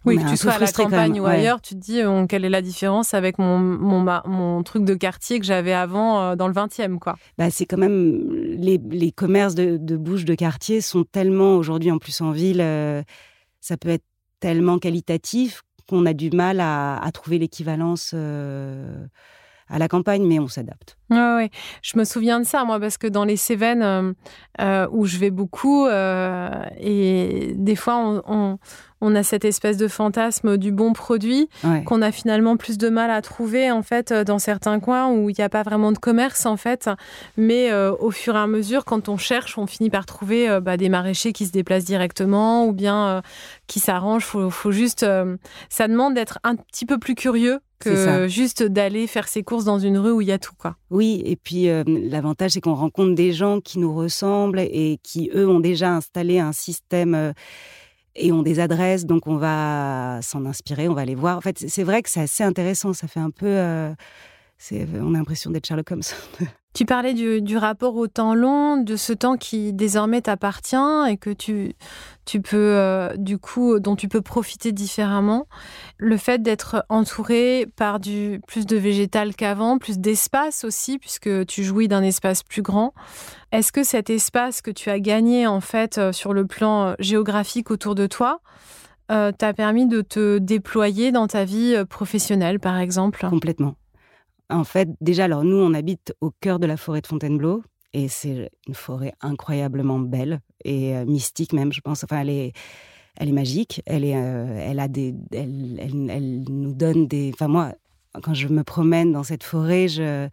oui, 0.04 0.16
que 0.16 0.28
tu 0.28 0.36
sois 0.36 0.52
à 0.52 0.58
la 0.58 0.70
campagne 0.70 1.20
ou 1.20 1.26
ailleurs, 1.26 1.60
tu 1.60 1.74
te 1.74 1.80
dis 1.80 2.00
euh, 2.00 2.26
quelle 2.26 2.44
est 2.44 2.50
la 2.50 2.62
différence 2.62 3.14
avec 3.14 3.38
mon, 3.38 3.58
mon, 3.58 4.04
mon 4.26 4.62
truc 4.62 4.84
de 4.84 4.94
quartier 4.94 5.38
que 5.38 5.46
j'avais 5.46 5.72
avant 5.72 6.20
euh, 6.22 6.36
dans 6.36 6.48
le 6.48 6.54
20e, 6.54 6.98
quoi. 6.98 7.16
Bah, 7.38 7.50
c'est 7.50 7.66
quand 7.66 7.78
même. 7.78 8.28
Les, 8.32 8.80
les 8.90 9.12
commerces 9.12 9.54
de, 9.54 9.76
de 9.76 9.96
bouche 9.96 10.24
de 10.24 10.34
quartier 10.34 10.80
sont 10.80 11.04
tellement, 11.04 11.56
aujourd'hui 11.56 11.90
en 11.90 11.98
plus 11.98 12.20
en 12.20 12.32
ville, 12.32 12.60
euh, 12.60 13.02
ça 13.60 13.76
peut 13.76 13.90
être 13.90 14.04
tellement 14.40 14.78
qualitatif 14.78 15.62
qu'on 15.88 16.06
a 16.06 16.12
du 16.12 16.30
mal 16.30 16.60
à, 16.60 16.96
à 16.96 17.12
trouver 17.12 17.38
l'équivalence 17.38 18.14
à 18.14 19.78
la 19.78 19.88
campagne, 19.88 20.26
mais 20.26 20.38
on 20.38 20.48
s'adapte. 20.48 20.98
Ouais, 21.12 21.50
je 21.82 21.98
me 21.98 22.04
souviens 22.04 22.40
de 22.40 22.46
ça, 22.46 22.64
moi, 22.64 22.80
parce 22.80 22.96
que 22.96 23.06
dans 23.06 23.24
les 23.24 23.36
Cévennes, 23.36 23.82
euh, 23.82 24.12
euh, 24.60 24.86
où 24.90 25.04
je 25.04 25.18
vais 25.18 25.30
beaucoup, 25.30 25.86
euh, 25.86 26.50
et 26.80 27.52
des 27.54 27.76
fois, 27.76 28.22
on, 28.26 28.58
a 29.14 29.22
cette 29.22 29.44
espèce 29.44 29.76
de 29.76 29.88
fantasme 29.88 30.56
du 30.56 30.70
bon 30.70 30.92
produit 30.92 31.48
qu'on 31.86 32.02
a 32.02 32.12
finalement 32.12 32.56
plus 32.56 32.78
de 32.78 32.88
mal 32.88 33.10
à 33.10 33.20
trouver, 33.20 33.70
en 33.70 33.82
fait, 33.82 34.12
dans 34.12 34.38
certains 34.38 34.78
coins 34.78 35.10
où 35.10 35.28
il 35.28 35.34
n'y 35.36 35.44
a 35.44 35.48
pas 35.48 35.64
vraiment 35.64 35.90
de 35.90 35.98
commerce, 35.98 36.46
en 36.46 36.56
fait. 36.56 36.88
Mais 37.36 37.72
au 37.74 38.12
fur 38.12 38.36
et 38.36 38.38
à 38.38 38.46
mesure, 38.46 38.84
quand 38.84 39.08
on 39.08 39.16
cherche, 39.16 39.58
on 39.58 39.66
finit 39.66 39.90
par 39.90 40.06
trouver 40.06 40.60
bah, 40.62 40.76
des 40.76 40.88
maraîchers 40.88 41.32
qui 41.32 41.46
se 41.46 41.52
déplacent 41.52 41.84
directement 41.84 42.64
ou 42.64 42.72
bien 42.72 43.22
qui 43.66 43.80
s'arrangent. 43.80 44.24
Faut, 44.24 44.50
faut 44.50 44.72
juste... 44.72 45.04
ça 45.68 45.88
demande 45.88 46.14
d'être 46.14 46.38
un 46.44 46.54
petit 46.54 46.86
peu 46.86 46.98
plus 46.98 47.16
curieux 47.16 47.58
que 47.82 48.28
juste 48.28 48.62
d'aller 48.62 49.06
faire 49.06 49.28
ses 49.28 49.42
courses 49.42 49.64
dans 49.64 49.78
une 49.78 49.98
rue 49.98 50.12
où 50.12 50.20
il 50.20 50.28
y 50.28 50.32
a 50.32 50.38
tout 50.38 50.54
quoi. 50.56 50.76
Oui, 50.90 51.01
et 51.02 51.36
puis 51.36 51.68
euh, 51.68 51.84
l'avantage 51.86 52.52
c'est 52.52 52.60
qu'on 52.60 52.74
rencontre 52.74 53.14
des 53.14 53.32
gens 53.32 53.60
qui 53.60 53.78
nous 53.78 53.94
ressemblent 53.94 54.60
et 54.60 54.98
qui 55.02 55.30
eux 55.34 55.48
ont 55.48 55.60
déjà 55.60 55.90
installé 55.94 56.38
un 56.38 56.52
système 56.52 57.14
euh, 57.14 57.32
et 58.14 58.30
ont 58.32 58.42
des 58.42 58.60
adresses, 58.60 59.06
donc 59.06 59.26
on 59.26 59.36
va 59.36 60.20
s'en 60.22 60.44
inspirer, 60.44 60.88
on 60.88 60.94
va 60.94 61.04
les 61.06 61.14
voir. 61.14 61.38
En 61.38 61.40
fait, 61.40 61.64
c'est 61.66 61.82
vrai 61.82 62.02
que 62.02 62.10
c'est 62.10 62.20
assez 62.20 62.44
intéressant, 62.44 62.92
ça 62.92 63.08
fait 63.08 63.20
un 63.20 63.30
peu, 63.30 63.46
euh, 63.46 63.94
on 64.70 65.14
a 65.14 65.18
l'impression 65.18 65.50
d'être 65.50 65.66
Sherlock 65.66 65.90
Holmes. 65.90 66.02
Tu 66.74 66.86
parlais 66.86 67.12
du, 67.12 67.56
rapport 67.58 67.96
au 67.96 68.06
temps 68.06 68.34
long, 68.34 68.78
de 68.78 68.96
ce 68.96 69.12
temps 69.12 69.36
qui 69.36 69.74
désormais 69.74 70.22
t'appartient 70.22 70.76
et 71.06 71.18
que 71.18 71.28
tu, 71.28 71.74
peux, 72.40 72.56
euh, 72.56 73.14
du 73.16 73.36
coup, 73.36 73.78
dont 73.78 73.94
tu 73.94 74.08
peux 74.08 74.22
profiter 74.22 74.72
différemment. 74.72 75.46
Le 75.98 76.16
fait 76.16 76.42
d'être 76.42 76.86
entouré 76.88 77.66
par 77.76 78.00
du 78.00 78.40
plus 78.46 78.64
de 78.64 78.76
végétal 78.76 79.34
qu'avant, 79.34 79.76
plus 79.76 79.98
d'espace 79.98 80.64
aussi, 80.64 80.98
puisque 80.98 81.44
tu 81.46 81.62
jouis 81.62 81.88
d'un 81.88 82.02
espace 82.02 82.42
plus 82.42 82.62
grand. 82.62 82.94
Est-ce 83.52 83.70
que 83.70 83.84
cet 83.84 84.08
espace 84.08 84.62
que 84.62 84.70
tu 84.70 84.88
as 84.88 84.98
gagné, 84.98 85.46
en 85.46 85.60
fait, 85.60 85.98
euh, 85.98 86.12
sur 86.12 86.32
le 86.32 86.46
plan 86.46 86.86
euh, 86.86 86.94
géographique 86.98 87.70
autour 87.70 87.94
de 87.94 88.06
toi, 88.06 88.40
t'a 89.08 89.52
permis 89.52 89.86
de 89.86 90.00
te 90.00 90.38
déployer 90.38 91.12
dans 91.12 91.26
ta 91.26 91.44
vie 91.44 91.76
professionnelle, 91.90 92.58
par 92.58 92.78
exemple? 92.78 93.26
Complètement. 93.28 93.74
En 94.50 94.64
fait, 94.64 94.88
déjà, 95.00 95.24
alors 95.24 95.44
nous, 95.44 95.56
on 95.56 95.74
habite 95.74 96.14
au 96.20 96.30
cœur 96.30 96.58
de 96.58 96.66
la 96.66 96.76
forêt 96.76 97.00
de 97.00 97.06
Fontainebleau. 97.06 97.62
Et 97.94 98.08
c'est 98.08 98.50
une 98.66 98.74
forêt 98.74 99.12
incroyablement 99.20 99.98
belle 99.98 100.40
et 100.64 100.96
euh, 100.96 101.04
mystique 101.04 101.52
même, 101.52 101.72
je 101.72 101.80
pense. 101.80 102.04
Enfin, 102.04 102.20
elle 102.20 102.30
est, 102.30 102.52
elle 103.16 103.28
est 103.28 103.32
magique. 103.32 103.82
Elle 103.84 104.04
est, 104.04 104.16
euh, 104.16 104.56
elle 104.58 104.80
a 104.80 104.88
des, 104.88 105.14
elle, 105.30 105.78
elle, 106.10 106.44
nous 106.48 106.72
donne 106.72 107.06
des. 107.06 107.30
Enfin 107.34 107.48
moi, 107.48 107.74
quand 108.22 108.32
je 108.32 108.48
me 108.48 108.64
promène 108.64 109.12
dans 109.12 109.22
cette 109.22 109.44
forêt, 109.44 109.88
je, 109.88 110.28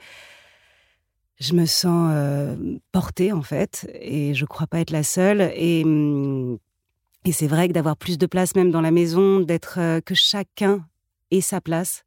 je 1.39 1.53
me 1.53 1.65
sens 1.65 2.11
euh, 2.13 2.55
portée 2.93 3.33
en 3.33 3.41
fait, 3.41 3.89
et 3.99 4.33
je 4.33 4.45
crois 4.45 4.67
pas 4.67 4.79
être 4.79 4.91
la 4.91 5.03
seule. 5.03 5.51
Et, 5.53 5.83
hum, 5.83 6.59
et 7.25 7.33
c'est 7.33 7.47
vrai 7.47 7.67
que 7.67 7.73
d'avoir 7.73 7.97
plus 7.97 8.17
de 8.17 8.25
place 8.25 8.55
même 8.55 8.71
dans 8.71 8.81
la 8.81 8.91
maison, 8.91 9.41
d'être 9.41 9.99
que 10.05 10.15
chacun 10.15 10.85
ait 11.31 11.41
sa 11.41 11.59
place 11.59 12.05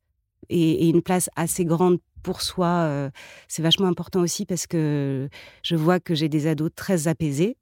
et, 0.52 0.88
une 0.88 1.02
place 1.02 1.30
assez 1.36 1.64
grande 1.64 1.98
pour 2.22 2.40
soi, 2.40 2.66
euh, 2.66 3.10
c'est 3.48 3.62
vachement 3.62 3.88
important 3.88 4.20
aussi 4.20 4.46
parce 4.46 4.66
que 4.66 5.28
je 5.62 5.74
vois 5.74 5.98
que 5.98 6.14
j'ai 6.14 6.28
des 6.28 6.46
ados 6.46 6.70
très 6.74 7.08
apaisés 7.08 7.56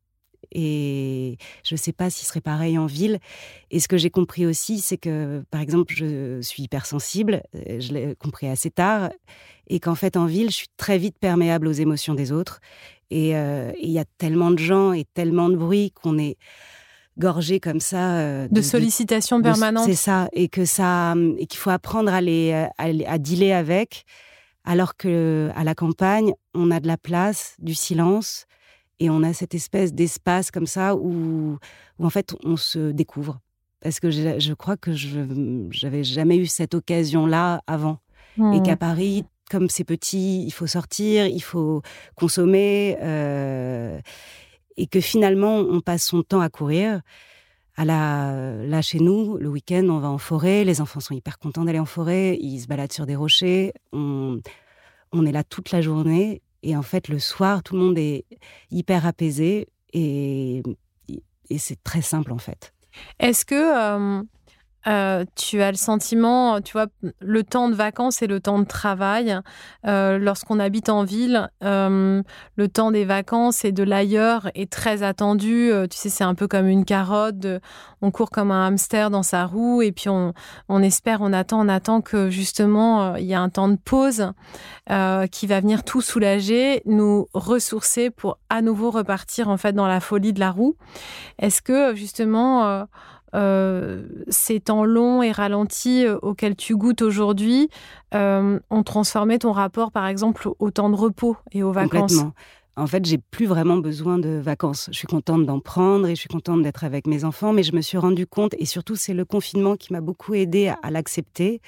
et 0.53 1.37
je 1.65 1.75
ne 1.75 1.79
sais 1.79 1.93
pas 1.93 2.11
si 2.11 2.25
ce 2.25 2.31
serait 2.31 2.41
pareil 2.41 2.77
en 2.79 2.87
ville. 2.87 3.19
Et 3.71 3.81
ce 3.81 3.89
que 3.89 3.97
j'ai 3.97 4.11
compris 4.11 4.47
aussi, 4.47 4.81
c'est 4.81 4.97
que, 4.97 5.45
par 5.51 5.61
exemple, 5.61 5.95
je 5.95 6.41
suis 6.41 6.65
hypersensible, 6.65 7.43
euh, 7.55 7.81
je 7.81 7.93
l'ai 7.93 8.17
compris 8.17 8.49
assez 8.49 8.71
tard, 8.71 9.11
et 9.69 9.81
qu'en 9.81 9.95
fait, 9.95 10.17
en 10.17 10.27
ville, 10.27 10.51
je 10.51 10.57
suis 10.57 10.69
très 10.77 10.99
vite 10.99 11.17
perméable 11.19 11.69
aux 11.69 11.73
émotions 11.73 12.15
des 12.15 12.33
autres. 12.33 12.61
Et 13.11 13.37
euh, 13.37 13.73
il 13.81 13.91
y 13.91 13.99
a 13.99 14.05
tellement 14.19 14.51
de 14.51 14.59
gens 14.59 14.93
et 14.93 15.05
tellement 15.15 15.49
de 15.49 15.57
bruit 15.57 15.93
qu'on 15.93 16.19
est 16.19 16.37
gorgé 17.21 17.61
comme 17.61 17.79
ça. 17.79 18.17
Euh, 18.17 18.49
de, 18.51 18.61
sollicitations 18.61 19.41
permanentes. 19.41 19.87
C'est 19.87 19.95
ça, 19.95 20.29
et 20.33 20.49
que 20.49 20.65
ça, 20.65 21.15
et 21.39 21.47
qu'il 21.47 21.61
faut 21.61 21.71
apprendre 21.71 22.13
à 22.13 22.21
les, 22.21 22.67
à, 22.79 23.19
dealer 23.19 23.53
avec, 23.53 24.05
alors 24.65 24.97
que 24.97 25.51
à 25.55 25.63
la 25.63 25.77
campagne, 25.77 26.33
on 26.55 26.73
a 26.73 26.81
de 26.81 26.89
la 26.89 26.97
place, 26.97 27.55
du 27.61 27.75
silence, 27.75 28.47
et 28.99 29.09
on 29.09 29.23
a 29.23 29.33
cette 29.33 29.55
espèce 29.55 29.95
d'espace 29.95 30.51
comme 30.51 30.67
ça 30.67 30.97
où, 30.97 31.59
où 31.99 32.05
en 32.05 32.11
fait 32.11 32.35
on 32.43 32.57
se 32.57 32.91
découvre. 32.91 33.39
Parce 33.81 34.01
que 34.01 34.11
je, 34.11 34.39
je 34.39 34.53
crois 34.53 34.77
que 34.77 34.93
je 34.93 35.21
n'avais 35.85 36.05
jamais 36.05 36.37
eu 36.37 36.47
cette 36.47 36.75
occasion-là 36.75 37.63
avant, 37.67 37.99
et 38.39 38.43
mmh. 38.43 38.63
qu'à 38.63 38.77
Paris, 38.77 39.25
comme 39.51 39.69
c'est 39.69 39.85
petit, 39.85 40.45
il 40.45 40.53
faut 40.53 40.67
sortir, 40.67 41.27
il 41.27 41.43
faut 41.43 41.83
consommer. 42.15 42.97
Euh, 43.03 44.01
et 44.77 44.87
que 44.87 45.01
finalement 45.01 45.57
on 45.57 45.81
passe 45.81 46.05
son 46.05 46.23
temps 46.23 46.41
à 46.41 46.49
courir. 46.49 47.01
Là, 47.85 48.83
chez 48.83 49.01
nous, 49.01 49.39
le 49.39 49.49
week-end, 49.49 49.87
on 49.89 49.99
va 49.99 50.09
en 50.09 50.19
forêt. 50.19 50.65
Les 50.65 50.81
enfants 50.81 51.01
sont 51.01 51.15
hyper 51.15 51.39
contents 51.39 51.65
d'aller 51.65 51.79
en 51.79 51.87
forêt. 51.87 52.37
Ils 52.41 52.61
se 52.61 52.67
baladent 52.67 52.93
sur 52.93 53.07
des 53.07 53.17
rochers. 53.17 53.73
On, 53.93 54.41
est 55.27 55.33
là 55.33 55.45
toute 55.45 55.71
la 55.71 55.81
journée. 55.81 56.43
Et 56.63 56.77
en 56.77 56.83
fait, 56.83 57.09
le 57.09 57.19
soir, 57.19 57.63
tout 57.63 57.75
le 57.75 57.81
monde 57.81 57.99
est 57.99 58.27
hyper 58.71 59.07
apaisé. 59.07 59.69
Et, 59.93 60.63
c'est 61.57 61.83
très 61.83 62.03
simple, 62.03 62.33
en 62.33 62.39
fait. 62.39 62.75
Est-ce 63.19 63.45
que 63.45 64.23
euh, 64.87 65.25
tu 65.37 65.61
as 65.61 65.71
le 65.71 65.77
sentiment, 65.77 66.61
tu 66.63 66.73
vois, 66.73 66.87
le 67.21 67.45
temps 67.45 67.69
de 67.69 67.75
vacances 67.75 68.23
et 68.23 68.27
le 68.27 68.41
temps 68.41 68.59
de 68.59 68.65
travail. 68.65 69.39
Euh, 69.87 70.19
lorsqu'on 70.19 70.59
habite 70.59 70.89
en 70.89 71.05
ville, 71.05 71.51
euh, 71.63 72.23
le 72.57 72.69
temps 72.69 72.91
des 72.91 73.05
vacances 73.05 73.65
et 73.65 73.73
de 73.73 73.83
l'ailleurs 73.83 74.51
est 74.55 74.73
très 74.73 75.03
attendu. 75.03 75.71
tu 75.91 75.97
sais, 75.97 76.09
c'est 76.09 76.25
un 76.25 76.35
peu 76.35 76.49
comme 76.49 76.67
une 76.67 76.85
carotte. 76.85 77.47
on 78.01 78.11
court 78.11 78.31
comme 78.31 78.51
un 78.51 78.67
hamster 78.67 79.11
dans 79.11 79.23
sa 79.23 79.45
roue 79.45 79.83
et 79.83 79.93
puis 79.93 80.09
on, 80.09 80.33
on 80.69 80.83
espère, 80.83 81.21
on 81.21 81.33
attend, 81.33 81.61
on 81.61 81.69
attend 81.69 82.01
que 82.01 82.31
justement 82.31 83.17
il 83.17 83.27
y 83.27 83.35
a 83.35 83.41
un 83.41 83.51
temps 83.51 83.69
de 83.69 83.77
pause 83.77 84.33
qui 85.31 85.47
va 85.47 85.61
venir 85.61 85.85
tout 85.85 86.01
soulager, 86.01 86.83
nous 86.87 87.29
ressourcer 87.35 88.11
pour 88.11 88.39
à 88.49 88.63
nouveau 88.63 88.91
repartir 88.91 89.49
en 89.49 89.57
fait 89.57 89.73
dans 89.73 89.87
la 89.87 90.01
folie 90.01 90.33
de 90.33 90.41
la 90.41 90.51
roue. 90.51 90.77
Est-ce 91.39 91.61
que 91.61 91.95
justement 91.95 92.87
euh, 93.35 94.03
ces 94.29 94.59
temps 94.61 94.85
longs 94.85 95.23
et 95.23 95.31
ralentis 95.31 96.05
euh, 96.05 96.19
auxquels 96.23 96.57
tu 96.57 96.77
goûtes 96.77 97.03
aujourd'hui 97.03 97.69
euh, 98.15 98.59
ont 98.71 98.83
transformé 98.83 99.39
ton 99.39 99.53
rapport, 99.53 99.93
par 99.93 100.07
exemple, 100.07 100.49
au 100.59 100.71
temps 100.71 100.91
de 100.91 100.97
repos 100.97 101.37
et 101.53 101.63
aux 101.63 101.73
vacances. 101.73 102.25
En 102.77 102.87
fait, 102.87 103.05
j'ai 103.05 103.19
plus 103.19 103.47
vraiment 103.47 103.77
besoin 103.77 104.19
de 104.19 104.31
vacances. 104.31 104.89
Je 104.91 104.99
suis 104.99 105.07
contente 105.07 105.45
d'en 105.45 105.61
prendre 105.61 106.09
et 106.09 106.15
je 106.15 106.21
suis 106.21 106.29
contente 106.29 106.63
d'être 106.63 106.83
avec 106.83 107.07
mes 107.07 107.25
enfants, 107.25 107.53
mais 107.53 107.63
je 107.63 107.75
me 107.75 107.83
suis 107.83 107.99
rendu 107.99 108.27
compte, 108.27 108.55
et 108.59 108.65
surtout 108.65 108.97
c'est 108.97 109.15
le 109.15 109.25
confinement 109.25 109.77
qui 109.77 109.93
m'a 109.93 110.01
beaucoup 110.01 110.35
aidé 110.35 110.73
à, 110.83 110.91
l'accepter, 110.91 111.61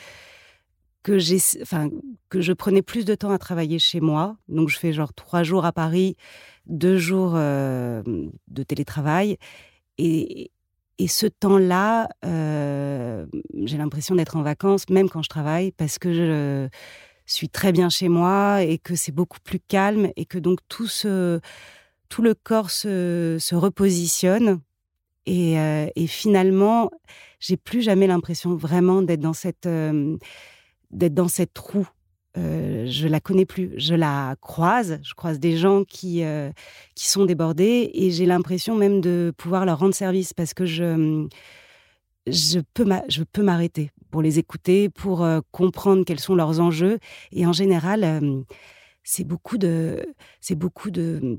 que 1.02 1.18
enfin, 1.62 1.90
que 2.30 2.40
je 2.40 2.52
prenais 2.52 2.82
plus 2.82 3.04
de 3.04 3.14
temps 3.14 3.30
à 3.30 3.38
travailler 3.38 3.78
chez 3.78 4.00
moi. 4.00 4.36
Donc, 4.48 4.68
je 4.68 4.78
fais 4.78 4.92
genre 4.92 5.12
trois 5.12 5.42
jours 5.42 5.64
à 5.64 5.72
Paris, 5.72 6.16
deux 6.66 6.96
jours 6.96 7.32
de 7.34 8.62
télétravail. 8.66 9.36
Et, 9.98 10.50
et 11.02 11.08
ce 11.08 11.26
temps-là, 11.26 12.08
euh, 12.24 13.26
j'ai 13.64 13.76
l'impression 13.76 14.14
d'être 14.14 14.36
en 14.36 14.42
vacances, 14.42 14.88
même 14.88 15.10
quand 15.10 15.20
je 15.20 15.28
travaille, 15.28 15.72
parce 15.72 15.98
que 15.98 16.12
je 16.12 16.68
suis 17.26 17.48
très 17.48 17.72
bien 17.72 17.88
chez 17.88 18.08
moi 18.08 18.62
et 18.62 18.78
que 18.78 18.94
c'est 18.94 19.10
beaucoup 19.10 19.40
plus 19.40 19.58
calme 19.58 20.10
et 20.14 20.26
que 20.26 20.38
donc 20.38 20.60
tout, 20.68 20.86
le 21.02 22.34
corps 22.40 22.70
se, 22.70 23.52
repositionne. 23.52 24.60
Et, 25.26 25.58
euh, 25.58 25.88
et 25.96 26.06
finalement, 26.06 26.88
j'ai 27.40 27.56
plus 27.56 27.82
jamais 27.82 28.06
l'impression 28.06 28.54
vraiment 28.54 29.02
d'être 29.02 29.18
dans 29.18 29.32
euh, 29.66 30.16
d'être 30.92 31.14
dans 31.14 31.26
cette 31.26 31.58
roue 31.58 31.88
euh, 32.38 32.86
je 32.86 33.08
la 33.08 33.20
connais 33.20 33.44
plus. 33.44 33.72
Je 33.76 33.94
la 33.94 34.36
croise, 34.40 34.98
je 35.02 35.14
croise 35.14 35.38
des 35.38 35.56
gens 35.56 35.84
qui, 35.84 36.24
euh, 36.24 36.50
qui 36.94 37.08
sont 37.08 37.26
débordés 37.26 37.90
et 37.92 38.10
j'ai 38.10 38.26
l'impression 38.26 38.74
même 38.74 39.00
de 39.00 39.32
pouvoir 39.36 39.66
leur 39.66 39.78
rendre 39.78 39.94
service 39.94 40.32
parce 40.32 40.54
que 40.54 40.64
je, 40.64 41.28
je 42.26 42.60
peux 42.72 43.42
m'arrêter 43.42 43.90
pour 44.10 44.22
les 44.22 44.38
écouter, 44.38 44.88
pour 44.88 45.22
euh, 45.22 45.40
comprendre 45.50 46.04
quels 46.04 46.20
sont 46.20 46.34
leurs 46.34 46.60
enjeux. 46.60 46.98
Et 47.32 47.46
en 47.46 47.52
général, 47.52 48.44
c'est 49.02 49.24
beaucoup 49.24 49.58
de, 49.58 50.02
c'est 50.40 50.54
beaucoup 50.54 50.90
de, 50.90 51.38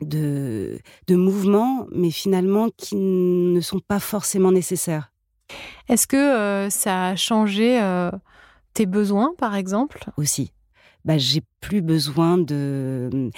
de, 0.00 0.78
de 1.08 1.14
mouvements, 1.14 1.86
mais 1.92 2.10
finalement 2.10 2.70
qui 2.74 2.96
ne 2.96 3.60
sont 3.60 3.80
pas 3.80 4.00
forcément 4.00 4.52
nécessaires. 4.52 5.12
Est-ce 5.88 6.06
que 6.06 6.68
ça 6.70 7.08
a 7.08 7.16
changé 7.16 7.78
tes 8.76 8.86
besoins, 8.86 9.34
par 9.38 9.54
exemple? 9.56 10.04
Aussi. 10.18 10.52
Bah, 11.04 11.18
j'ai 11.18 11.42
plus 11.60 11.82
besoin 11.82 12.38
de 12.38 13.30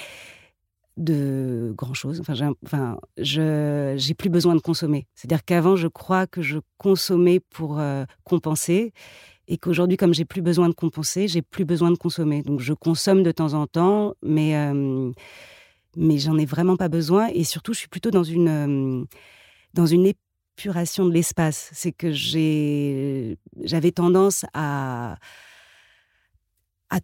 de 0.96 1.72
grand 1.76 1.94
chose. 1.94 2.18
Enfin, 2.20 2.34
j'ai, 2.34 2.48
enfin, 2.64 2.98
je 3.18 3.94
j'ai 3.96 4.14
plus 4.14 4.30
besoin 4.30 4.56
de 4.56 4.60
consommer. 4.60 5.06
C'est-à-dire 5.14 5.44
qu'avant, 5.44 5.76
je 5.76 5.86
crois 5.86 6.26
que 6.26 6.42
je 6.42 6.58
consommais 6.76 7.38
pour 7.38 7.78
euh, 7.78 8.04
compenser, 8.24 8.92
et 9.46 9.58
qu'aujourd'hui, 9.58 9.96
comme 9.96 10.12
j'ai 10.12 10.24
plus 10.24 10.42
besoin 10.42 10.68
de 10.68 10.74
compenser, 10.74 11.28
j'ai 11.28 11.40
plus 11.40 11.64
besoin 11.64 11.92
de 11.92 11.96
consommer. 11.96 12.42
Donc, 12.42 12.60
je 12.60 12.72
consomme 12.74 13.22
de 13.22 13.30
temps 13.30 13.54
en 13.54 13.66
temps, 13.68 14.14
mais 14.22 14.56
euh, 14.56 15.12
mais 15.96 16.18
j'en 16.18 16.36
ai 16.36 16.46
vraiment 16.46 16.76
pas 16.76 16.88
besoin. 16.88 17.28
Et 17.28 17.44
surtout, 17.44 17.72
je 17.74 17.78
suis 17.78 17.88
plutôt 17.88 18.10
dans 18.10 18.24
une 18.24 18.48
euh, 18.48 19.04
dans 19.74 19.86
une 19.86 20.04
de 20.64 21.12
l'espace. 21.12 21.70
C'est 21.72 21.92
que 21.92 22.12
j'avais 22.12 23.92
tendance 23.92 24.44
à 24.54 25.16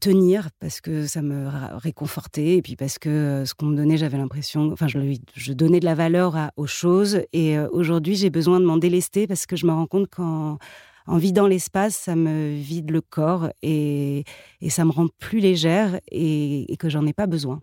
tenir 0.00 0.48
parce 0.58 0.80
que 0.80 1.06
ça 1.06 1.22
me 1.22 1.48
réconfortait 1.76 2.56
et 2.56 2.62
puis 2.62 2.74
parce 2.74 2.98
que 2.98 3.08
euh, 3.08 3.44
ce 3.44 3.54
qu'on 3.54 3.66
me 3.66 3.76
donnait, 3.76 3.98
j'avais 3.98 4.16
l'impression, 4.16 4.72
enfin, 4.72 4.88
je, 4.88 4.98
je, 5.34 5.52
donnais 5.52 5.78
de 5.78 5.84
la 5.84 5.94
valeur 5.94 6.50
aux 6.56 6.66
choses. 6.66 7.20
Et 7.32 7.58
aujourd'hui, 7.58 8.16
j'ai 8.16 8.30
besoin 8.30 8.60
de 8.60 8.64
m'en 8.64 8.78
délester 8.78 9.26
parce 9.26 9.46
que 9.46 9.56
je 9.56 9.66
me 9.66 9.72
rends 9.72 9.86
compte 9.86 10.08
qu'en 10.08 10.58
en 11.06 11.18
vidant 11.18 11.46
l'espace, 11.46 11.96
ça 11.96 12.16
me 12.16 12.54
vide 12.54 12.90
le 12.90 13.00
corps 13.00 13.50
et, 13.62 14.24
ça 14.68 14.84
me 14.84 14.90
rend 14.90 15.08
plus 15.18 15.40
légère 15.40 16.00
et, 16.10 16.74
que 16.78 16.88
j'en 16.88 17.06
ai 17.06 17.12
pas 17.12 17.26
besoin. 17.26 17.60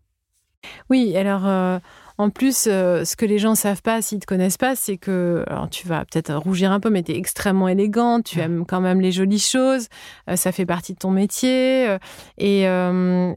Oui, 0.90 1.16
alors 1.18 1.48
euh, 1.48 1.80
en 2.22 2.30
plus, 2.30 2.66
euh, 2.68 3.04
ce 3.04 3.16
que 3.16 3.26
les 3.26 3.40
gens 3.40 3.56
savent 3.56 3.82
pas 3.82 4.02
s'ils 4.02 4.20
te 4.20 4.26
connaissent 4.26 4.58
pas, 4.58 4.76
c'est 4.76 4.98
que 4.98 5.44
alors 5.48 5.70
tu 5.70 5.88
vas 5.88 6.06
peut-être 6.06 6.36
rougir 6.36 6.72
un 6.72 6.80
peu, 6.80 6.90
mais 6.90 7.04
tu 7.04 7.12
es 7.12 7.18
extrêmement 7.18 7.68
élégante, 7.68 8.26
tu 8.26 8.40
aimes 8.40 8.66
quand 8.68 8.82
même 8.82 9.02
les 9.02 9.12
jolies 9.12 9.40
choses, 9.40 9.88
euh, 10.30 10.36
ça 10.36 10.52
fait 10.52 10.66
partie 10.66 10.94
de 10.94 11.00
ton 11.00 11.12
métier 11.12 11.98
et, 12.38 12.64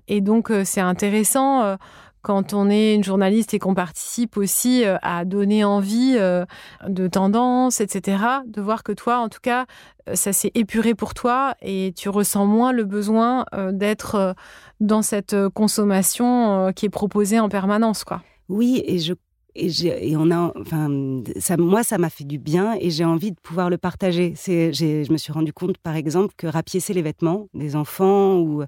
et 0.09 0.20
donc 0.20 0.53
c'est 0.64 0.80
intéressant 0.80 1.76
quand 2.24 2.55
on 2.55 2.70
est 2.70 2.95
une 2.95 3.05
journaliste 3.05 3.55
et 3.55 3.61
qu'on 3.61 3.74
participe 3.74 4.37
aussi 4.37 4.85
euh, 4.85 4.97
à 5.03 5.24
donner 5.24 5.62
envie 5.62 6.16
euh, 6.16 6.45
de 6.89 7.07
tendances, 7.07 7.80
etc., 7.80 8.18
de 8.47 8.61
voir 8.61 8.82
que 8.82 8.93
toi, 8.93 9.18
en 9.18 9.28
tout 9.28 9.41
cas, 9.43 9.66
euh, 10.09 10.14
ça 10.16 10.32
s'est 10.32 10.51
épuré 10.55 10.95
pour 10.95 11.14
toi 11.14 11.55
et 11.61 11.93
tu 11.95 12.09
ressens 12.09 12.47
moins 12.47 12.72
le 12.72 12.85
besoin 12.85 13.45
d'être 13.72 14.35
dans 14.80 15.03
cette 15.03 15.37
consommation 15.51 16.72
qui 16.74 16.87
est 16.87 16.91
proposée 16.91 17.39
en 17.39 17.49
permanence, 17.49 18.05
quoi. 18.05 18.22
Oui, 18.49 18.82
et 18.86 18.99
je 18.99 19.14
et, 19.57 20.16
on 20.16 20.30
a, 20.32 20.53
enfin, 20.59 21.22
ça, 21.38 21.57
moi, 21.57 21.84
ça 21.84 21.97
m'a 21.97 22.11
fait 22.11 22.24
du 22.24 22.38
bien 22.38 22.76
et 22.80 22.90
j'ai 22.90 23.05
envie 23.05 23.30
de 23.30 23.38
pouvoir 23.40 23.70
le 23.70 23.78
partager. 23.78 24.34
Je 24.36 25.12
me 25.12 25.16
suis 25.16 25.32
rendu 25.32 25.53
compte, 25.53 25.78
par 25.78 25.95
exemple, 25.95 26.34
que 26.36 26.49
rapiécer 26.49 26.92
les 26.92 27.03
vêtements 27.03 27.49
des 27.55 27.76
enfants 27.76 28.40
ou 28.40 28.64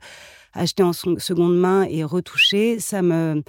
acheter 0.53 0.85
en 0.85 0.93
seconde 0.93 1.59
main 1.59 1.83
et 1.83 2.05
retoucher, 2.05 2.79
ça 2.79 3.03
me, 3.03 3.43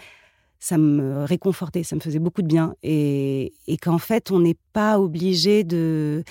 ça 0.59 0.77
me 0.77 1.23
réconfortait, 1.25 1.83
ça 1.83 1.95
me 1.95 2.01
faisait 2.01 2.19
beaucoup 2.19 2.41
de 2.41 2.47
bien. 2.47 2.73
Et, 2.81 3.53
qu'en 3.81 3.99
fait, 3.99 4.31
on 4.31 4.39
n'est 4.39 4.57
pas 4.73 4.99
obligé 4.99 5.63
de. 5.63 6.23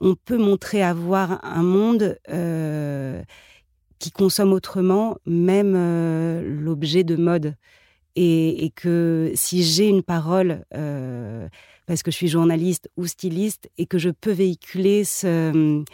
On 0.00 0.14
peut 0.14 0.38
montrer 0.38 0.82
avoir 0.82 1.42
un 1.44 1.62
monde 1.62 2.18
euh, 2.28 3.22
qui 3.98 4.10
consomme 4.10 4.52
autrement, 4.52 5.16
même 5.26 5.74
euh, 5.74 6.42
l'objet 6.44 7.02
de 7.02 7.16
mode. 7.16 7.56
Et, 8.16 8.72
que 8.74 9.30
si 9.34 9.62
j'ai 9.62 9.88
une 9.88 10.02
parole, 10.02 10.64
euh, 10.74 11.48
parce 11.86 12.02
que 12.02 12.10
je 12.10 12.16
suis 12.16 12.28
journaliste 12.28 12.90
ou 12.96 13.06
styliste, 13.06 13.70
et 13.76 13.86
que 13.86 13.98
je 13.98 14.08
peux 14.08 14.32
véhiculer 14.32 15.04
ce 15.04 15.84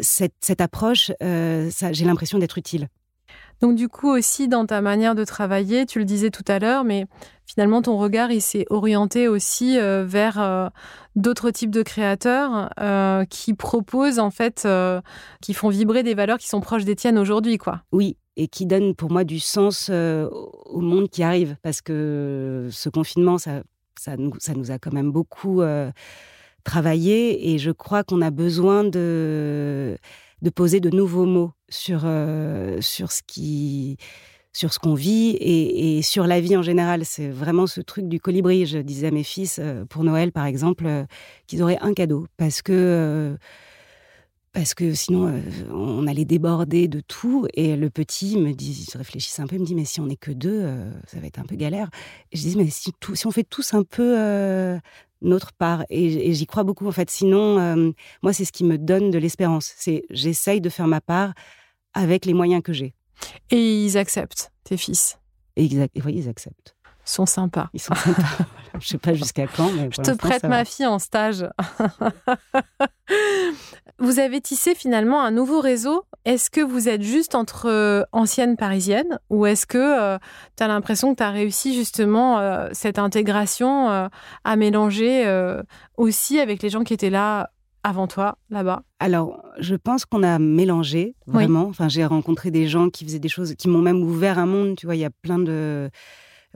cette, 0.00 0.60
approche, 0.60 1.12
euh, 1.22 1.70
j'ai 1.92 2.04
l'impression 2.04 2.38
d'être 2.38 2.58
utile. 2.58 2.88
Donc 3.60 3.76
du 3.76 3.88
coup 3.88 4.08
aussi 4.08 4.48
dans 4.48 4.66
ta 4.66 4.80
manière 4.80 5.14
de 5.14 5.24
travailler, 5.24 5.86
tu 5.86 6.00
le 6.00 6.04
disais 6.04 6.30
tout 6.30 6.44
à 6.48 6.58
l'heure, 6.58 6.82
mais 6.82 7.06
finalement 7.46 7.80
ton 7.80 7.96
regard 7.96 8.32
il 8.32 8.40
s'est 8.40 8.64
orienté 8.70 9.28
aussi 9.28 9.78
euh, 9.78 10.04
vers 10.04 10.40
euh, 10.40 10.68
d'autres 11.14 11.50
types 11.50 11.70
de 11.70 11.82
créateurs 11.82 12.70
qui 13.30 13.54
proposent 13.54 14.18
en 14.18 14.30
fait, 14.30 14.66
qui 15.40 15.54
font 15.54 15.68
vibrer 15.68 16.02
des 16.02 16.14
valeurs 16.14 16.38
qui 16.38 16.48
sont 16.48 16.60
proches 16.60 16.84
des 16.84 16.96
tiennes 16.96 17.18
aujourd'hui, 17.18 17.56
quoi. 17.56 17.82
Oui, 17.92 18.16
et 18.36 18.48
qui 18.48 18.66
donnent 18.66 18.94
pour 18.94 19.10
moi 19.10 19.24
du 19.24 19.40
sens 19.40 19.90
au 19.90 20.80
monde 20.80 21.08
qui 21.10 21.22
arrive, 21.22 21.56
parce 21.62 21.80
que 21.80 22.68
ce 22.70 22.88
confinement, 22.88 23.38
ça, 23.38 23.62
ça, 23.98 24.16
nous, 24.16 24.70
a 24.70 24.78
quand 24.78 24.92
même 24.92 25.12
beaucoup 25.12 25.62
travailler 26.64 27.52
et 27.52 27.58
je 27.58 27.70
crois 27.70 28.04
qu'on 28.04 28.22
a 28.22 28.30
besoin 28.30 28.84
de, 28.84 29.96
de 30.42 30.50
poser 30.50 30.80
de 30.80 30.90
nouveaux 30.90 31.24
mots 31.24 31.52
sur, 31.68 32.02
euh, 32.04 32.80
sur 32.80 33.12
ce 33.12 33.22
qui 33.26 33.96
sur 34.54 34.70
qu'on 34.80 34.92
vit 34.92 35.34
et, 35.40 36.02
sur 36.02 36.26
la 36.26 36.38
vie 36.38 36.58
en 36.58 36.62
général. 36.62 37.06
C'est 37.06 37.30
vraiment 37.30 37.66
ce 37.66 37.80
truc 37.80 38.06
du 38.06 38.20
colibri. 38.20 38.66
Je 38.66 38.78
disais 38.78 39.06
à 39.06 39.10
mes 39.10 39.22
fils, 39.22 39.58
euh, 39.58 39.86
pour 39.86 40.04
Noël 40.04 40.30
par 40.30 40.44
exemple, 40.44 40.84
euh, 40.86 41.04
qu'ils 41.46 41.62
auraient 41.62 41.78
un 41.80 41.94
cadeau 41.94 42.26
parce 42.36 42.60
que 42.60 43.38
parce 44.52 44.74
que 44.74 44.94
sinon 44.94 45.42
on 45.70 46.06
allait 46.06 46.24
déborder 46.24 46.88
de 46.88 47.00
tout. 47.00 47.46
Et 47.54 47.76
le 47.76 47.90
petit 47.90 48.38
me 48.38 48.52
dit, 48.52 48.86
je 48.92 48.98
réfléchissais 48.98 49.42
un 49.42 49.46
peu, 49.46 49.56
il 49.56 49.62
me 49.62 49.66
dit 49.66 49.74
mais 49.74 49.84
si 49.84 50.00
on 50.00 50.06
n'est 50.06 50.16
que 50.16 50.30
deux, 50.30 50.66
ça 51.06 51.20
va 51.20 51.26
être 51.26 51.38
un 51.38 51.44
peu 51.44 51.56
galère. 51.56 51.88
Et 52.30 52.36
je 52.36 52.42
dis 52.42 52.56
mais 52.56 52.68
si, 52.68 52.92
si 53.14 53.26
on 53.26 53.30
fait 53.30 53.44
tous 53.44 53.74
un 53.74 53.82
peu 53.82 54.78
notre 55.22 55.52
part. 55.52 55.84
Et, 55.88 56.32
j'y 56.34 56.46
crois 56.46 56.64
beaucoup, 56.64 56.86
en 56.86 56.92
fait. 56.92 57.10
Sinon, 57.10 57.58
euh, 57.58 57.90
moi, 58.22 58.32
c'est 58.32 58.44
ce 58.44 58.52
qui 58.52 58.64
me 58.64 58.76
donne 58.76 59.10
de 59.10 59.18
l'espérance. 59.18 59.72
C'est 59.76 60.04
j'essaye 60.10 60.60
de 60.60 60.68
faire 60.68 60.86
ma 60.86 61.00
part 61.00 61.32
avec 61.94 62.26
les 62.26 62.34
moyens 62.34 62.62
que 62.62 62.72
j'ai. 62.72 62.94
Et 63.50 63.84
ils 63.84 63.96
acceptent, 63.96 64.52
tes 64.64 64.76
fils? 64.76 65.18
Exact. 65.56 65.96
Et 65.96 66.02
oui, 66.02 66.14
ils 66.16 66.28
acceptent. 66.28 66.74
Ils 67.06 67.10
sont 67.10 67.26
sympas. 67.26 67.70
Ils 67.72 67.80
sont 67.80 67.94
sympas. 67.94 68.22
Je 68.82 68.88
sais 68.88 68.98
pas 68.98 69.14
jusqu'à 69.14 69.46
quand, 69.46 69.70
mais 69.72 69.88
je 69.92 70.02
te 70.02 70.10
prête 70.16 70.42
ma 70.42 70.64
fille 70.64 70.86
en 70.86 70.98
stage. 70.98 71.46
vous 73.98 74.18
avez 74.18 74.40
tissé 74.40 74.74
finalement 74.74 75.22
un 75.22 75.30
nouveau 75.30 75.60
réseau. 75.60 76.04
Est-ce 76.24 76.50
que 76.50 76.60
vous 76.60 76.88
êtes 76.88 77.02
juste 77.02 77.36
entre 77.36 77.68
euh, 77.68 78.02
anciennes 78.10 78.56
parisiennes 78.56 79.20
ou 79.30 79.46
est-ce 79.46 79.66
que 79.66 79.78
euh, 79.78 80.18
tu 80.56 80.64
as 80.64 80.68
l'impression 80.68 81.12
que 81.12 81.18
tu 81.18 81.22
as 81.22 81.30
réussi 81.30 81.74
justement 81.74 82.40
euh, 82.40 82.68
cette 82.72 82.98
intégration 82.98 84.08
à 84.44 84.56
mélanger 84.56 85.12
aussi 85.96 86.40
avec 86.40 86.62
les 86.62 86.70
gens 86.70 86.82
qui 86.82 86.94
étaient 86.94 87.10
là 87.10 87.50
avant 87.84 88.06
toi, 88.06 88.38
là-bas? 88.50 88.82
Alors, 89.00 89.42
je 89.58 89.74
pense 89.74 90.04
qu'on 90.04 90.22
a 90.22 90.38
mélangé, 90.38 91.16
vraiment. 91.26 91.66
Enfin, 91.66 91.88
j'ai 91.88 92.04
rencontré 92.04 92.50
des 92.50 92.66
gens 92.66 92.90
qui 92.90 93.04
faisaient 93.04 93.18
des 93.18 93.28
choses, 93.28 93.54
qui 93.54 93.68
m'ont 93.68 93.82
même 93.82 94.02
ouvert 94.02 94.38
un 94.38 94.46
monde. 94.46 94.76
Tu 94.76 94.86
vois, 94.86 94.96
il 94.96 95.00
y 95.00 95.04
a 95.04 95.10
plein 95.10 95.38
de 95.38 95.90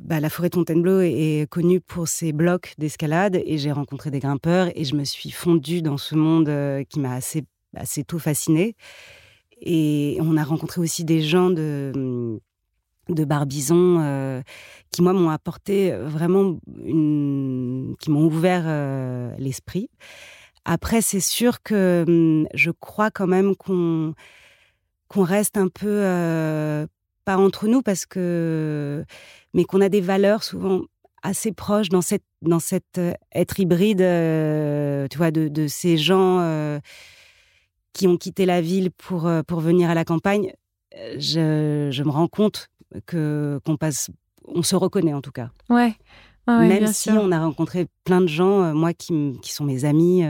bah, 0.03 0.21
la 0.21 0.29
forêt 0.29 0.51
de 0.51 0.55
Fontainebleau 0.55 1.01
est, 1.01 1.49
connue 1.49 1.81
pour 1.81 2.07
ses 2.09 2.33
blocs 2.33 2.75
d'escalade 2.79 3.41
et 3.45 3.57
j'ai 3.59 3.73
rencontré 3.73 4.11
des 4.11 4.19
grimpeurs 4.19 4.69
et 4.75 4.85
je 4.85 4.95
me 4.95 5.05
suis 5.05 5.31
fondue 5.31 5.81
dans 5.81 5.97
ce 5.97 6.15
monde 6.15 6.49
euh, 6.49 6.85
qui 6.85 7.01
m'a 7.01 7.15
assez, 7.15 7.45
assez 7.75 8.05
tôt 8.05 8.19
fascinée. 8.19 8.75
Et 9.63 10.19
on 10.21 10.37
a 10.37 10.45
rencontré 10.45 10.83
aussi 10.83 11.05
des 11.05 11.23
gens 11.23 11.49
de, 11.49 12.39
de 13.09 13.25
Barbizon 13.25 14.01
euh, 14.01 14.43
qui, 14.91 15.01
moi, 15.01 15.15
m'ont 15.15 15.31
apporté 15.31 15.93
vraiment 15.93 16.59
une. 16.85 17.95
qui 17.99 18.11
m'ont 18.11 18.27
ouvert 18.27 18.65
euh, 18.67 19.35
l'esprit. 19.39 19.89
Après, 20.67 21.01
c'est 21.01 21.21
sûr 21.21 21.63
que 21.63 22.05
hum, 22.07 22.47
je 22.53 22.71
crois 22.71 23.11
quand 23.11 23.27
même 23.27 23.57
qu'on 23.57 24.15
qu'on 25.09 25.23
reste 25.23 25.57
un 25.57 25.69
peu 25.69 26.03
pas 27.27 27.37
entre 27.37 27.67
nous 27.67 27.83
parce 27.83 28.07
que 28.07 29.05
mais 29.53 29.65
qu'on 29.65 29.83
a 29.83 29.91
des 29.91 30.01
valeurs 30.01 30.43
souvent 30.45 30.83
assez 31.23 31.53
proches 31.53 31.89
dans 31.91 32.01
cette 32.01 32.25
dans 32.41 32.61
cette 32.61 32.99
euh, 32.99 33.13
être 33.35 33.59
hybride 33.61 34.01
euh, 34.01 35.09
tu 35.09 35.19
vois 35.19 35.33
de, 35.33 35.49
de 35.49 35.67
ces 35.67 35.99
gens 35.99 36.39
euh, 36.41 36.79
qui 37.93 38.07
ont 38.07 38.17
quitté 38.17 38.47
la 38.47 38.61
ville 38.61 38.91
pour 38.93 39.29
pour 39.47 39.61
venir 39.61 39.91
à 39.91 39.95
la 39.95 40.05
campagne. 40.05 40.53
Je, 41.19 41.89
je 41.91 42.03
me 42.05 42.11
rends 42.11 42.29
compte 42.29 42.69
que 43.07 43.61
qu'on 43.67 43.77
passe 43.77 44.09
on 44.47 44.63
se 44.63 44.77
reconnaît 44.77 45.13
en 45.13 45.21
tout 45.21 45.33
cas. 45.33 45.51
Ouais, 45.69 45.95
même 46.47 46.87
si 46.87 47.11
on 47.11 47.33
a 47.33 47.41
rencontré 47.41 47.87
plein 48.05 48.21
de 48.21 48.29
gens 48.29 48.73
moi 48.73 48.95
qui, 48.95 49.39
qui 49.43 49.53
sont 49.53 49.65
mes 49.65 49.85
amis 49.85 50.23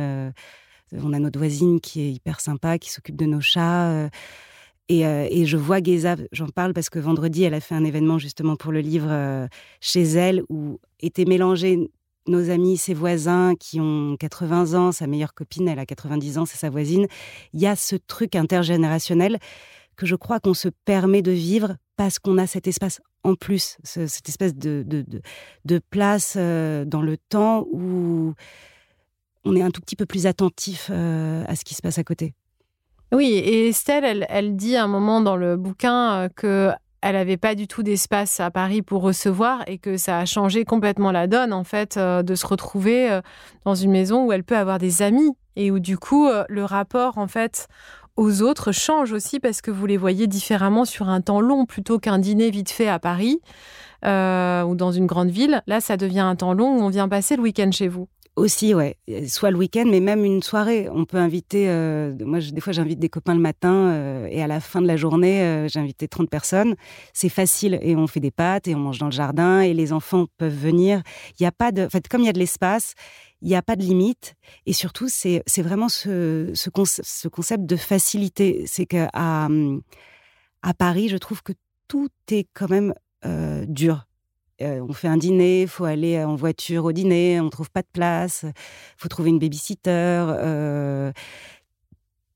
on 0.93 1.13
a 1.13 1.19
notre 1.19 1.39
voisine 1.39 1.81
qui 1.81 2.01
est 2.01 2.13
hyper 2.13 2.41
sympa 2.41 2.79
qui 2.79 2.91
s'occupe 2.91 3.17
de 3.17 3.27
nos 3.27 3.41
chats 3.41 3.91
euh, 3.91 4.09
et, 4.89 5.47
je 5.47 5.57
vois 5.57 5.83
Geza, 5.83 6.17
j'en 6.31 6.49
parle 6.49 6.73
parce 6.73 6.91
que 6.91 6.99
vendredi, 6.99 7.43
elle 7.43 7.55
a 7.55 7.61
fait 7.61 7.75
un 7.75 7.85
événement 7.85 8.19
justement 8.19 8.57
pour 8.57 8.71
le 8.71 8.81
livre 8.81 9.09
euh, 9.11 9.49
chez 9.81 10.03
elle 10.03 10.43
où 10.49 10.79
étaient 11.01 11.25
mélangés 11.25 11.91
nos 12.29 12.51
amis, 12.51 12.77
ses 12.77 12.95
voisins 12.95 13.55
qui 13.59 13.81
ont 13.81 14.17
80 14.19 14.75
ans, 14.75 14.93
sa 14.93 15.07
meilleure 15.07 15.35
copine, 15.35 15.69
elle 15.69 15.79
a 15.79 15.87
90 15.87 16.39
ans, 16.39 16.47
c'est 16.47 16.57
sa 16.57 16.71
voisine. 16.71 17.07
Il 17.53 17.61
y 17.61 17.67
a 17.67 17.77
ce 17.77 17.97
truc 17.97 18.37
intergénérationnel 18.37 19.39
que 19.97 20.07
je 20.07 20.15
crois 20.15 20.41
qu'on 20.41 20.55
se 20.55 20.69
permet 20.85 21.23
de 21.23 21.33
vivre 21.33 21.77
parce 21.97 22.19
qu'on 22.19 22.39
a 22.39 22.47
cet 22.47 22.67
espace 22.67 23.01
en 23.25 23.35
plus, 23.35 23.79
cette 23.83 24.29
espèce 24.29 24.55
de, 24.55 24.83
place 25.91 26.35
euh, 26.37 26.85
dans 26.85 27.03
le 27.03 27.17
temps 27.17 27.67
où 27.73 28.35
on 29.45 29.57
est 29.57 29.63
un 29.63 29.71
tout 29.71 29.81
petit 29.81 29.97
peu 29.97 30.07
plus 30.07 30.27
attentif 30.27 30.91
à 30.91 31.57
ce 31.57 31.65
qui 31.65 31.75
se 31.75 31.83
passe 31.83 31.99
à 31.99 32.05
côté. 32.05 32.35
Oui, 33.17 33.33
et 33.33 33.69
Estelle, 33.69 34.27
elle, 34.29 34.57
dit 34.57 34.77
à 34.77 34.85
un 34.85 34.89
moment 34.89 35.23
dans 35.23 35.37
le 35.37 35.57
bouquin 35.57 36.25
euh, 36.25 36.29
que 36.29 36.71
elle 37.01 37.15
n'avait 37.15 37.39
pas 37.39 37.55
du 37.55 37.67
tout 37.67 37.83
d'espace 37.83 38.41
à 38.41 38.51
Paris 38.51 38.83
pour 38.83 39.01
recevoir 39.01 39.63
et 39.67 39.79
que 39.79 39.97
ça 39.97 40.19
a 40.19 40.27
changé 40.27 40.67
complètement 40.67 41.13
la 41.13 41.27
donne, 41.27 41.55
en 41.55 41.65
fait, 41.65 41.97
euh, 41.97 42.23
de 42.23 42.35
se 42.35 42.47
retrouver 42.47 43.11
euh, 43.11 43.23
dans 43.65 43.75
une 43.75 43.91
maison 43.91 44.27
où 44.27 44.33
elle 44.33 44.45
peut 44.45 44.59
avoir 44.59 44.77
des 44.77 45.01
amis 45.01 45.31
et 45.57 45.71
où, 45.71 45.79
du 45.79 45.97
coup, 45.97 46.29
le 46.47 46.65
rapport, 46.67 47.17
en 47.17 47.27
fait, 47.27 47.69
aux 48.17 48.43
autres 48.43 48.71
change 48.71 49.13
aussi 49.13 49.41
parce 49.41 49.63
que 49.63 49.71
vous 49.71 49.87
les 49.87 49.97
voyez 49.97 50.27
différemment 50.27 50.85
sur 50.85 51.09
un 51.09 51.23
temps 51.23 51.41
long 51.41 51.65
plutôt 51.65 51.99
qu'un 51.99 52.19
dîner 52.19 52.51
vite 52.51 52.71
fait 52.71 52.89
à 52.89 52.99
Paris 52.99 53.41
ou 54.05 54.75
dans 54.75 54.93
une 54.93 55.07
grande 55.07 55.31
ville. 55.31 55.63
Là, 55.67 55.81
ça 55.81 55.97
devient 55.97 56.21
un 56.21 56.37
temps 56.37 56.53
long 56.53 56.77
où 56.77 56.83
on 56.83 56.91
vient 56.91 57.09
passer 57.09 57.37
le 57.37 57.43
week-end 57.43 57.71
chez 57.73 57.89
vous. 57.89 58.09
Aussi, 58.37 58.75
ouais. 58.75 58.99
Soit 59.29 59.51
le 59.51 59.57
week-end, 59.57 59.87
mais 59.87 60.01
même 60.01 60.23
une 60.23 60.43
soirée. 60.43 60.91
On 60.93 61.07
peut 61.07 61.17
inviter. 61.17 61.71
Euh, 61.71 62.15
moi, 62.21 62.41
des 62.41 62.61
fois, 62.61 62.75
j'invite 62.75 62.99
des 62.99 63.09
copains 63.09 63.35
le 63.35 63.41
matin 63.41 63.73
euh, 63.73 64.29
et 64.31 64.43
à 64.43 64.47
la 64.47 64.61
fin 64.61 64.83
de 64.83 64.87
la 64.87 64.99
journée, 64.99 65.41
euh, 65.41 65.69
j'ai 65.69 65.81
invité 65.81 66.07
30 66.07 66.29
personnes. 66.29 66.75
C'est 67.15 67.31
facile 67.31 67.79
et 67.81 67.97
on 67.97 68.07
fait 68.07 68.21
des 68.21 68.31
pâtes 68.31 68.69
et 68.69 68.75
on 68.75 68.79
mange 68.79 68.99
dans 68.99 69.07
le 69.07 69.13
jardin 69.13 69.61
et 69.61 69.73
les 69.73 69.91
enfants 69.95 70.27
peuvent 70.37 70.55
venir. 70.55 71.03
Il 71.31 71.45
n'y 71.45 71.47
a 71.47 71.53
pas 71.53 71.73
de. 71.73 71.87
En 71.87 71.89
fait, 71.89 72.09
comme 72.09 72.21
il 72.21 72.27
y 72.27 72.29
a 72.29 72.35
de 72.35 72.39
l'espace, 72.39 72.93
il 73.41 73.49
n'y 73.49 73.57
a 73.57 73.63
pas 73.63 73.75
de 73.75 73.83
limite. 73.83 74.35
Et 74.67 74.75
surtout, 74.75 75.09
c'est 75.09 75.43
vraiment 75.63 75.89
ce, 75.89 76.51
ce, 76.53 76.69
ce, 76.85 77.29
concept 77.29 77.65
de 77.65 77.77
facilité. 77.77 78.65
C'est 78.67 78.85
qu'à 78.85 79.09
à 79.15 80.75
Paris, 80.75 81.09
je 81.09 81.17
trouve 81.17 81.43
que 81.43 81.53
tout 81.89 82.11
est 82.31 82.49
quand 82.53 82.69
même 82.69 82.93
dur 83.67 84.07
euh, 84.63 84.81
on 84.89 84.93
fait 84.93 85.09
un 85.09 85.17
dîner, 85.17 85.63
il 85.63 85.69
faut 85.69 85.85
aller 85.85 86.23
en 86.25 86.35
voiture 86.35 86.87
au 86.87 86.93
dîner, 86.93 87.41
on 87.41 87.45
ne 87.45 87.51
trouve 87.51 87.71
pas 87.71 87.83
de 87.83 87.89
place, 87.93 88.45
il 88.45 88.53
faut 88.97 89.09
trouver 89.09 89.31
une 89.31 89.39
babysitter. 89.39 89.91
Euh, 89.91 91.13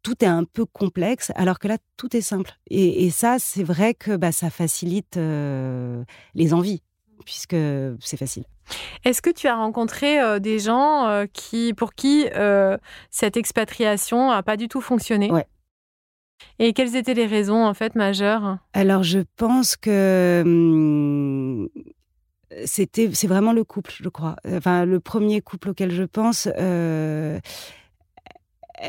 tout 0.03 0.23
est 0.25 0.29
un 0.29 0.45
peu 0.45 0.65
complexe, 0.65 1.33
alors 1.35 1.59
que 1.59 1.69
là, 1.69 1.79
tout 1.97 2.17
est 2.17 2.23
simple. 2.23 2.53
Et, 2.71 3.11
ça, 3.11 3.37
c'est 3.39 3.63
vrai 3.63 3.95
que 3.95 4.17
bah, 4.17 4.33
ça 4.33 4.49
facilite 4.51 5.17
euh, 5.17 6.03
les 6.35 6.55
envies, 6.55 6.83
puisque 7.25 7.57
c'est 8.01 8.17
facile. 8.17 8.45
Est-ce 9.05 9.21
que 9.21 9.31
tu 9.31 9.47
as 9.47 9.57
rencontré 9.57 10.41
des 10.41 10.59
gens 10.59 11.27
qui, 11.33 11.75
pour 11.75 11.93
qui 11.95 12.27
cette 13.11 13.37
expatriation 13.37 14.31
n'a 14.31 14.43
pas 14.43 14.57
du 14.57 14.69
tout 14.69 14.81
fonctionné? 14.81 15.31
Ouais. 15.31 15.47
Et 16.59 16.73
quelles 16.73 16.97
étaient 16.97 17.15
les 17.15 17.27
raisons 17.27 17.65
en 17.65 17.75
fait 17.75 17.95
majeures? 17.95 18.59
Alors 18.73 19.03
je 19.03 19.21
pense 19.37 19.77
que 19.77 20.43
hum, 20.45 21.69
c'était, 22.65 23.11
c'est 23.13 23.27
vraiment 23.27 23.53
le 23.53 23.65
couple, 23.65 23.93
je 24.03 24.09
crois. 24.09 24.37
Enfin, 24.49 24.85
le 24.85 25.01
premier 25.01 25.41
couple 25.41 25.71
auquel 25.71 25.93
je 25.93 26.03
pense, 26.03 26.49
euh, 26.59 27.39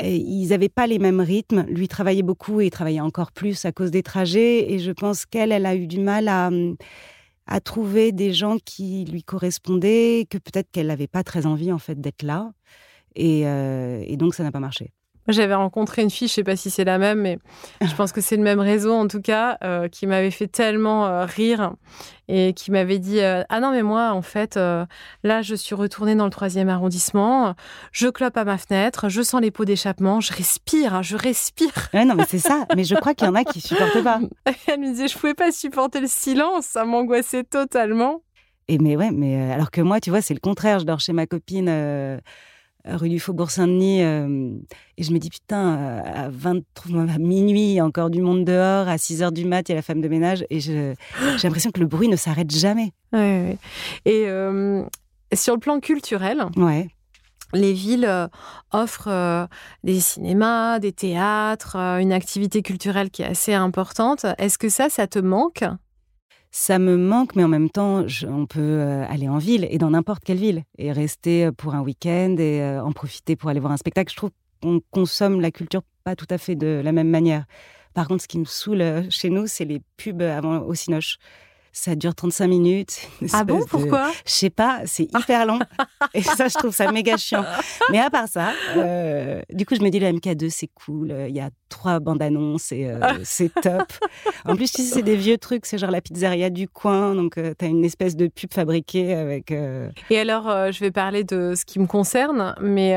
ils 0.04 0.48
n'avaient 0.50 0.70
pas 0.70 0.88
les 0.88 1.00
mêmes 1.00 1.20
rythmes. 1.20 1.66
Lui 1.68 1.88
travaillait 1.88 2.24
beaucoup 2.24 2.62
et 2.62 2.70
travaillait 2.70 3.02
encore 3.02 3.32
plus 3.32 3.66
à 3.66 3.72
cause 3.72 3.92
des 3.92 4.04
trajets. 4.04 4.72
Et 4.72 4.80
je 4.80 4.92
pense 4.92 5.26
qu'elle, 5.26 5.52
elle 5.52 5.66
a 5.66 5.76
eu 5.76 5.88
du 5.88 6.00
mal 6.00 6.28
à, 6.28 6.50
à 7.48 7.60
trouver 7.60 8.12
des 8.12 8.34
gens 8.34 8.58
qui 8.64 9.06
lui 9.06 9.24
correspondaient, 9.24 10.26
que 10.30 10.38
peut-être 10.38 10.72
qu'elle 10.72 10.88
n'avait 10.88 11.08
pas 11.08 11.24
très 11.24 11.46
envie 11.46 11.72
en 11.72 11.80
fait 11.80 12.00
d'être 12.00 12.24
là. 12.24 12.52
Et, 13.16 13.46
euh, 13.46 14.04
et 14.06 14.18
donc 14.18 14.36
ça 14.36 14.44
n'a 14.44 14.52
pas 14.52 14.60
marché. 14.60 14.92
J'avais 15.28 15.54
rencontré 15.54 16.02
une 16.02 16.10
fille, 16.10 16.28
je 16.28 16.34
sais 16.34 16.44
pas 16.44 16.56
si 16.56 16.72
c'est 16.72 16.84
la 16.84 16.98
même, 16.98 17.22
mais 17.22 17.38
je 17.82 17.94
pense 17.94 18.12
que 18.12 18.22
c'est 18.22 18.38
le 18.38 18.44
même 18.44 18.60
réseau 18.60 18.94
en 18.94 19.08
tout 19.08 19.22
cas, 19.22 19.58
euh, 19.64 19.88
qui 19.88 20.08
m'avait 20.08 20.32
fait 20.32 20.48
tellement 20.48 21.06
euh, 21.06 21.26
rire 21.26 21.74
et 22.28 22.54
qui 22.54 22.72
m'avait 22.72 22.98
dit 22.98 23.20
euh, 23.20 23.44
ah 23.50 23.60
non 23.60 23.72
mais 23.72 23.84
moi 23.84 24.12
en 24.14 24.22
fait 24.22 24.56
là 24.56 25.42
je 25.42 25.54
suis 25.54 25.76
retournée 25.76 26.16
dans 26.16 26.26
le 26.26 26.32
troisième 26.32 26.70
arrondissement, 26.70 27.56
je 27.92 28.08
clope 28.08 28.36
à 28.36 28.46
ma 28.46 28.58
fenêtre, 28.58 29.10
je 29.10 29.22
sens 29.22 29.42
les 29.42 29.52
pots 29.52 29.66
d'échappement, 29.66 30.22
je 30.22 30.34
respire, 30.34 30.96
hein, 30.96 31.02
je 31.02 31.16
respire. 31.18 31.72
non 31.94 32.16
mais 32.16 32.26
c'est 32.28 32.40
ça, 32.40 32.66
mais 32.76 32.84
je 32.84 32.96
crois 32.96 33.14
qu'il 33.14 33.28
y 33.28 33.30
en 33.30 33.36
a 33.36 33.44
qui 33.44 33.62
supportent 33.62 34.04
pas. 34.04 34.22
Elle 34.68 34.80
me 34.80 34.88
disait 34.88 35.08
je 35.08 35.18
pouvais 35.18 35.36
pas 35.36 35.52
supporter 35.52 36.00
le 36.00 36.08
silence, 36.08 36.66
ça 36.66 36.84
m'angoissait 36.84 37.44
totalement. 37.44 38.24
Et 38.68 38.80
mais 38.80 38.96
ouais, 38.96 39.12
mais 39.12 39.52
alors 39.52 39.70
que 39.70 39.82
moi 39.82 40.00
tu 40.00 40.10
vois 40.10 40.22
c'est 40.22 40.34
le 40.34 40.40
contraire, 40.40 40.80
je 40.80 40.86
dors 40.86 41.00
chez 41.00 41.14
ma 41.14 41.28
copine 41.28 41.70
rue 42.86 43.10
du 43.10 43.20
Faubourg 43.20 43.52
Saint-Denis. 43.52 44.04
Euh, 44.04 44.52
et 44.98 45.04
je 45.04 45.12
me 45.12 45.20
dis, 45.20 45.30
putain, 45.30 45.78
euh, 45.78 46.02
à, 46.06 46.30
23, 46.30 47.02
à 47.02 47.18
minuit, 47.18 47.72
il 47.72 47.74
y 47.74 47.80
a 47.80 47.86
encore 47.86 48.10
du 48.10 48.22
monde 48.22 48.46
dehors. 48.46 48.88
À 48.88 48.98
6 48.98 49.24
heures 49.24 49.32
du 49.32 49.46
mat, 49.46 49.68
il 49.70 49.72
y 49.72 49.74
a 49.74 49.76
la 49.76 49.82
femme 49.82 50.02
de 50.02 50.08
ménage. 50.08 50.46
Et 50.50 50.60
j'ai 50.60 50.96
l'impression 51.44 51.72
que 51.72 51.80
le 51.80 51.88
bruit 51.88 52.08
ne 52.08 52.16
s'arrête 52.16 52.52
jamais. 52.52 52.92
Et 53.14 54.26
euh, 54.28 54.84
sur 55.34 55.54
le 55.54 55.60
plan 55.60 55.80
culturel, 55.80 56.46
ouais. 56.56 56.88
les 57.54 57.74
villes 57.74 58.30
offrent 58.72 59.48
des 59.84 60.00
cinémas, 60.00 60.80
des 60.80 60.94
théâtres, 60.94 61.76
une 61.76 62.14
activité 62.14 62.62
culturelle 62.62 63.10
qui 63.10 63.22
est 63.22 63.28
assez 63.28 63.54
importante. 63.54 64.26
Est-ce 64.38 64.58
que 64.58 64.70
ça, 64.70 64.90
ça 64.90 65.08
te 65.08 65.20
manque? 65.20 65.64
Ça 66.52 66.80
me 66.80 66.98
manque, 66.98 67.36
mais 67.36 67.44
en 67.46 67.48
même 67.48 67.70
temps, 67.70 68.06
on 68.28 68.46
peut 68.46 68.60
euh, 68.60 69.06
aller 69.08 69.30
en 69.30 69.38
ville 69.38 69.66
et 69.70 69.78
dans 69.78 69.92
n'importe 69.92 70.24
quelle 70.24 70.38
ville 70.38 70.64
et 70.78 70.92
rester 70.92 71.46
euh, 71.46 71.52
pour 71.54 71.76
un 71.76 71.82
week-end 71.82 72.36
et 72.38 72.62
euh, 72.62 72.84
en 72.84 72.92
profiter 72.92 73.38
pour 73.38 73.50
aller 73.50 73.62
voir 73.62 73.72
un 73.72 73.78
spectacle. 73.78 74.12
Je 74.12 74.18
trouve 74.18 74.32
qu'on 74.62 74.82
consomme 74.92 75.40
la 75.40 75.50
culture 75.52 75.82
pas 76.04 76.16
tout 76.18 76.28
à 76.30 76.38
fait 76.38 76.56
de 76.56 76.82
la 76.84 76.92
même 76.92 77.10
manière. 77.10 77.46
Par 77.94 78.08
contre, 78.08 78.24
ce 78.24 78.28
qui 78.28 78.38
me 78.38 78.46
saoule 78.46 79.06
chez 79.10 79.30
nous, 79.30 79.48
c'est 79.48 79.66
les 79.66 79.82
pubs 79.96 80.22
avant 80.22 80.60
au 80.60 80.74
Cinoche. 80.74 81.18
Ça 81.74 81.96
dure 81.96 82.14
35 82.14 82.48
minutes. 82.48 83.08
Ah 83.32 83.46
bon, 83.46 83.66
pourquoi? 83.66 84.12
Je 84.26 84.32
sais 84.32 84.50
pas, 84.50 84.82
c'est 84.86 85.04
hyper 85.04 85.46
long. 85.46 85.60
et 86.14 86.22
ça, 86.22 86.50
je 86.50 86.56
trouve 86.56 86.76
ça 86.76 86.92
méga 86.92 87.16
chiant. 87.16 87.46
Mais 87.92 88.00
à 88.00 88.10
part 88.10 88.28
ça, 88.28 88.52
du 89.54 89.66
coup, 89.66 89.76
je 89.76 89.82
me 89.82 89.90
dis, 89.90 90.00
le 90.00 90.08
MK2, 90.08 90.50
c'est 90.50 90.70
cool. 90.74 91.16
Il 91.30 91.36
y 91.36 91.40
a 91.40 91.50
trois 91.72 92.00
bandes 92.00 92.22
annonces 92.22 92.72
et 92.72 92.86
euh, 92.86 93.00
c'est 93.24 93.52
top. 93.54 93.92
En 94.46 94.56
plus, 94.56 94.68
c'est 94.68 95.02
des 95.02 95.16
vieux 95.16 95.38
trucs, 95.38 95.66
c'est 95.66 95.80
genre 95.80 95.90
la 95.90 96.02
pizzeria 96.02 96.52
du 96.52 96.68
coin, 96.68 97.16
donc 97.16 97.38
euh, 97.38 97.54
tu 97.58 97.66
as 97.66 97.68
une 97.68 97.84
espèce 97.84 98.16
de 98.16 98.28
pub 98.28 98.54
fabriquée 98.54 99.16
avec. 99.16 99.52
Euh, 99.52 99.90
et 100.12 100.20
alors, 100.20 100.72
je 100.72 100.80
vais 100.82 100.92
parler 100.92 101.24
de 101.24 101.54
ce 101.56 101.66
qui 101.66 101.80
me 101.80 101.88
concerne, 101.88 102.54
mais 102.62 102.96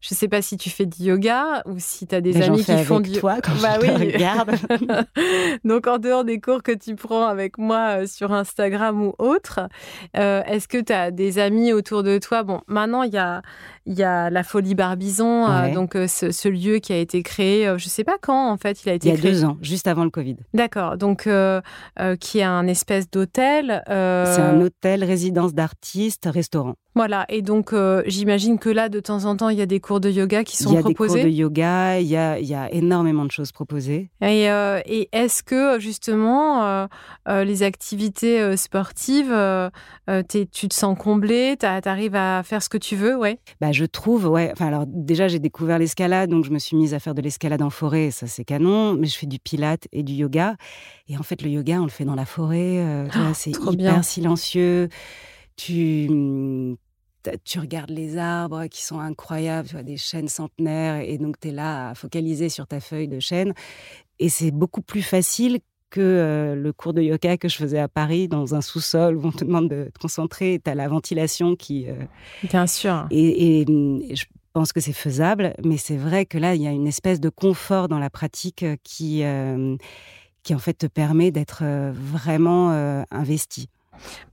je 0.00 0.14
sais 0.14 0.28
pas 0.28 0.42
si 0.42 0.58
tu 0.58 0.68
fais 0.68 0.86
du 0.86 1.04
yoga 1.04 1.62
ou 1.66 1.76
si 1.78 2.06
tu 2.06 2.14
as 2.14 2.20
des 2.20 2.42
amis 2.42 2.64
qui 2.64 2.76
font 2.84 3.00
du 3.00 3.12
toi 3.12 3.36
quand 3.42 3.52
bah 3.62 3.78
je 3.80 3.86
oui. 3.86 4.12
regarde. 4.12 4.50
donc 5.64 5.86
en 5.86 5.98
dehors 5.98 6.24
des 6.24 6.40
cours 6.40 6.62
que 6.62 6.72
tu 6.72 6.96
prends 6.96 7.26
avec 7.26 7.56
moi 7.56 8.06
sur 8.06 8.32
Instagram 8.32 9.02
ou 9.02 9.14
autre, 9.18 9.60
est-ce 10.14 10.66
que 10.68 10.78
tu 10.78 10.92
as 10.92 11.10
des 11.10 11.38
amis 11.38 11.72
autour 11.72 12.02
de 12.02 12.18
toi? 12.18 12.42
Bon, 12.42 12.60
maintenant 12.66 13.04
il 13.04 13.14
y 13.14 13.18
a 13.18 13.42
y 13.86 14.02
a 14.02 14.30
la 14.30 14.42
Folie 14.42 14.74
Barbizon, 14.74 15.72
donc 15.72 15.94
ce, 15.94 16.30
ce, 16.30 16.48
lieu 16.48 16.78
qui 16.78 16.92
a 16.92 16.96
été 16.98 17.22
créé, 17.22 17.72
je 17.76 17.88
sais 17.88 17.99
sais 18.00 18.04
pas 18.04 18.18
quand, 18.20 18.50
en 18.50 18.56
fait, 18.56 18.82
il 18.84 18.88
a 18.88 18.94
été 18.94 19.08
Il 19.08 19.14
y 19.14 19.18
a 19.18 19.20
deux 19.20 19.44
ans, 19.44 19.56
juste 19.60 19.86
avant 19.86 20.04
le 20.04 20.10
Covid. 20.10 20.36
D'accord. 20.54 20.96
Donc, 20.96 21.26
euh, 21.26 21.60
euh, 22.00 22.16
qui 22.16 22.38
est 22.38 22.44
un 22.44 22.66
espèce 22.66 23.10
d'hôtel. 23.10 23.82
Euh, 23.88 24.34
C'est 24.34 24.42
un 24.42 24.60
hôtel, 24.60 25.04
résidence 25.04 25.54
d'artistes, 25.54 26.28
restaurant. 26.32 26.74
Voilà, 26.94 27.24
et 27.28 27.40
donc 27.42 27.74
j'imagine 28.06 28.58
que 28.58 28.68
là, 28.68 28.88
de 28.88 29.00
temps 29.00 29.24
en 29.24 29.36
temps, 29.36 29.48
il 29.48 29.58
y 29.58 29.62
a 29.62 29.66
des 29.66 29.80
cours 29.80 30.00
de 30.00 30.10
yoga 30.10 30.44
qui 30.44 30.56
sont 30.56 30.74
proposés. 30.74 30.80
Il 30.80 30.84
y 30.84 30.86
a 30.86 30.88
des 30.88 30.94
cours 30.94 31.24
de 31.24 31.28
yoga, 31.28 32.00
il 32.00 32.06
y 32.06 32.16
a, 32.16 32.38
il 32.38 32.46
y 32.46 32.54
a 32.54 32.72
énormément 32.72 33.24
de 33.24 33.30
choses 33.30 33.52
proposées. 33.52 34.10
Et, 34.22 34.44
et 34.44 35.08
est-ce 35.12 35.42
que 35.42 35.78
justement, 35.78 36.88
les 37.28 37.62
activités 37.62 38.56
sportives, 38.56 39.34
tu 40.28 40.68
te 40.68 40.74
sens 40.74 40.98
comblé, 40.98 41.56
tu 41.58 41.66
arrives 41.66 42.16
à 42.16 42.42
faire 42.42 42.62
ce 42.62 42.68
que 42.68 42.78
tu 42.78 42.96
veux, 42.96 43.16
ouais? 43.16 43.38
Bah, 43.60 43.72
Je 43.72 43.84
trouve, 43.84 44.26
ouais. 44.26 44.50
Enfin, 44.52 44.66
alors 44.66 44.84
déjà, 44.86 45.28
j'ai 45.28 45.38
découvert 45.38 45.78
l'escalade, 45.78 46.30
donc 46.30 46.44
je 46.44 46.50
me 46.50 46.58
suis 46.58 46.76
mise 46.76 46.92
à 46.92 46.98
faire 46.98 47.14
de 47.14 47.22
l'escalade 47.22 47.62
en 47.62 47.70
forêt, 47.70 48.10
ça 48.10 48.26
c'est 48.26 48.44
canon, 48.44 48.94
mais 48.94 49.06
je 49.06 49.16
fais 49.16 49.26
du 49.26 49.38
pilate 49.38 49.86
et 49.92 50.02
du 50.02 50.14
yoga. 50.14 50.56
Et 51.08 51.16
en 51.16 51.22
fait, 51.22 51.42
le 51.42 51.50
yoga, 51.50 51.80
on 51.80 51.84
le 51.84 51.90
fait 51.90 52.04
dans 52.04 52.14
la 52.14 52.26
forêt, 52.26 52.84
oh, 53.14 53.18
c'est 53.34 53.52
hyper 53.70 54.04
silencieux 54.04 54.88
tu, 55.60 56.08
mmh, 56.08 56.76
tu 57.44 57.58
regardes 57.58 57.90
les 57.90 58.16
arbres 58.16 58.66
qui 58.66 58.82
sont 58.82 58.98
incroyables, 58.98 59.68
tu 59.68 59.74
vois, 59.74 59.82
des 59.82 59.98
chênes 59.98 60.28
centenaires, 60.28 61.02
et 61.06 61.18
donc 61.18 61.38
tu 61.38 61.48
es 61.48 61.52
là 61.52 61.90
à 61.90 61.94
focaliser 61.94 62.48
sur 62.48 62.66
ta 62.66 62.80
feuille 62.80 63.08
de 63.08 63.20
chêne. 63.20 63.52
Et 64.18 64.28
c'est 64.28 64.52
beaucoup 64.52 64.80
plus 64.80 65.02
facile 65.02 65.58
que 65.90 66.00
euh, 66.00 66.54
le 66.54 66.72
cours 66.72 66.94
de 66.94 67.02
yoga 67.02 67.36
que 67.36 67.48
je 67.48 67.56
faisais 67.56 67.78
à 67.78 67.88
Paris 67.88 68.28
dans 68.28 68.54
un 68.54 68.60
sous-sol 68.60 69.16
où 69.16 69.26
on 69.26 69.32
te 69.32 69.44
demande 69.44 69.68
de 69.68 69.90
te 69.92 69.98
concentrer, 69.98 70.60
tu 70.64 70.70
as 70.70 70.74
la 70.74 70.88
ventilation 70.88 71.56
qui... 71.56 71.88
Euh, 71.88 71.94
Bien 72.44 72.66
sûr. 72.66 73.06
Et, 73.10 73.66
mmh, 73.66 74.02
et, 74.08 74.16
je 74.16 74.24
pense 74.52 74.72
que 74.72 74.80
c'est 74.80 74.94
faisable, 74.94 75.54
mais 75.64 75.76
c'est 75.76 75.96
vrai 75.96 76.26
que 76.26 76.38
là, 76.38 76.54
il 76.54 76.62
y 76.62 76.66
a 76.66 76.70
une 76.70 76.86
espèce 76.86 77.20
de 77.20 77.28
confort 77.28 77.88
dans 77.88 77.98
la 77.98 78.10
pratique 78.10 78.64
qui, 78.82 79.22
euh, 79.24 79.76
qui 80.42 80.54
en 80.54 80.58
fait 80.58 80.74
te 80.74 80.86
permet 80.86 81.30
d'être 81.30 81.62
vraiment 81.92 82.70
investi. 83.10 83.68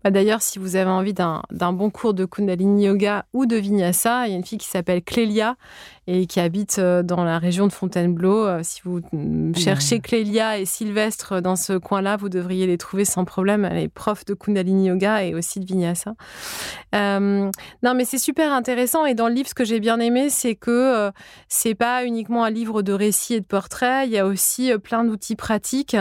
Bah, 0.04 0.12
d'ailleurs, 0.12 0.42
si 0.42 0.60
vous 0.60 0.76
avez 0.76 0.90
envie 0.90 1.14
d'un 1.14 1.74
bon 1.74 1.90
cours 1.90 2.14
de 2.14 2.26
Kundalini 2.26 2.86
Yoga 2.86 3.26
ou 3.34 3.46
de 3.46 3.56
Vinyasa, 3.56 4.28
il 4.28 4.32
y 4.32 4.34
a 4.34 4.38
une 4.38 4.46
fille 4.46 4.58
qui 4.58 4.68
s'appelle 4.68 5.04
Clélia 5.04 5.56
et 6.08 6.26
qui 6.26 6.40
habite 6.40 6.80
euh, 6.80 7.04
dans 7.04 7.24
la 7.24 7.38
région 7.40 7.68
de 7.68 7.74
Fontainebleau. 7.74 8.46
Euh, 8.46 8.62
si 8.64 8.82
vous 8.86 9.02
mm, 9.12 9.56
cherchez 9.56 10.00
Clélia 10.00 10.58
et 10.58 10.66
Sylvestre 10.66 11.42
dans 11.42 11.58
ce 11.58 11.74
coin-là, 11.74 12.16
vous 12.16 12.30
devriez 12.30 12.66
les 12.68 12.78
trouver 12.78 13.04
sans 13.04 13.26
problème. 13.26 13.66
Elle 13.66 13.78
est 13.78 13.90
prof 13.90 14.24
de 14.24 14.34
Kundalini 14.34 14.88
Yoga 14.88 15.24
et 15.24 15.34
aussi 15.34 15.60
de 15.60 15.66
Vinyasa. 15.66 16.16
Euh, 16.96 17.52
non, 17.84 17.94
mais 17.94 18.06
c'est 18.06 18.18
super 18.18 18.54
intéressant. 18.54 19.06
Et 19.06 19.14
dans 19.14 19.28
le 19.28 19.34
livre, 19.34 19.50
ce 19.50 19.56
que 19.56 19.66
j'ai 19.66 19.80
bien 19.80 20.00
aimé, 20.00 20.30
c'est 20.30 20.56
que 20.56 21.12
c'est 21.50 21.76
pas 21.76 22.06
uniquement 22.06 22.46
un 22.46 22.50
livre 22.50 22.82
de 22.82 22.94
récits 22.94 23.34
et 23.34 23.42
de 23.42 23.46
portraits. 23.46 24.08
Il 24.08 24.14
y 24.14 24.18
a 24.18 24.26
aussi 24.26 24.72
plein 24.78 25.04
d'outils 25.04 25.36
pratiques. 25.36 25.98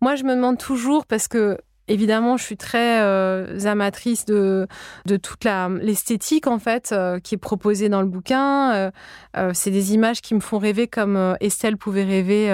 Moi, 0.00 0.14
je 0.14 0.24
me 0.24 0.34
demande 0.34 0.58
toujours 0.58 1.06
parce 1.06 1.28
que 1.28 1.58
évidemment, 1.88 2.36
je 2.36 2.44
suis 2.44 2.56
très 2.56 3.00
euh, 3.00 3.58
amatrice 3.64 4.24
de, 4.24 4.66
de 5.06 5.16
toute 5.16 5.44
l'esthétique, 5.44 6.46
en 6.46 6.58
fait, 6.58 6.90
euh, 6.92 7.18
qui 7.18 7.34
est 7.34 7.38
proposée 7.38 7.88
dans 7.88 8.00
le 8.00 8.08
bouquin. 8.08 8.90
Euh, 9.36 9.50
c'est 9.54 9.70
des 9.70 9.94
images 9.94 10.20
qui 10.20 10.34
me 10.34 10.40
font 10.40 10.58
rêver 10.58 10.86
comme 10.86 11.36
Estelle 11.40 11.76
pouvait 11.76 12.04
rêver 12.04 12.48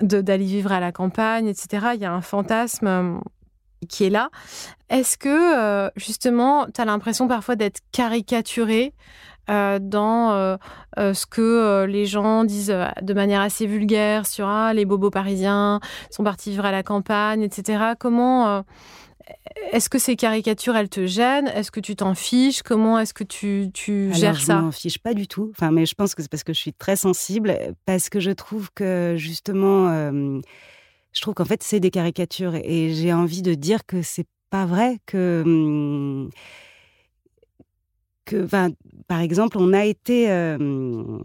d'aller 0.00 0.44
vivre 0.44 0.72
à 0.72 0.80
la 0.80 0.92
campagne, 0.92 1.46
etc. 1.46 1.88
Il 1.94 2.00
y 2.00 2.04
a 2.04 2.12
un 2.12 2.22
fantasme 2.22 3.20
qui 3.88 4.04
est 4.04 4.10
là. 4.10 4.30
Est-ce 4.90 5.16
que, 5.16 5.90
justement, 5.96 6.66
tu 6.72 6.80
as 6.80 6.84
l'impression 6.84 7.28
parfois 7.28 7.56
d'être 7.56 7.80
caricaturée 7.92 8.94
euh, 9.50 9.78
dans 9.80 10.32
euh, 10.32 10.56
euh, 10.98 11.14
ce 11.14 11.26
que 11.26 11.84
les 11.84 12.06
gens 12.06 12.44
disent 12.44 12.74
de 13.02 13.14
manière 13.14 13.40
assez 13.40 13.66
vulgaire 13.66 14.26
sur 14.26 14.46
ah, 14.46 14.72
les 14.72 14.84
bobos 14.84 15.10
parisiens 15.10 15.80
sont 16.10 16.22
partis 16.22 16.50
vivre 16.50 16.64
à 16.64 16.70
la 16.70 16.82
campagne, 16.82 17.42
etc. 17.42 17.94
Comment 17.98 18.64
est-ce 19.72 19.88
que 19.88 19.98
ces 19.98 20.16
caricatures, 20.16 20.76
elles 20.76 20.88
te 20.88 21.06
gênent? 21.06 21.48
Est-ce 21.48 21.70
que 21.70 21.80
tu 21.80 21.96
t'en 21.96 22.14
fiches? 22.14 22.62
Comment 22.62 22.98
est-ce 22.98 23.14
que 23.14 23.24
tu, 23.24 23.70
tu 23.74 24.12
gères 24.12 24.40
ça? 24.40 24.58
Je 24.58 24.62
m'en 24.62 24.72
fiche 24.72 24.98
pas 24.98 25.14
du 25.14 25.26
tout. 25.26 25.50
Enfin, 25.56 25.70
mais 25.70 25.86
je 25.86 25.94
pense 25.94 26.14
que 26.14 26.22
c'est 26.22 26.30
parce 26.30 26.44
que 26.44 26.52
je 26.52 26.58
suis 26.58 26.72
très 26.72 26.96
sensible, 26.96 27.56
parce 27.84 28.08
que 28.10 28.20
je 28.20 28.30
trouve 28.30 28.70
que 28.74 29.14
justement, 29.16 29.88
je 31.12 31.20
trouve 31.20 31.34
qu'en 31.34 31.44
fait, 31.44 31.62
c'est 31.62 31.80
des 31.80 31.90
caricatures 31.90 32.54
et 32.54 32.94
j'ai 32.94 33.12
envie 33.12 33.42
de 33.42 33.54
dire 33.54 33.86
que 33.86 34.02
c'est 34.02 34.26
pas 34.50 34.66
vrai 34.66 34.98
que. 35.06 35.42
Hum, 35.44 36.30
que, 38.24 38.46
par 39.06 39.20
exemple, 39.20 39.58
on 39.58 39.72
a 39.72 39.84
été, 39.84 40.30
euh, 40.30 41.18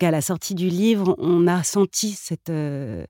à 0.00 0.10
la 0.10 0.20
sortie 0.20 0.54
du 0.54 0.68
livre, 0.68 1.14
on 1.18 1.46
a 1.46 1.62
senti 1.62 2.12
cette, 2.12 2.50
euh, 2.50 3.06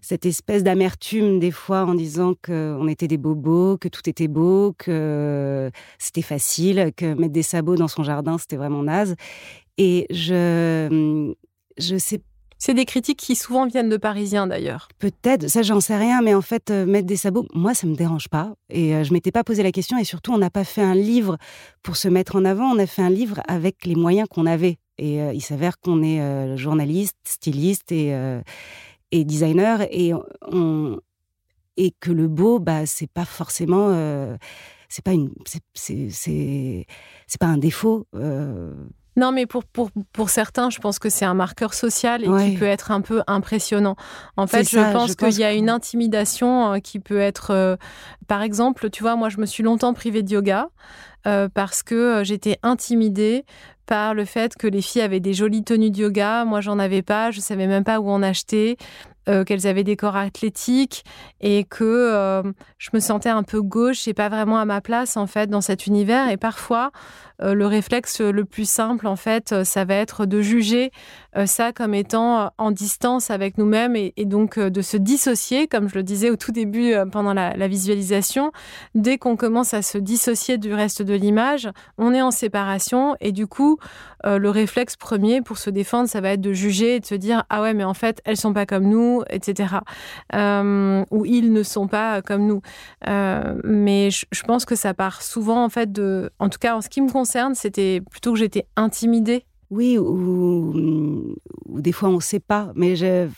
cette 0.00 0.26
espèce 0.26 0.62
d'amertume 0.62 1.38
des 1.38 1.50
fois 1.50 1.84
en 1.84 1.94
disant 1.94 2.34
qu'on 2.44 2.88
était 2.88 3.08
des 3.08 3.18
bobos, 3.18 3.78
que 3.78 3.88
tout 3.88 4.08
était 4.08 4.28
beau, 4.28 4.74
que 4.76 5.70
c'était 5.98 6.22
facile, 6.22 6.92
que 6.96 7.14
mettre 7.14 7.32
des 7.32 7.42
sabots 7.42 7.76
dans 7.76 7.88
son 7.88 8.02
jardin, 8.02 8.38
c'était 8.38 8.56
vraiment 8.56 8.82
naze. 8.82 9.14
Et 9.78 10.06
je, 10.10 11.32
je 11.78 11.96
sais 11.96 12.20
c'est 12.64 12.74
des 12.74 12.84
critiques 12.84 13.18
qui 13.18 13.34
souvent 13.34 13.66
viennent 13.66 13.88
de 13.88 13.96
Parisiens 13.96 14.46
d'ailleurs. 14.46 14.86
Peut-être, 15.00 15.48
ça 15.48 15.62
j'en 15.62 15.80
sais 15.80 15.96
rien, 15.96 16.22
mais 16.22 16.32
en 16.32 16.42
fait, 16.42 16.70
euh, 16.70 16.86
mettre 16.86 17.08
des 17.08 17.16
sabots, 17.16 17.44
moi 17.54 17.74
ça 17.74 17.88
me 17.88 17.96
dérange 17.96 18.28
pas. 18.28 18.54
Et 18.70 18.94
euh, 18.94 19.02
je 19.02 19.12
m'étais 19.12 19.32
pas 19.32 19.42
posé 19.42 19.64
la 19.64 19.72
question, 19.72 19.98
et 19.98 20.04
surtout 20.04 20.32
on 20.32 20.38
n'a 20.38 20.48
pas 20.48 20.62
fait 20.62 20.80
un 20.80 20.94
livre 20.94 21.38
pour 21.82 21.96
se 21.96 22.06
mettre 22.06 22.36
en 22.36 22.44
avant, 22.44 22.66
on 22.66 22.78
a 22.78 22.86
fait 22.86 23.02
un 23.02 23.10
livre 23.10 23.40
avec 23.48 23.84
les 23.84 23.96
moyens 23.96 24.28
qu'on 24.30 24.46
avait. 24.46 24.78
Et 24.96 25.20
euh, 25.20 25.32
il 25.32 25.40
s'avère 25.40 25.80
qu'on 25.80 26.04
est 26.04 26.56
journaliste, 26.56 27.16
styliste 27.24 27.90
et, 27.90 28.16
et 29.10 29.24
designer, 29.24 29.80
et, 29.90 30.12
on, 30.52 31.00
et 31.76 31.92
que 31.98 32.12
le 32.12 32.28
beau, 32.28 32.60
bah, 32.60 32.86
c'est 32.86 33.10
pas 33.10 33.24
forcément. 33.24 33.88
c'est 34.88 35.04
pas 35.04 35.14
une 35.14 35.32
pas 37.40 37.46
un 37.46 37.58
défaut 37.58 38.06
non, 39.16 39.30
mais 39.32 39.46
pour, 39.46 39.64
pour, 39.64 39.90
pour 40.12 40.30
certains, 40.30 40.70
je 40.70 40.78
pense 40.78 40.98
que 40.98 41.10
c'est 41.10 41.24
un 41.24 41.34
marqueur 41.34 41.74
social 41.74 42.24
et 42.24 42.44
qui 42.44 42.56
peut 42.56 42.66
être 42.66 42.90
un 42.90 43.00
peu 43.00 43.22
impressionnant. 43.26 43.96
En 44.36 44.46
fait, 44.46 44.68
je 44.68 44.92
pense 44.92 45.14
qu'il 45.14 45.38
y 45.38 45.44
a 45.44 45.52
une 45.52 45.68
intimidation 45.68 46.74
euh, 46.74 46.78
qui 46.78 46.98
peut 46.98 47.20
être, 47.20 47.50
euh, 47.50 47.76
par 48.26 48.42
exemple, 48.42 48.88
tu 48.90 49.02
vois, 49.02 49.16
moi, 49.16 49.28
je 49.28 49.38
me 49.38 49.46
suis 49.46 49.62
longtemps 49.62 49.92
privée 49.92 50.22
de 50.22 50.32
yoga 50.32 50.68
euh, 51.26 51.48
parce 51.52 51.82
que 51.82 52.22
j'étais 52.24 52.58
intimidée 52.62 53.44
par 53.86 54.14
le 54.14 54.24
fait 54.24 54.56
que 54.56 54.66
les 54.66 54.80
filles 54.80 55.02
avaient 55.02 55.20
des 55.20 55.34
jolies 55.34 55.64
tenues 55.64 55.90
de 55.90 55.98
yoga. 55.98 56.44
Moi, 56.44 56.60
j'en 56.60 56.78
avais 56.78 57.02
pas. 57.02 57.30
Je 57.30 57.40
savais 57.40 57.66
même 57.66 57.84
pas 57.84 58.00
où 58.00 58.08
en 58.08 58.22
acheter. 58.22 58.78
Qu'elles 59.26 59.66
avaient 59.66 59.84
des 59.84 59.96
corps 59.96 60.16
athlétiques 60.16 61.04
et 61.40 61.64
que 61.64 62.42
je 62.78 62.90
me 62.92 63.00
sentais 63.00 63.28
un 63.28 63.42
peu 63.42 63.62
gauche 63.62 64.08
et 64.08 64.14
pas 64.14 64.28
vraiment 64.28 64.58
à 64.58 64.64
ma 64.64 64.80
place 64.80 65.16
en 65.16 65.26
fait 65.26 65.48
dans 65.48 65.60
cet 65.60 65.86
univers 65.86 66.28
et 66.28 66.36
parfois 66.36 66.90
euh, 67.42 67.54
le 67.54 67.66
réflexe 67.66 68.20
le 68.20 68.44
plus 68.44 68.68
simple, 68.68 69.06
en 69.06 69.16
fait, 69.16 69.52
euh, 69.52 69.64
ça 69.64 69.84
va 69.84 69.94
être 69.94 70.26
de 70.26 70.40
juger 70.40 70.92
euh, 71.36 71.46
ça 71.46 71.72
comme 71.72 71.94
étant 71.94 72.50
en 72.58 72.70
distance 72.70 73.30
avec 73.30 73.58
nous-mêmes 73.58 73.96
et, 73.96 74.12
donc 74.24 74.58
de 74.58 74.82
se 74.82 74.96
dissocier, 74.96 75.66
comme 75.66 75.88
je 75.88 75.94
le 75.94 76.02
disais 76.02 76.30
au 76.30 76.36
tout 76.36 76.52
début 76.52 76.94
pendant 77.10 77.34
la, 77.34 77.68
visualisation. 77.68 78.52
Dès 78.94 79.18
qu'on 79.18 79.36
commence 79.36 79.74
à 79.74 79.82
se 79.82 79.98
dissocier 79.98 80.58
du 80.58 80.72
reste 80.72 81.02
de 81.02 81.14
l'image, 81.14 81.68
on 81.98 82.12
est 82.14 82.22
en 82.22 82.30
séparation 82.30 83.16
et 83.20 83.32
du 83.32 83.46
coup, 83.46 83.78
le 84.24 84.48
réflexe 84.50 84.96
premier 84.96 85.42
pour 85.42 85.58
se 85.58 85.70
défendre, 85.70 86.08
ça 86.08 86.20
va 86.20 86.30
être 86.30 86.40
de 86.40 86.52
juger 86.52 86.96
et 86.96 87.00
de 87.00 87.06
se 87.06 87.14
dire 87.14 87.44
ah 87.50 87.62
ouais 87.62 87.74
mais 87.74 87.84
en 87.84 87.94
fait 87.94 88.20
elles 88.24 88.36
sont 88.36 88.52
pas 88.52 88.66
comme 88.66 88.84
nous, 88.84 89.11
etc. 89.28 89.74
ou 90.32 91.26
ils 91.26 91.52
ne 91.52 91.62
sont 91.62 91.88
pas 91.88 92.22
comme 92.22 92.46
nous. 92.46 92.62
mais 93.06 94.10
je, 94.10 94.42
pense 94.44 94.64
que 94.64 94.74
ça 94.74 94.94
part 94.94 95.22
souvent 95.22 95.64
en 95.64 95.68
fait 95.68 95.92
de, 95.92 96.30
en 96.38 96.48
tout 96.48 96.58
cas 96.58 96.76
en 96.76 96.80
ce 96.80 96.88
qui 96.88 97.00
me 97.00 97.10
concerne 97.10 97.54
c'était 97.54 98.00
plutôt 98.10 98.32
que 98.32 98.38
j'étais 98.38 98.66
intimidée 98.76 99.44
Oui, 99.70 99.98
ou, 99.98 101.36
des 101.68 101.92
fois 101.92 102.08
on 102.08 102.16
ne 102.16 102.20
sait 102.20 102.40
pas. 102.40 102.72
Mais 102.74 102.96
je, 102.96 103.28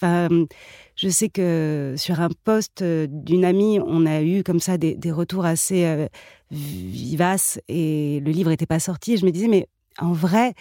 je 0.97 1.09
sais 1.09 1.29
que 1.29 1.95
sur 1.97 2.21
un 2.21 2.29
poste 2.45 2.83
d'une 2.83 3.45
amie, 3.45 3.81
on 3.85 4.07
a 4.07 4.23
eu 4.23 4.43
comme 4.43 4.61
ça 4.61 4.79
des, 4.79 5.13
retours 5.13 5.45
assez 5.45 5.85
euh, 5.85 6.07
vivaces 6.51 7.61
et 7.69 8.21
le 8.25 8.31
livre 8.31 8.51
n'était 8.51 8.67
pas 8.67 8.79
sorti. 8.79 9.17
Je 9.17 9.27
me 9.27 9.31
disais, 9.31 9.49
mais 9.49 9.69
en 9.99 10.13
vrai, 10.13 10.55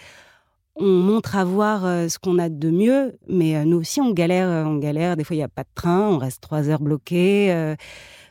on 0.76 0.86
montre 0.86 1.36
à 1.36 1.44
voir 1.44 1.84
euh, 1.84 2.08
ce 2.08 2.18
qu'on 2.18 2.38
a 2.38 2.48
de 2.48 2.70
mieux, 2.70 3.16
mais 3.28 3.56
euh, 3.56 3.64
nous 3.64 3.78
aussi 3.78 4.00
on 4.00 4.10
galère, 4.10 4.66
on 4.66 4.76
galère. 4.76 5.16
Des 5.16 5.24
fois 5.24 5.36
il 5.36 5.40
n'y 5.40 5.44
a 5.44 5.48
pas 5.48 5.62
de 5.62 5.68
train, 5.74 6.08
on 6.08 6.18
reste 6.18 6.40
trois 6.40 6.68
heures 6.68 6.80
bloqués. 6.80 7.76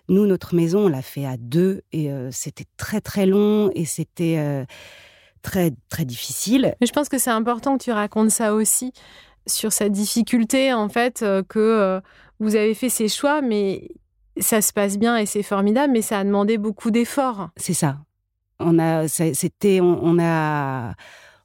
Nous, 0.09 0.25
notre 0.25 0.53
maison, 0.53 0.85
on 0.85 0.87
l'a 0.89 1.01
fait 1.01 1.25
à 1.25 1.37
deux 1.37 1.81
et 1.93 2.11
euh, 2.11 2.29
c'était 2.31 2.65
très 2.75 2.99
très 2.99 3.25
long 3.25 3.71
et 3.73 3.85
c'était 3.85 4.35
euh, 4.37 4.65
très 5.41 5.71
très 5.89 6.03
difficile. 6.03 6.75
Mais 6.81 6.87
je 6.87 6.91
pense 6.91 7.07
que 7.07 7.17
c'est 7.17 7.29
important 7.29 7.77
que 7.77 7.83
tu 7.83 7.91
racontes 7.91 8.29
ça 8.29 8.53
aussi 8.53 8.91
sur 9.47 9.71
cette 9.71 9.93
difficulté 9.93 10.73
en 10.73 10.89
fait 10.89 11.21
euh, 11.21 11.41
que 11.43 12.01
vous 12.39 12.55
avez 12.55 12.73
fait 12.73 12.89
ces 12.89 13.07
choix, 13.07 13.41
mais 13.41 13.89
ça 14.37 14.61
se 14.61 14.73
passe 14.73 14.97
bien 14.97 15.15
et 15.15 15.25
c'est 15.25 15.43
formidable, 15.43 15.93
mais 15.93 16.01
ça 16.01 16.19
a 16.19 16.23
demandé 16.23 16.57
beaucoup 16.57 16.91
d'efforts. 16.91 17.49
C'est 17.55 17.73
ça. 17.73 17.97
On 18.59 18.79
a, 18.79 19.07
c'était, 19.07 19.79
on, 19.81 20.17
a 20.19 20.93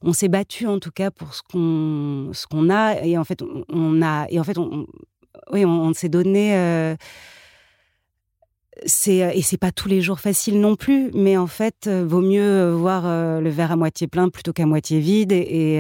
on 0.02 0.12
s'est 0.12 0.28
battu 0.28 0.66
en 0.66 0.78
tout 0.78 0.90
cas 0.90 1.10
pour 1.10 1.34
ce 1.34 1.42
qu'on 1.42 2.30
ce 2.32 2.46
qu'on 2.46 2.70
a 2.70 3.02
et 3.02 3.18
en 3.18 3.24
fait 3.24 3.42
on, 3.42 4.02
a 4.02 4.26
et 4.28 4.38
en 4.38 4.44
fait 4.44 4.58
on, 4.58 4.86
oui 5.52 5.64
on, 5.64 5.92
s'est 5.92 6.08
donné 6.08 6.96
c'est 8.86 9.24
euh, 9.24 9.30
et 9.34 9.42
c'est 9.42 9.56
pas 9.56 9.72
tous 9.72 9.88
les 9.88 10.00
jours 10.00 10.20
facile 10.20 10.60
non 10.60 10.76
plus, 10.76 11.10
mais 11.14 11.36
en 11.36 11.46
fait, 11.46 11.86
euh, 11.86 12.04
vaut 12.06 12.20
mieux 12.20 12.42
euh, 12.42 12.74
voir 12.74 13.02
le 13.40 13.50
verre 13.50 13.72
à 13.72 13.76
moitié 13.76 14.06
plein 14.06 14.28
plutôt 14.28 14.52
qu'à 14.52 14.66
moitié 14.66 15.00
vide 15.00 15.32
et, 15.32 15.78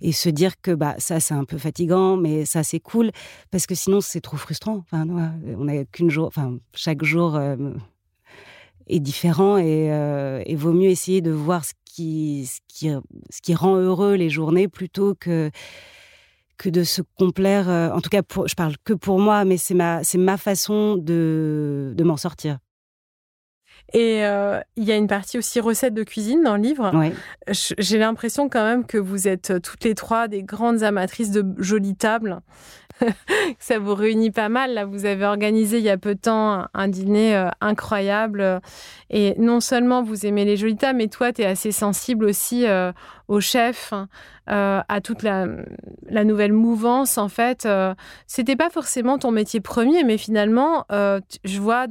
et, 0.00 0.12
se 0.12 0.28
dire 0.28 0.60
que 0.60 0.70
bah 0.70 0.94
ça 0.98 1.20
c'est 1.20 1.34
un 1.34 1.44
peu 1.44 1.58
fatigant, 1.58 2.16
mais 2.16 2.44
ça 2.44 2.62
c'est 2.62 2.80
cool 2.80 3.10
parce 3.50 3.66
que 3.66 3.74
sinon 3.74 4.00
c'est 4.00 4.20
trop 4.20 4.36
frustrant. 4.36 4.76
Enfin, 4.76 5.06
on 5.58 5.68
a 5.68 5.84
qu'une 5.84 6.10
jour, 6.10 6.26
enfin 6.26 6.58
chaque 6.74 7.04
jour 7.04 7.40
est 8.86 9.00
différent 9.00 9.58
et, 9.58 9.86
et, 10.46 10.56
vaut 10.56 10.72
mieux 10.72 10.90
essayer 10.90 11.20
de 11.20 11.30
voir 11.30 11.64
ce 11.64 11.72
qui, 11.94 12.46
ce 12.46 12.60
qui 12.66 12.90
ce 13.30 13.40
qui 13.40 13.54
rend 13.54 13.76
heureux 13.76 14.14
les 14.14 14.30
journées 14.30 14.68
plutôt 14.68 15.14
que 15.14 15.50
que 16.56 16.68
de 16.68 16.84
se 16.84 17.02
complaire. 17.18 17.68
Euh, 17.68 17.90
en 17.90 18.00
tout 18.00 18.10
cas, 18.10 18.22
pour, 18.22 18.48
je 18.48 18.54
parle 18.54 18.74
que 18.84 18.92
pour 18.92 19.18
moi, 19.18 19.44
mais 19.44 19.56
c'est 19.56 19.74
ma, 19.74 20.04
c'est 20.04 20.18
ma 20.18 20.36
façon 20.36 20.96
de, 20.96 21.92
de 21.96 22.04
m'en 22.04 22.16
sortir. 22.16 22.58
Et 23.92 24.24
euh, 24.24 24.60
il 24.76 24.84
y 24.84 24.92
a 24.92 24.96
une 24.96 25.08
partie 25.08 25.36
aussi 25.36 25.60
recette 25.60 25.94
de 25.94 26.04
cuisine 26.04 26.42
dans 26.42 26.56
le 26.56 26.62
livre. 26.62 26.90
J'ai 27.50 27.98
l'impression 27.98 28.48
quand 28.48 28.64
même 28.64 28.86
que 28.86 28.98
vous 28.98 29.28
êtes 29.28 29.60
toutes 29.62 29.84
les 29.84 29.94
trois 29.94 30.26
des 30.26 30.42
grandes 30.42 30.82
amatrices 30.82 31.30
de 31.30 31.44
jolies 31.58 31.96
tables. 31.96 32.40
ça 33.58 33.78
vous 33.78 33.94
réunit 33.94 34.30
pas 34.30 34.48
mal. 34.48 34.74
Là, 34.74 34.84
vous 34.84 35.06
avez 35.06 35.24
organisé 35.24 35.78
il 35.78 35.84
y 35.84 35.90
a 35.90 35.98
peu 35.98 36.14
de 36.14 36.20
temps 36.20 36.66
un 36.74 36.88
dîner 36.88 37.36
euh, 37.36 37.48
incroyable. 37.60 38.60
Et 39.10 39.34
non 39.38 39.60
seulement 39.60 40.02
vous 40.02 40.26
aimez 40.26 40.44
les 40.44 40.56
jolies 40.56 40.76
tables, 40.76 40.98
mais 40.98 41.08
toi, 41.08 41.32
tu 41.32 41.42
es 41.42 41.46
assez 41.46 41.72
sensible 41.72 42.24
aussi 42.24 42.64
au 43.28 43.40
chef, 43.40 43.92
euh, 44.50 44.80
à 44.86 45.00
toute 45.00 45.22
la, 45.22 45.46
nouvelle 46.24 46.52
mouvance, 46.52 47.16
en 47.16 47.28
fait. 47.28 47.64
Euh, 47.64 47.94
c'était 48.26 48.56
pas 48.56 48.68
forcément 48.68 49.18
ton 49.18 49.30
métier 49.30 49.60
premier, 49.60 50.04
mais 50.04 50.18
finalement, 50.18 50.84
euh, 50.92 51.20
je 51.44 51.58
vois 51.60 51.86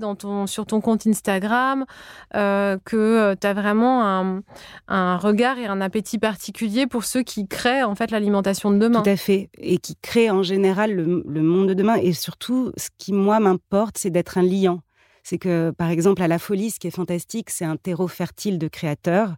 sur 0.46 0.66
ton 0.66 0.82
compte 0.82 1.08
Instagram 1.08 1.86
que 2.32 3.36
tu 3.36 3.48
as 3.48 3.54
vraiment 3.54 4.44
un, 4.88 5.18
regard 5.18 5.58
et 5.58 5.66
un 5.66 5.82
appétit 5.82 6.20
particulier 6.20 6.88
pour 6.88 7.04
ceux 7.04 7.24
qui 7.24 7.48
créent, 7.48 7.84
en 7.84 7.96
fait, 7.96 8.12
l'alimentation 8.12 8.72
de 8.72 8.78
demain. 8.78 9.02
Tout 9.02 9.10
à 9.10 9.18
fait. 9.18 9.50
Et 9.58 9.78
qui 9.78 9.96
créent 9.96 10.30
en 10.30 10.44
général 10.44 10.94
le, 10.94 11.24
le 11.28 11.42
monde 11.42 11.70
de 11.70 11.74
demain. 11.74 11.96
Et 11.96 12.14
surtout, 12.14 12.72
ce 12.78 12.90
qui, 12.98 13.14
moi, 13.14 13.40
m'importe, 13.40 13.98
c'est 13.98 14.10
d'être 14.10 14.38
un 14.38 14.44
liant. 14.44 14.82
C'est 15.24 15.38
que, 15.38 15.72
par 15.72 15.90
exemple, 15.90 16.22
à 16.22 16.28
la 16.28 16.38
folie, 16.38 16.70
ce 16.70 16.80
qui 16.80 16.88
est 16.88 16.92
fantastique, 16.92 17.50
c'est 17.50 17.66
un 17.66 17.78
terreau 17.78 18.10
fertile 18.10 18.60
de 18.60 18.68
créateurs 18.68 19.36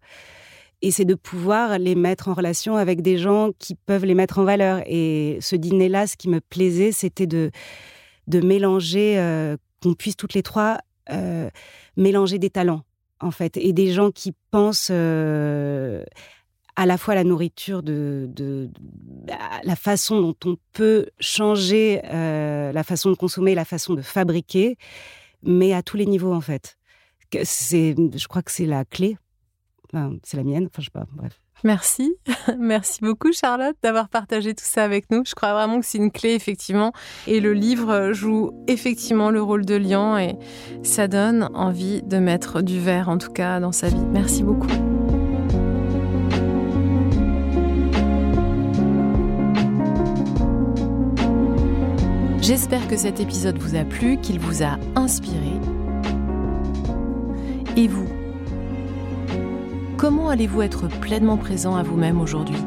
et 0.82 0.92
c'est 0.92 1.06
de 1.06 1.16
pouvoir 1.16 1.80
les 1.80 1.96
mettre 1.96 2.28
en 2.28 2.34
relation 2.34 2.76
avec 2.76 3.02
des 3.02 3.18
gens 3.18 3.52
qui 3.60 3.76
peuvent 3.76 4.06
les 4.06 4.14
mettre 4.14 4.40
en 4.40 4.44
valeur. 4.44 4.82
Et 4.86 5.38
ce 5.42 5.56
dîner-là, 5.56 6.08
ce 6.08 6.18
qui 6.18 6.30
me 6.30 6.42
plaisait, 6.42 6.92
c'était 6.92 7.28
de, 7.28 7.52
mélanger 8.28 9.18
euh, 9.18 9.58
qu'on 9.82 9.94
puisse 9.94 10.16
toutes 10.18 10.34
les 10.34 10.44
trois 10.44 10.80
mélanger 11.98 12.40
des 12.40 12.50
talents, 12.50 12.82
en 13.20 13.30
fait, 13.30 13.58
et 13.58 13.74
des 13.74 13.92
gens 13.92 14.10
qui 14.10 14.34
pensent 14.50 14.90
à 16.76 16.86
la 16.86 16.98
fois 16.98 17.14
la 17.16 17.24
nourriture, 17.24 17.84
la 19.64 19.76
façon 19.76 20.20
dont 20.20 20.36
on 20.46 20.58
peut 20.74 21.08
changer 21.20 22.02
la 22.04 22.84
façon 22.84 23.12
de 23.12 23.16
consommer, 23.16 23.56
la 23.56 23.66
façon 23.66 23.94
de 23.94 24.02
fabriquer, 24.02 24.78
mais 25.44 25.74
à 25.74 25.84
tous 25.84 25.98
les 25.98 26.06
niveaux 26.06 26.34
en 26.34 26.42
fait. 26.42 26.78
C'est, 27.44 27.96
je 28.16 28.28
crois 28.28 28.42
que 28.42 28.52
c'est 28.52 28.66
la 28.66 28.86
clé. 28.86 29.18
C'est 30.24 30.38
la 30.38 30.44
mienne. 30.44 30.66
Enfin, 30.66 30.82
je 30.82 30.86
sais 30.86 30.92
pas. 30.92 31.06
Bref. 31.14 31.40
Merci. 31.64 32.16
Merci 32.60 33.00
beaucoup 33.02 33.32
Charlotte 33.32 33.76
d'avoir 33.82 34.10
partagé 34.10 34.54
tout 34.54 34.66
ça 34.66 34.84
avec 34.84 35.10
nous. 35.10 35.24
Je 35.26 35.34
crois 35.34 35.54
vraiment 35.54 35.80
que 35.80 35.86
c'est 35.86 35.98
une 35.98 36.12
clé 36.12 36.34
effectivement 36.34 36.92
et 37.28 37.40
le 37.40 37.54
livre 37.54 38.12
joue 38.12 38.52
effectivement 38.68 39.32
le 39.32 39.42
rôle 39.42 39.66
de 39.66 39.76
liant 39.76 40.18
et 40.18 40.36
ça 40.84 41.08
donne 41.08 41.50
envie 41.54 42.04
de 42.04 42.18
mettre 42.18 42.62
du 42.62 42.80
verre 42.80 43.10
en 43.10 43.18
tout 43.18 43.32
cas 43.32 43.60
dans 43.60 43.72
sa 43.72 43.88
vie. 43.88 44.06
Merci 44.12 44.44
beaucoup. 44.44 44.68
J'espère 52.42 52.88
que 52.88 52.96
cet 52.96 53.20
épisode 53.20 53.58
vous 53.58 53.76
a 53.76 53.84
plu, 53.84 54.18
qu'il 54.18 54.40
vous 54.40 54.62
a 54.62 54.78
inspiré. 54.96 55.60
Et 57.76 57.88
vous 57.88 58.08
Comment 59.98 60.30
allez-vous 60.30 60.62
être 60.62 60.88
pleinement 60.88 61.38
présent 61.38 61.76
à 61.76 61.84
vous-même 61.84 62.20
aujourd'hui? 62.20 62.58